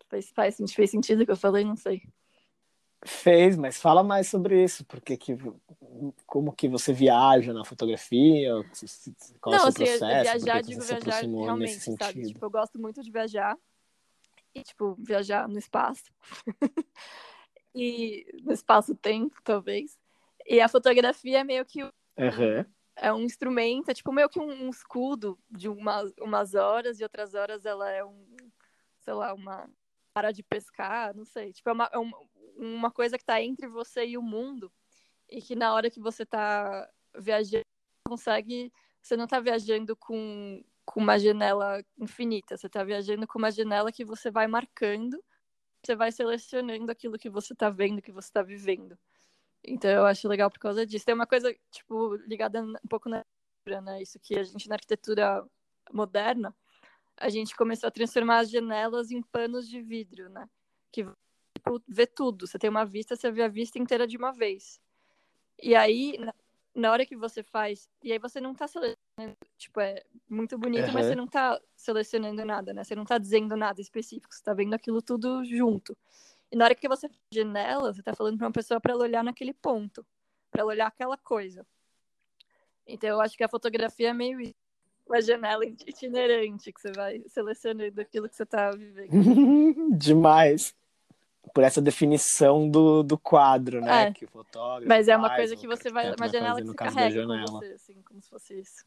Fez, 0.10 0.30
faz, 0.32 0.58
fez 0.74 0.92
sentido 0.92 1.24
o 1.24 1.26
que 1.26 1.32
eu 1.32 1.38
falei? 1.38 1.66
Não 1.66 1.76
sei. 1.76 2.02
Fez, 3.06 3.58
mas 3.58 3.82
fala 3.82 4.04
mais 4.04 4.28
sobre 4.28 4.64
isso, 4.64 4.86
porque 4.86 5.18
que, 5.18 5.36
como 6.26 6.54
que 6.54 6.70
você 6.70 6.94
viaja 6.94 7.54
na 7.54 7.66
fotografia, 7.66 8.52
qual 9.42 9.56
não, 9.56 9.64
é 9.64 9.66
o 9.66 9.68
assim, 9.68 9.86
seu 9.86 10.00
processo, 10.00 10.40
viajar, 10.40 10.62
digo 10.62 10.82
viajar 10.82 11.22
realmente, 11.22 11.60
nesse 11.60 11.80
sentido? 11.82 12.06
sabe? 12.06 12.28
Tipo, 12.28 12.46
eu 12.46 12.50
gosto 12.50 12.80
muito 12.80 13.02
de 13.02 13.12
viajar 13.12 13.58
e, 14.56 14.64
tipo, 14.64 14.96
viajar 15.00 15.48
no 15.48 15.58
espaço. 15.58 16.06
e 17.76 18.26
no 18.44 18.54
espaço-tempo, 18.54 19.36
talvez. 19.44 19.98
E 20.46 20.62
a 20.62 20.70
fotografia 20.70 21.40
é 21.40 21.44
meio 21.44 21.66
que 21.66 21.84
Uhum. 21.84 22.64
é 22.96 23.12
um 23.12 23.22
instrumento, 23.22 23.90
é 23.90 23.94
tipo 23.94 24.12
meio 24.12 24.30
que 24.30 24.40
um, 24.40 24.66
um 24.66 24.70
escudo 24.70 25.38
de 25.50 25.68
umas, 25.68 26.14
umas 26.20 26.54
horas 26.54 27.00
e 27.00 27.04
outras 27.04 27.34
horas 27.34 27.66
ela 27.66 27.90
é 27.90 28.06
um, 28.06 28.28
sei 29.00 29.14
lá, 29.14 29.34
uma 29.34 29.68
para 30.14 30.32
de 30.32 30.44
pescar, 30.44 31.16
não 31.16 31.26
sei. 31.26 31.52
Tipo, 31.52 31.70
é 31.70 31.74
uma, 31.74 31.90
é 31.92 31.98
uma, 31.98 32.18
uma 32.56 32.92
coisa 32.92 33.18
que 33.18 33.26
tá 33.26 33.42
entre 33.42 33.68
você 33.68 34.06
e 34.06 34.18
o 34.18 34.22
mundo 34.22 34.72
e 35.30 35.42
que 35.42 35.56
na 35.56 35.74
hora 35.74 35.90
que 35.90 36.00
você 36.00 36.26
tá 36.26 36.90
viajando, 37.18 37.66
consegue, 38.08 38.72
você 39.02 39.16
não 39.18 39.28
tá 39.28 39.40
viajando 39.40 39.96
com, 39.96 40.64
com 40.86 41.00
uma 41.00 41.18
janela 41.18 41.84
infinita, 41.98 42.58
você 42.58 42.70
tá 42.70 42.84
viajando 42.84 43.28
com 43.28 43.40
uma 43.40 43.52
janela 43.52 43.92
que 43.92 44.06
você 44.06 44.30
vai 44.30 44.48
marcando, 44.48 45.24
você 45.84 45.96
vai 45.96 46.12
selecionando 46.12 46.92
aquilo 46.92 47.18
que 47.18 47.30
você 47.30 47.56
tá 47.56 47.70
vendo, 47.70 48.02
que 48.02 48.12
você 48.12 48.32
tá 48.32 48.42
vivendo. 48.42 48.98
Então 49.64 49.90
eu 49.90 50.06
acho 50.06 50.28
legal 50.28 50.50
por 50.52 50.60
causa 50.60 50.86
disso. 50.86 51.06
Tem 51.06 51.16
uma 51.16 51.28
coisa, 51.28 51.56
tipo, 51.72 52.16
ligada 52.28 52.62
um 52.62 52.88
pouco 52.90 53.10
na 53.10 53.26
né? 53.82 54.02
Isso 54.02 54.20
que 54.20 54.38
a 54.38 54.44
gente 54.44 54.68
na 54.68 54.76
arquitetura 54.76 55.46
moderna, 55.92 56.54
a 57.18 57.30
gente 57.30 57.56
começou 57.56 57.88
a 57.88 57.92
transformar 57.92 58.40
as 58.40 58.50
janelas 58.50 59.12
em 59.12 59.22
panos 59.22 59.68
de 59.68 59.82
vidro, 59.82 60.30
né? 60.30 60.50
Que 60.92 61.06
tipo, 61.64 61.82
vê 61.88 62.06
tudo. 62.06 62.46
Você 62.46 62.60
tem 62.60 62.70
uma 62.70 62.86
vista, 62.86 63.16
você 63.16 63.32
vê 63.32 63.44
a 63.44 63.48
vista 63.48 63.80
inteira 63.80 64.06
de 64.06 64.18
uma 64.18 64.32
vez. 64.32 64.80
E 65.62 65.76
aí, 65.76 66.18
na, 66.76 66.92
hora 66.92 67.06
que 67.06 67.16
você 67.16 67.42
faz, 67.42 67.88
e 68.04 68.12
aí 68.12 68.20
você 68.20 68.42
não 68.42 68.54
tá 68.54 68.68
selecionando, 68.68 69.38
tipo, 69.58 69.80
é 69.80 70.04
muito 70.30 70.58
bonito, 70.58 70.92
mas 70.92 71.06
Uhum. 71.06 71.12
você 71.12 71.16
não 71.16 71.28
tá 71.28 71.62
selecionando 71.76 72.44
nada, 72.44 72.74
né? 72.74 72.84
Você 72.84 72.96
não 72.96 73.06
tá 73.06 73.18
dizendo 73.18 73.56
nada 73.56 73.80
específico, 73.80 74.34
você 74.34 74.44
tá 74.44 74.54
vendo 74.54 74.74
aquilo 74.74 75.02
tudo 75.02 75.44
junto. 75.46 75.98
E 76.52 76.56
na 76.56 76.66
hora 76.66 76.76
que 76.76 76.88
você 76.88 77.08
faz 77.08 77.22
janela, 77.34 77.94
você 77.94 78.04
tá 78.04 78.14
falando 78.14 78.38
pra 78.38 78.48
uma 78.48 78.54
pessoa 78.54 78.80
para 78.80 78.94
ela 78.94 79.04
olhar 79.04 79.24
naquele 79.24 79.54
ponto, 79.54 80.06
para 80.52 80.62
ela 80.62 80.72
olhar 80.72 80.88
aquela 80.88 81.18
coisa. 81.18 81.66
Então 82.86 83.10
eu 83.10 83.22
acho 83.22 83.38
que 83.38 83.44
a 83.44 83.50
fotografia 83.50 84.10
é 84.10 84.14
meio 84.14 84.42
isso. 84.42 84.54
Uma 85.08 85.22
janela 85.22 85.66
itinerante 85.66 86.72
que 86.72 86.80
você 86.80 86.92
vai 86.92 87.22
selecionando 87.28 88.00
aquilo 88.00 88.30
que 88.30 88.36
você 88.36 88.46
tá 88.46 88.72
vivendo. 88.72 89.10
Demais. 89.98 90.74
Por 91.54 91.64
essa 91.64 91.82
definição 91.82 92.70
do, 92.70 93.04
do 93.04 93.18
quadro, 93.18 93.82
né? 93.82 94.04
É. 94.04 94.14
Que 94.14 94.26
o 94.26 94.28
fotógrafo 94.28 94.88
Mas 94.88 95.08
é 95.08 95.18
uma 95.18 95.28
faz, 95.28 95.40
coisa 95.40 95.56
que 95.58 95.68
você 95.68 95.92
vai. 95.92 96.14
Uma 96.16 96.28
janela 96.30 96.62
que 96.62 96.68
da 96.68 96.74
carrega 96.74 97.22
com 97.22 97.28
janela. 97.28 97.52
você, 97.52 97.74
assim, 97.74 98.02
como 98.02 98.22
se 98.22 98.30
fosse 98.30 98.60
isso. 98.60 98.86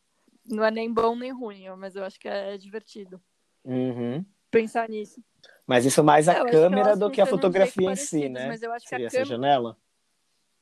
Não 0.49 0.65
é 0.65 0.71
nem 0.71 0.93
bom 0.93 1.15
nem 1.17 1.33
ruim, 1.33 1.69
ó, 1.69 1.77
mas 1.77 1.97
eu 1.97 2.05
acho 2.05 2.19
que 2.19 2.29
é 2.29 2.57
divertido 2.57 3.21
Uhum. 3.65 4.25
pensar 4.51 4.89
nisso. 4.89 5.23
Mas 5.67 5.85
isso 5.85 6.03
mais 6.03 6.29
É, 6.29 6.33
a 6.33 6.43
acho 6.43 6.51
câmera 6.51 6.89
elas 6.91 6.99
do 6.99 7.11
que 7.11 7.21
a 7.21 7.27
fotografia 7.27 7.91
em 7.91 7.97
si, 7.97 8.29
né? 8.29 8.47
Mas 8.49 8.63
eu 8.63 8.73
acho 8.73 8.85
que 8.85 8.91
Seria 8.91 9.07
a 9.07 9.09
essa 9.09 9.17
câmera. 9.19 9.29
janela? 9.37 9.77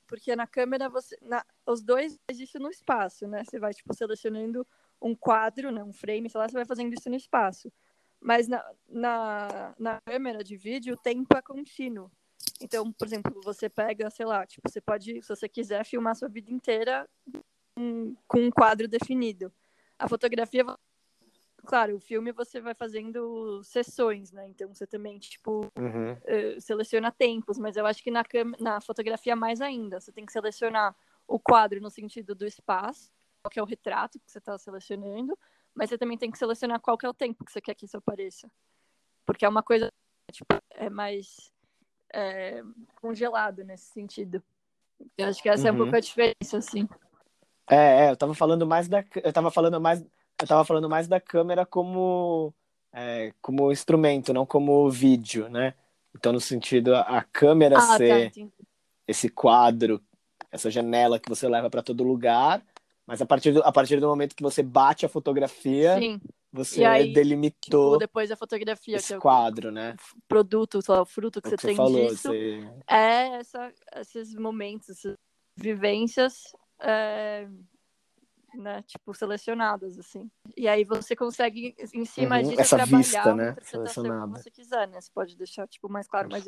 Porque 0.07 0.35
na 0.35 0.47
câmera 0.47 0.89
você. 0.89 1.17
Na, 1.23 1.45
os 1.67 1.83
dois 1.83 2.19
isso 2.31 2.59
no 2.59 2.71
espaço, 2.71 3.27
né? 3.27 3.45
Você 3.45 3.59
vai, 3.59 3.73
tipo, 3.73 3.93
selecionando 3.95 4.67
um 5.01 5.15
quadro, 5.15 5.71
né? 5.71 5.83
Um 5.83 5.93
frame, 5.93 6.29
sei 6.31 6.39
lá, 6.41 6.49
você 6.49 6.55
vai 6.55 6.65
fazendo 6.65 6.93
isso 6.93 7.09
no 7.11 7.17
espaço. 7.17 7.73
Mas 8.25 8.49
na, 8.49 8.65
na, 8.89 9.75
na 9.79 10.01
câmera 10.01 10.43
de 10.43 10.57
vídeo, 10.57 10.95
o 10.95 10.97
tempo 10.97 11.37
é 11.37 11.43
contínuo. 11.43 12.11
Então, 12.59 12.91
por 12.91 13.07
exemplo, 13.07 13.39
você 13.45 13.69
pega, 13.69 14.09
sei 14.09 14.25
lá, 14.25 14.47
tipo, 14.47 14.67
você 14.67 14.81
pode, 14.81 15.21
se 15.21 15.29
você 15.29 15.47
quiser, 15.47 15.85
filmar 15.85 16.17
sua 16.17 16.29
vida 16.31 16.51
inteira 16.51 17.07
com, 17.77 18.17
com 18.27 18.39
um 18.39 18.51
quadro 18.51 18.89
definido. 18.89 19.53
A 19.99 20.09
fotografia, 20.09 20.65
claro, 21.67 21.97
o 21.97 22.01
filme 22.01 22.33
você 22.33 22.63
vai 22.63 22.73
fazendo 22.75 23.63
sessões, 23.63 24.33
né? 24.33 24.49
Então 24.49 24.73
você 24.75 24.87
também, 24.87 25.19
tipo, 25.19 25.71
Uhum. 25.79 26.17
eh, 26.25 26.59
seleciona 26.61 27.13
tempos, 27.13 27.59
mas 27.59 27.77
eu 27.77 27.85
acho 27.85 28.03
que 28.03 28.11
na, 28.11 28.25
na 28.59 28.81
fotografia 28.81 29.37
mais 29.37 29.61
ainda. 29.61 30.01
Você 30.01 30.11
tem 30.11 30.25
que 30.25 30.33
selecionar 30.33 30.97
o 31.29 31.39
quadro 31.39 31.79
no 31.79 31.91
sentido 31.91 32.35
do 32.35 32.47
espaço, 32.47 33.13
qual 33.43 33.51
que 33.51 33.59
é 33.59 33.63
o 33.63 33.67
retrato 33.67 34.19
que 34.19 34.31
você 34.31 34.39
está 34.39 34.57
selecionando, 34.57 35.39
mas 35.75 35.91
você 35.91 35.99
também 35.99 36.17
tem 36.17 36.31
que 36.31 36.39
selecionar 36.39 36.81
qual 36.81 36.97
que 36.97 37.05
é 37.05 37.09
o 37.09 37.15
tempo 37.15 37.45
que 37.45 37.53
você 37.53 37.61
quer 37.61 37.75
que 37.75 37.87
isso 37.87 37.97
apareça. 37.97 38.51
Porque 39.27 39.45
é 39.45 39.49
uma 39.49 39.63
coisa, 39.63 39.91
tipo, 40.31 40.55
é 40.71 40.89
mais 40.89 41.53
é, 42.13 42.63
congelado 43.01 43.65
nesse 43.65 43.87
sentido. 43.87 44.43
Eu 45.19 45.29
acho 45.29 45.43
que 45.43 45.49
essa 45.49 45.69
é 45.69 45.73
um 45.73 45.75
Uhum. 45.75 45.83
pouco 45.83 45.97
a 45.97 46.01
diferença, 46.01 46.59
assim. 46.59 46.89
É, 47.69 48.07
é, 48.07 48.11
eu 48.11 48.17
tava 48.17 48.35
falando 48.35 48.67
mais 48.67 48.89
da, 48.89 49.05
eu 49.23 49.33
tava 49.33 49.51
falando 49.51 49.81
mais, 49.81 50.01
eu 50.01 50.47
tava 50.47 50.65
falando 50.65 50.89
mais 50.89 51.09
da 51.09 51.19
câmera 51.21 51.65
como, 51.65 52.55
é, 52.93 53.33
como 53.41 53.73
instrumento, 53.73 54.33
não 54.33 54.47
como 54.47 54.91
vídeo, 54.91 55.49
né? 55.49 55.75
Então, 56.15 56.33
no 56.33 56.41
sentido, 56.41 56.95
a, 56.95 57.23
câmera 57.23 57.77
Ah, 57.79 57.87
tá, 57.89 57.97
ser 57.97 58.27
entendi. 58.27 58.53
esse 59.09 59.29
quadro, 59.29 60.01
essa 60.53 60.71
janela 60.71 61.19
que 61.19 61.29
você 61.29 61.49
leva 61.49 61.69
para 61.69 61.83
todo 61.83 62.05
lugar, 62.05 62.65
Mas 63.07 63.21
a 63.21 63.27
partir 63.27 63.53
do, 63.53 63.63
a 63.63 63.71
partir 63.71 64.01
do 64.01 64.09
momento 64.09 64.35
que 64.35 64.43
você 64.43 64.63
bate 64.63 65.05
a 65.05 65.09
fotografia, 65.09 66.01
Sim. 66.01 66.21
você 66.53 66.85
aí, 66.85 67.13
delimitou 67.13 67.93
Tipo, 67.93 67.99
depois 67.99 68.29
da 68.31 68.37
fotografia, 68.37 68.97
esse 68.97 69.13
é 69.13 69.19
o 69.19 69.21
quadro, 69.21 69.71
né? 69.71 69.95
produto, 70.27 70.81
sei 70.81 70.95
lá, 70.95 71.03
o 71.03 71.07
fruto 71.07 71.43
que 71.43 71.49
você 71.49 71.55
o 71.55 71.59
você 71.59 71.67
tem 71.67 71.77
falou, 71.77 72.09
disso, 72.09 72.29
você... 72.29 72.63
é 72.89 73.27
essa, 73.37 73.73
esses 73.97 74.35
momentos, 74.35 74.89
essas 74.89 75.17
vivências, 75.57 76.45
é, 76.81 77.47
né, 78.55 78.83
tipo, 78.83 79.13
selecionadas, 79.13 79.99
assim. 79.99 80.31
E 80.57 80.67
aí 80.67 80.85
você 80.85 81.15
consegue, 81.15 81.75
em 81.93 82.05
cima 82.07 82.37
Uhum, 82.37 82.49
disso, 82.49 82.61
essa 82.61 82.77
trabalhar 82.77 82.99
vista, 82.99 83.35
né, 83.35 83.55
que 83.55 83.67
selecionada. 83.67 84.39
você 84.39 84.51
quiser, 84.51 84.89
né? 84.89 85.01
Você 85.01 85.11
pode 85.13 85.37
deixar, 85.37 85.69
tipo, 85.69 85.91
mais 85.91 86.07
claro, 86.09 86.31
mais 86.31 86.45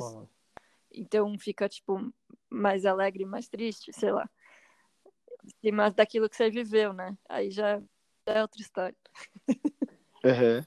então 0.93 1.39
fica 1.39 1.69
tipo 1.69 2.13
mais 2.49 2.87
alegre, 2.87 3.25
mais 3.27 3.49
triste, 3.49 3.93
sei 3.93 4.13
lá. 4.13 4.29
Em 5.47 5.51
cima 5.61 5.91
daquilo 5.91 6.29
que 6.29 6.37
você 6.37 6.51
viveu, 6.51 6.93
né? 6.93 7.17
Aí 7.29 7.51
já 7.51 7.81
é 8.27 8.43
outra 8.43 8.61
história. 8.61 8.97
Uhum. 10.25 10.65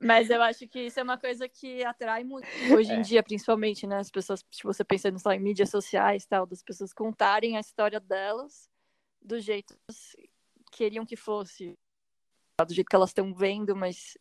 Mas 0.00 0.28
eu 0.28 0.42
acho 0.42 0.68
que 0.68 0.80
isso 0.80 1.00
é 1.00 1.02
uma 1.02 1.18
coisa 1.18 1.48
que 1.48 1.82
atrai 1.84 2.22
muito 2.24 2.46
hoje 2.72 2.92
em 2.92 2.98
É. 2.98 3.02
dia, 3.02 3.22
principalmente, 3.22 3.86
né? 3.86 3.98
As 3.98 4.10
pessoas, 4.10 4.44
tipo, 4.50 4.72
você 4.72 4.84
pensando 4.84 5.18
só 5.18 5.32
em 5.32 5.40
mídias 5.40 5.70
sociais, 5.70 6.26
tal, 6.26 6.46
das 6.46 6.62
pessoas 6.62 6.92
contarem 6.92 7.56
a 7.56 7.60
história 7.60 7.98
delas 7.98 8.68
do 9.20 9.40
jeito 9.40 9.74
que 9.74 9.80
elas 9.88 10.16
queriam 10.70 11.06
que 11.06 11.16
fosse, 11.16 11.74
do 12.66 12.74
jeito 12.74 12.88
que 12.88 12.94
elas 12.96 13.10
estão 13.10 13.32
vendo, 13.34 13.74
mas 13.74 14.18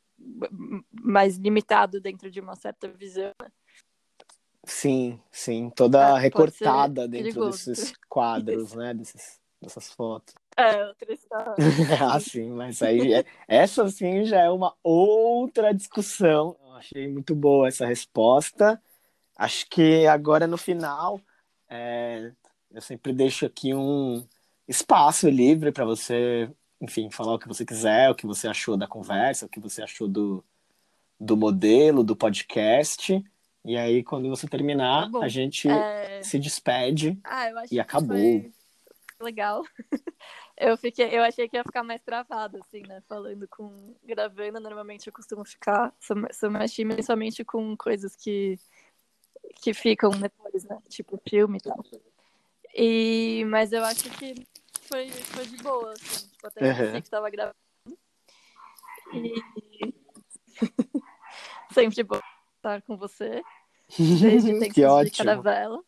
mais 0.91 1.38
limitado 1.38 1.99
dentro 1.99 2.32
de 2.32 2.39
uma 2.39 2.56
certa 2.56 2.88
visão. 2.88 3.34
né? 3.41 3.51
Sim, 4.66 5.22
sim, 5.30 5.70
toda 5.70 6.12
pode 6.12 6.22
recortada 6.22 7.08
dentro 7.08 7.41
perigoso. 7.41 7.72
desses 7.72 7.93
quadros, 8.08 8.74
né? 8.76 8.93
Desses, 8.93 9.41
dessas 9.64 9.91
fotos. 9.91 10.36
É, 10.55 10.86
outra 10.86 11.07
ah, 12.16 12.20
sim, 12.20 12.49
mas 12.51 12.82
aí 12.82 13.14
é- 13.14 13.26
essa 13.47 13.88
sim 13.89 14.24
já 14.26 14.41
é 14.41 14.49
uma 14.49 14.76
outra 14.84 15.74
discussão. 15.74 16.55
Eu 16.64 16.74
achei 16.74 17.07
muito 17.07 17.34
boa 17.34 17.68
essa 17.68 17.86
resposta. 17.86 18.82
Acho 19.36 19.68
que 19.68 20.05
agora 20.05 20.45
no 20.45 20.57
final 20.57 21.20
é, 21.68 22.32
eu 22.72 22.82
sempre 22.82 23.11
deixo 23.14 23.45
aqui 23.45 23.74
um 23.74 24.24
espaço 24.68 25.28
livre 25.30 25.72
para 25.72 25.86
você, 25.86 26.49
enfim, 26.80 27.09
falar 27.09 27.34
o 27.34 27.39
que 27.39 27.47
você 27.47 27.66
quiser, 27.66 28.09
o 28.09 28.16
que 28.16 28.28
você 28.28 28.47
achou 28.47 28.78
da 28.78 28.88
conversa, 28.88 29.45
o 29.45 29.49
que 29.49 29.59
você 29.59 29.82
achou 29.82 30.07
do, 30.07 30.43
do 31.20 31.36
modelo, 31.36 32.03
do 32.03 32.16
podcast. 32.16 33.24
E 33.66 33.78
aí, 33.78 34.03
quando 34.03 34.30
você 34.30 34.47
terminar, 34.47 35.09
Tá 35.09 35.20
a 35.22 35.28
gente 35.28 35.70
É, 35.70 36.22
se 36.22 36.38
despede. 36.38 37.18
Ah, 37.24 37.49
eu 37.49 37.57
acho 37.59 37.74
E 37.74 37.80
acabou. 37.80 38.43
Legal. 39.24 39.63
Eu 40.55 40.78
fiquei, 40.78 41.09
eu 41.17 41.24
achei 41.24 41.49
que 41.49 41.57
ia 41.57 41.63
ficar 41.63 41.84
mais 41.84 42.01
travada, 42.01 42.59
assim, 42.59 42.84
né? 42.84 43.01
Falando 43.09 43.47
com. 43.47 43.95
Gravando, 44.03 44.59
normalmente 44.59 45.07
eu 45.07 45.11
costumo 45.13 45.43
ficar. 45.43 45.93
Sou, 45.99 46.15
mais 46.51 46.71
tímida 46.71 47.01
somente 47.01 47.43
com 47.43 47.76
coisas 47.76 48.15
que, 48.15 48.57
que 49.61 49.74
ficam 49.74 50.11
depois, 50.11 50.63
né? 50.63 50.80
Tipo 50.88 51.19
filme 51.28 51.57
e 51.57 51.61
tal. 51.61 51.84
E, 52.76 53.45
mas 53.47 53.74
eu 53.74 53.84
acho 53.84 54.09
que 54.11 54.36
foi, 54.84 55.09
foi 55.09 55.45
de 55.47 55.57
boa, 55.57 55.91
assim. 55.93 56.28
Tipo, 56.28 56.47
até 56.47 56.61
Uhum. 56.63 56.71
esqueci 56.71 57.01
que 57.01 57.09
tava 57.09 57.30
gravando. 57.32 57.55
E. 59.11 59.34
Sempre 61.74 62.03
bom 62.03 62.19
estar 62.57 62.82
com 62.84 62.95
você. 62.95 63.41
Desde 63.97 64.53
que 64.69 64.82
de 64.82 64.86
ótimo. 64.86 65.17
caravela. 65.17 65.84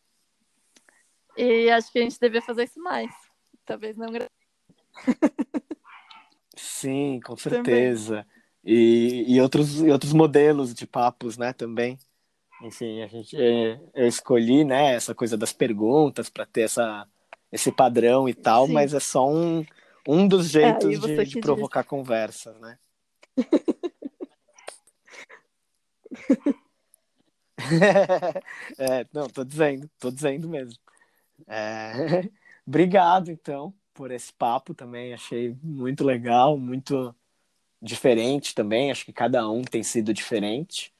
E 1.36 1.70
acho 1.70 1.92
que 1.92 1.98
a 1.98 2.02
gente 2.02 2.18
devia 2.18 2.42
fazer 2.42 2.64
isso 2.64 2.80
mais. 2.80 3.25
Talvez 3.66 3.96
não 3.96 4.06
gra- 4.12 4.30
Sim, 6.56 7.20
com 7.20 7.34
Também. 7.34 7.64
certeza. 7.64 8.26
E, 8.64 9.24
e, 9.28 9.40
outros, 9.40 9.80
e 9.80 9.90
outros 9.90 10.12
modelos 10.12 10.72
de 10.72 10.86
papos, 10.86 11.36
né, 11.36 11.52
também. 11.52 11.98
Enfim, 12.62 13.02
a 13.02 13.06
gente, 13.06 13.36
é, 13.36 13.78
eu 13.94 14.06
escolhi, 14.06 14.64
né, 14.64 14.94
essa 14.94 15.14
coisa 15.14 15.36
das 15.36 15.52
perguntas 15.52 16.30
para 16.30 16.46
ter 16.46 16.62
essa, 16.62 17.06
esse 17.52 17.70
padrão 17.70 18.28
e 18.28 18.34
tal, 18.34 18.66
Sim. 18.66 18.72
mas 18.72 18.94
é 18.94 19.00
só 19.00 19.28
um, 19.28 19.64
um 20.08 20.26
dos 20.26 20.48
jeitos 20.48 20.90
e 20.92 20.96
você 20.96 21.16
de, 21.18 21.24
de 21.24 21.30
diz. 21.34 21.40
provocar 21.40 21.84
conversa, 21.84 22.52
né? 22.58 22.78
é, 28.78 29.06
não, 29.12 29.28
tô 29.28 29.44
dizendo, 29.44 29.88
tô 29.98 30.10
dizendo 30.10 30.48
mesmo. 30.48 30.78
É, 31.46 31.92
Obrigado, 32.66 33.30
então, 33.30 33.72
por 33.94 34.10
esse 34.10 34.32
papo 34.32 34.74
também. 34.74 35.14
Achei 35.14 35.56
muito 35.62 36.04
legal, 36.04 36.58
muito 36.58 37.14
diferente 37.80 38.54
também. 38.54 38.90
Acho 38.90 39.04
que 39.04 39.12
cada 39.12 39.48
um 39.48 39.62
tem 39.62 39.82
sido 39.82 40.12
diferente 40.12 40.92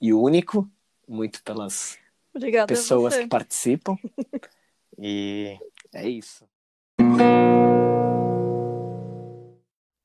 e 0.00 0.12
único, 0.12 0.68
muito 1.06 1.42
pelas 1.42 1.98
Obrigada 2.34 2.66
pessoas 2.66 3.16
que 3.16 3.26
participam. 3.26 3.96
E 4.96 5.58
é 5.92 6.08
isso. 6.08 6.46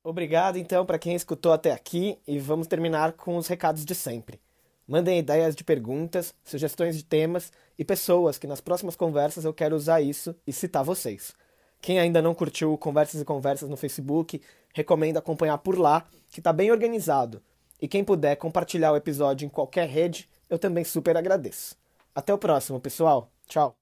Obrigado, 0.04 0.58
então, 0.58 0.84
para 0.84 0.98
quem 0.98 1.16
escutou 1.16 1.54
até 1.54 1.72
aqui 1.72 2.18
e 2.28 2.40
vamos 2.40 2.66
terminar 2.66 3.14
com 3.14 3.38
os 3.38 3.46
recados 3.46 3.86
de 3.86 3.94
sempre. 3.94 4.42
Mandem 4.90 5.20
ideias 5.20 5.56
de 5.56 5.64
perguntas, 5.64 6.34
sugestões 6.44 6.98
de 6.98 7.04
temas 7.04 7.52
e 7.78 7.86
pessoas 7.86 8.40
que 8.40 8.48
nas 8.48 8.60
próximas 8.60 8.96
conversas 8.96 9.46
eu 9.46 9.54
quero 9.54 9.76
usar 9.76 10.02
isso 10.02 10.36
e 10.48 10.52
citar 10.52 10.84
vocês. 10.84 11.36
Quem 11.80 12.00
ainda 12.00 12.24
não 12.24 12.34
curtiu 12.34 12.76
Conversas 12.76 13.22
e 13.22 13.26
Conversas 13.26 13.70
no 13.70 13.78
Facebook, 13.78 14.42
recomendo 14.74 15.18
acompanhar 15.18 15.60
por 15.60 15.78
lá, 15.78 16.08
que 16.32 16.40
está 16.40 16.52
bem 16.52 16.72
organizado. 16.72 17.40
E 17.80 17.88
quem 17.88 18.04
puder 18.04 18.36
compartilhar 18.38 18.92
o 18.92 18.98
episódio 18.98 19.46
em 19.46 19.50
qualquer 19.50 19.88
rede, 19.88 20.28
eu 20.50 20.58
também 20.58 20.84
super 20.84 21.16
agradeço. 21.16 21.76
Até 22.16 22.34
o 22.34 22.38
próximo, 22.40 22.80
pessoal. 22.80 23.32
Tchau. 23.48 23.79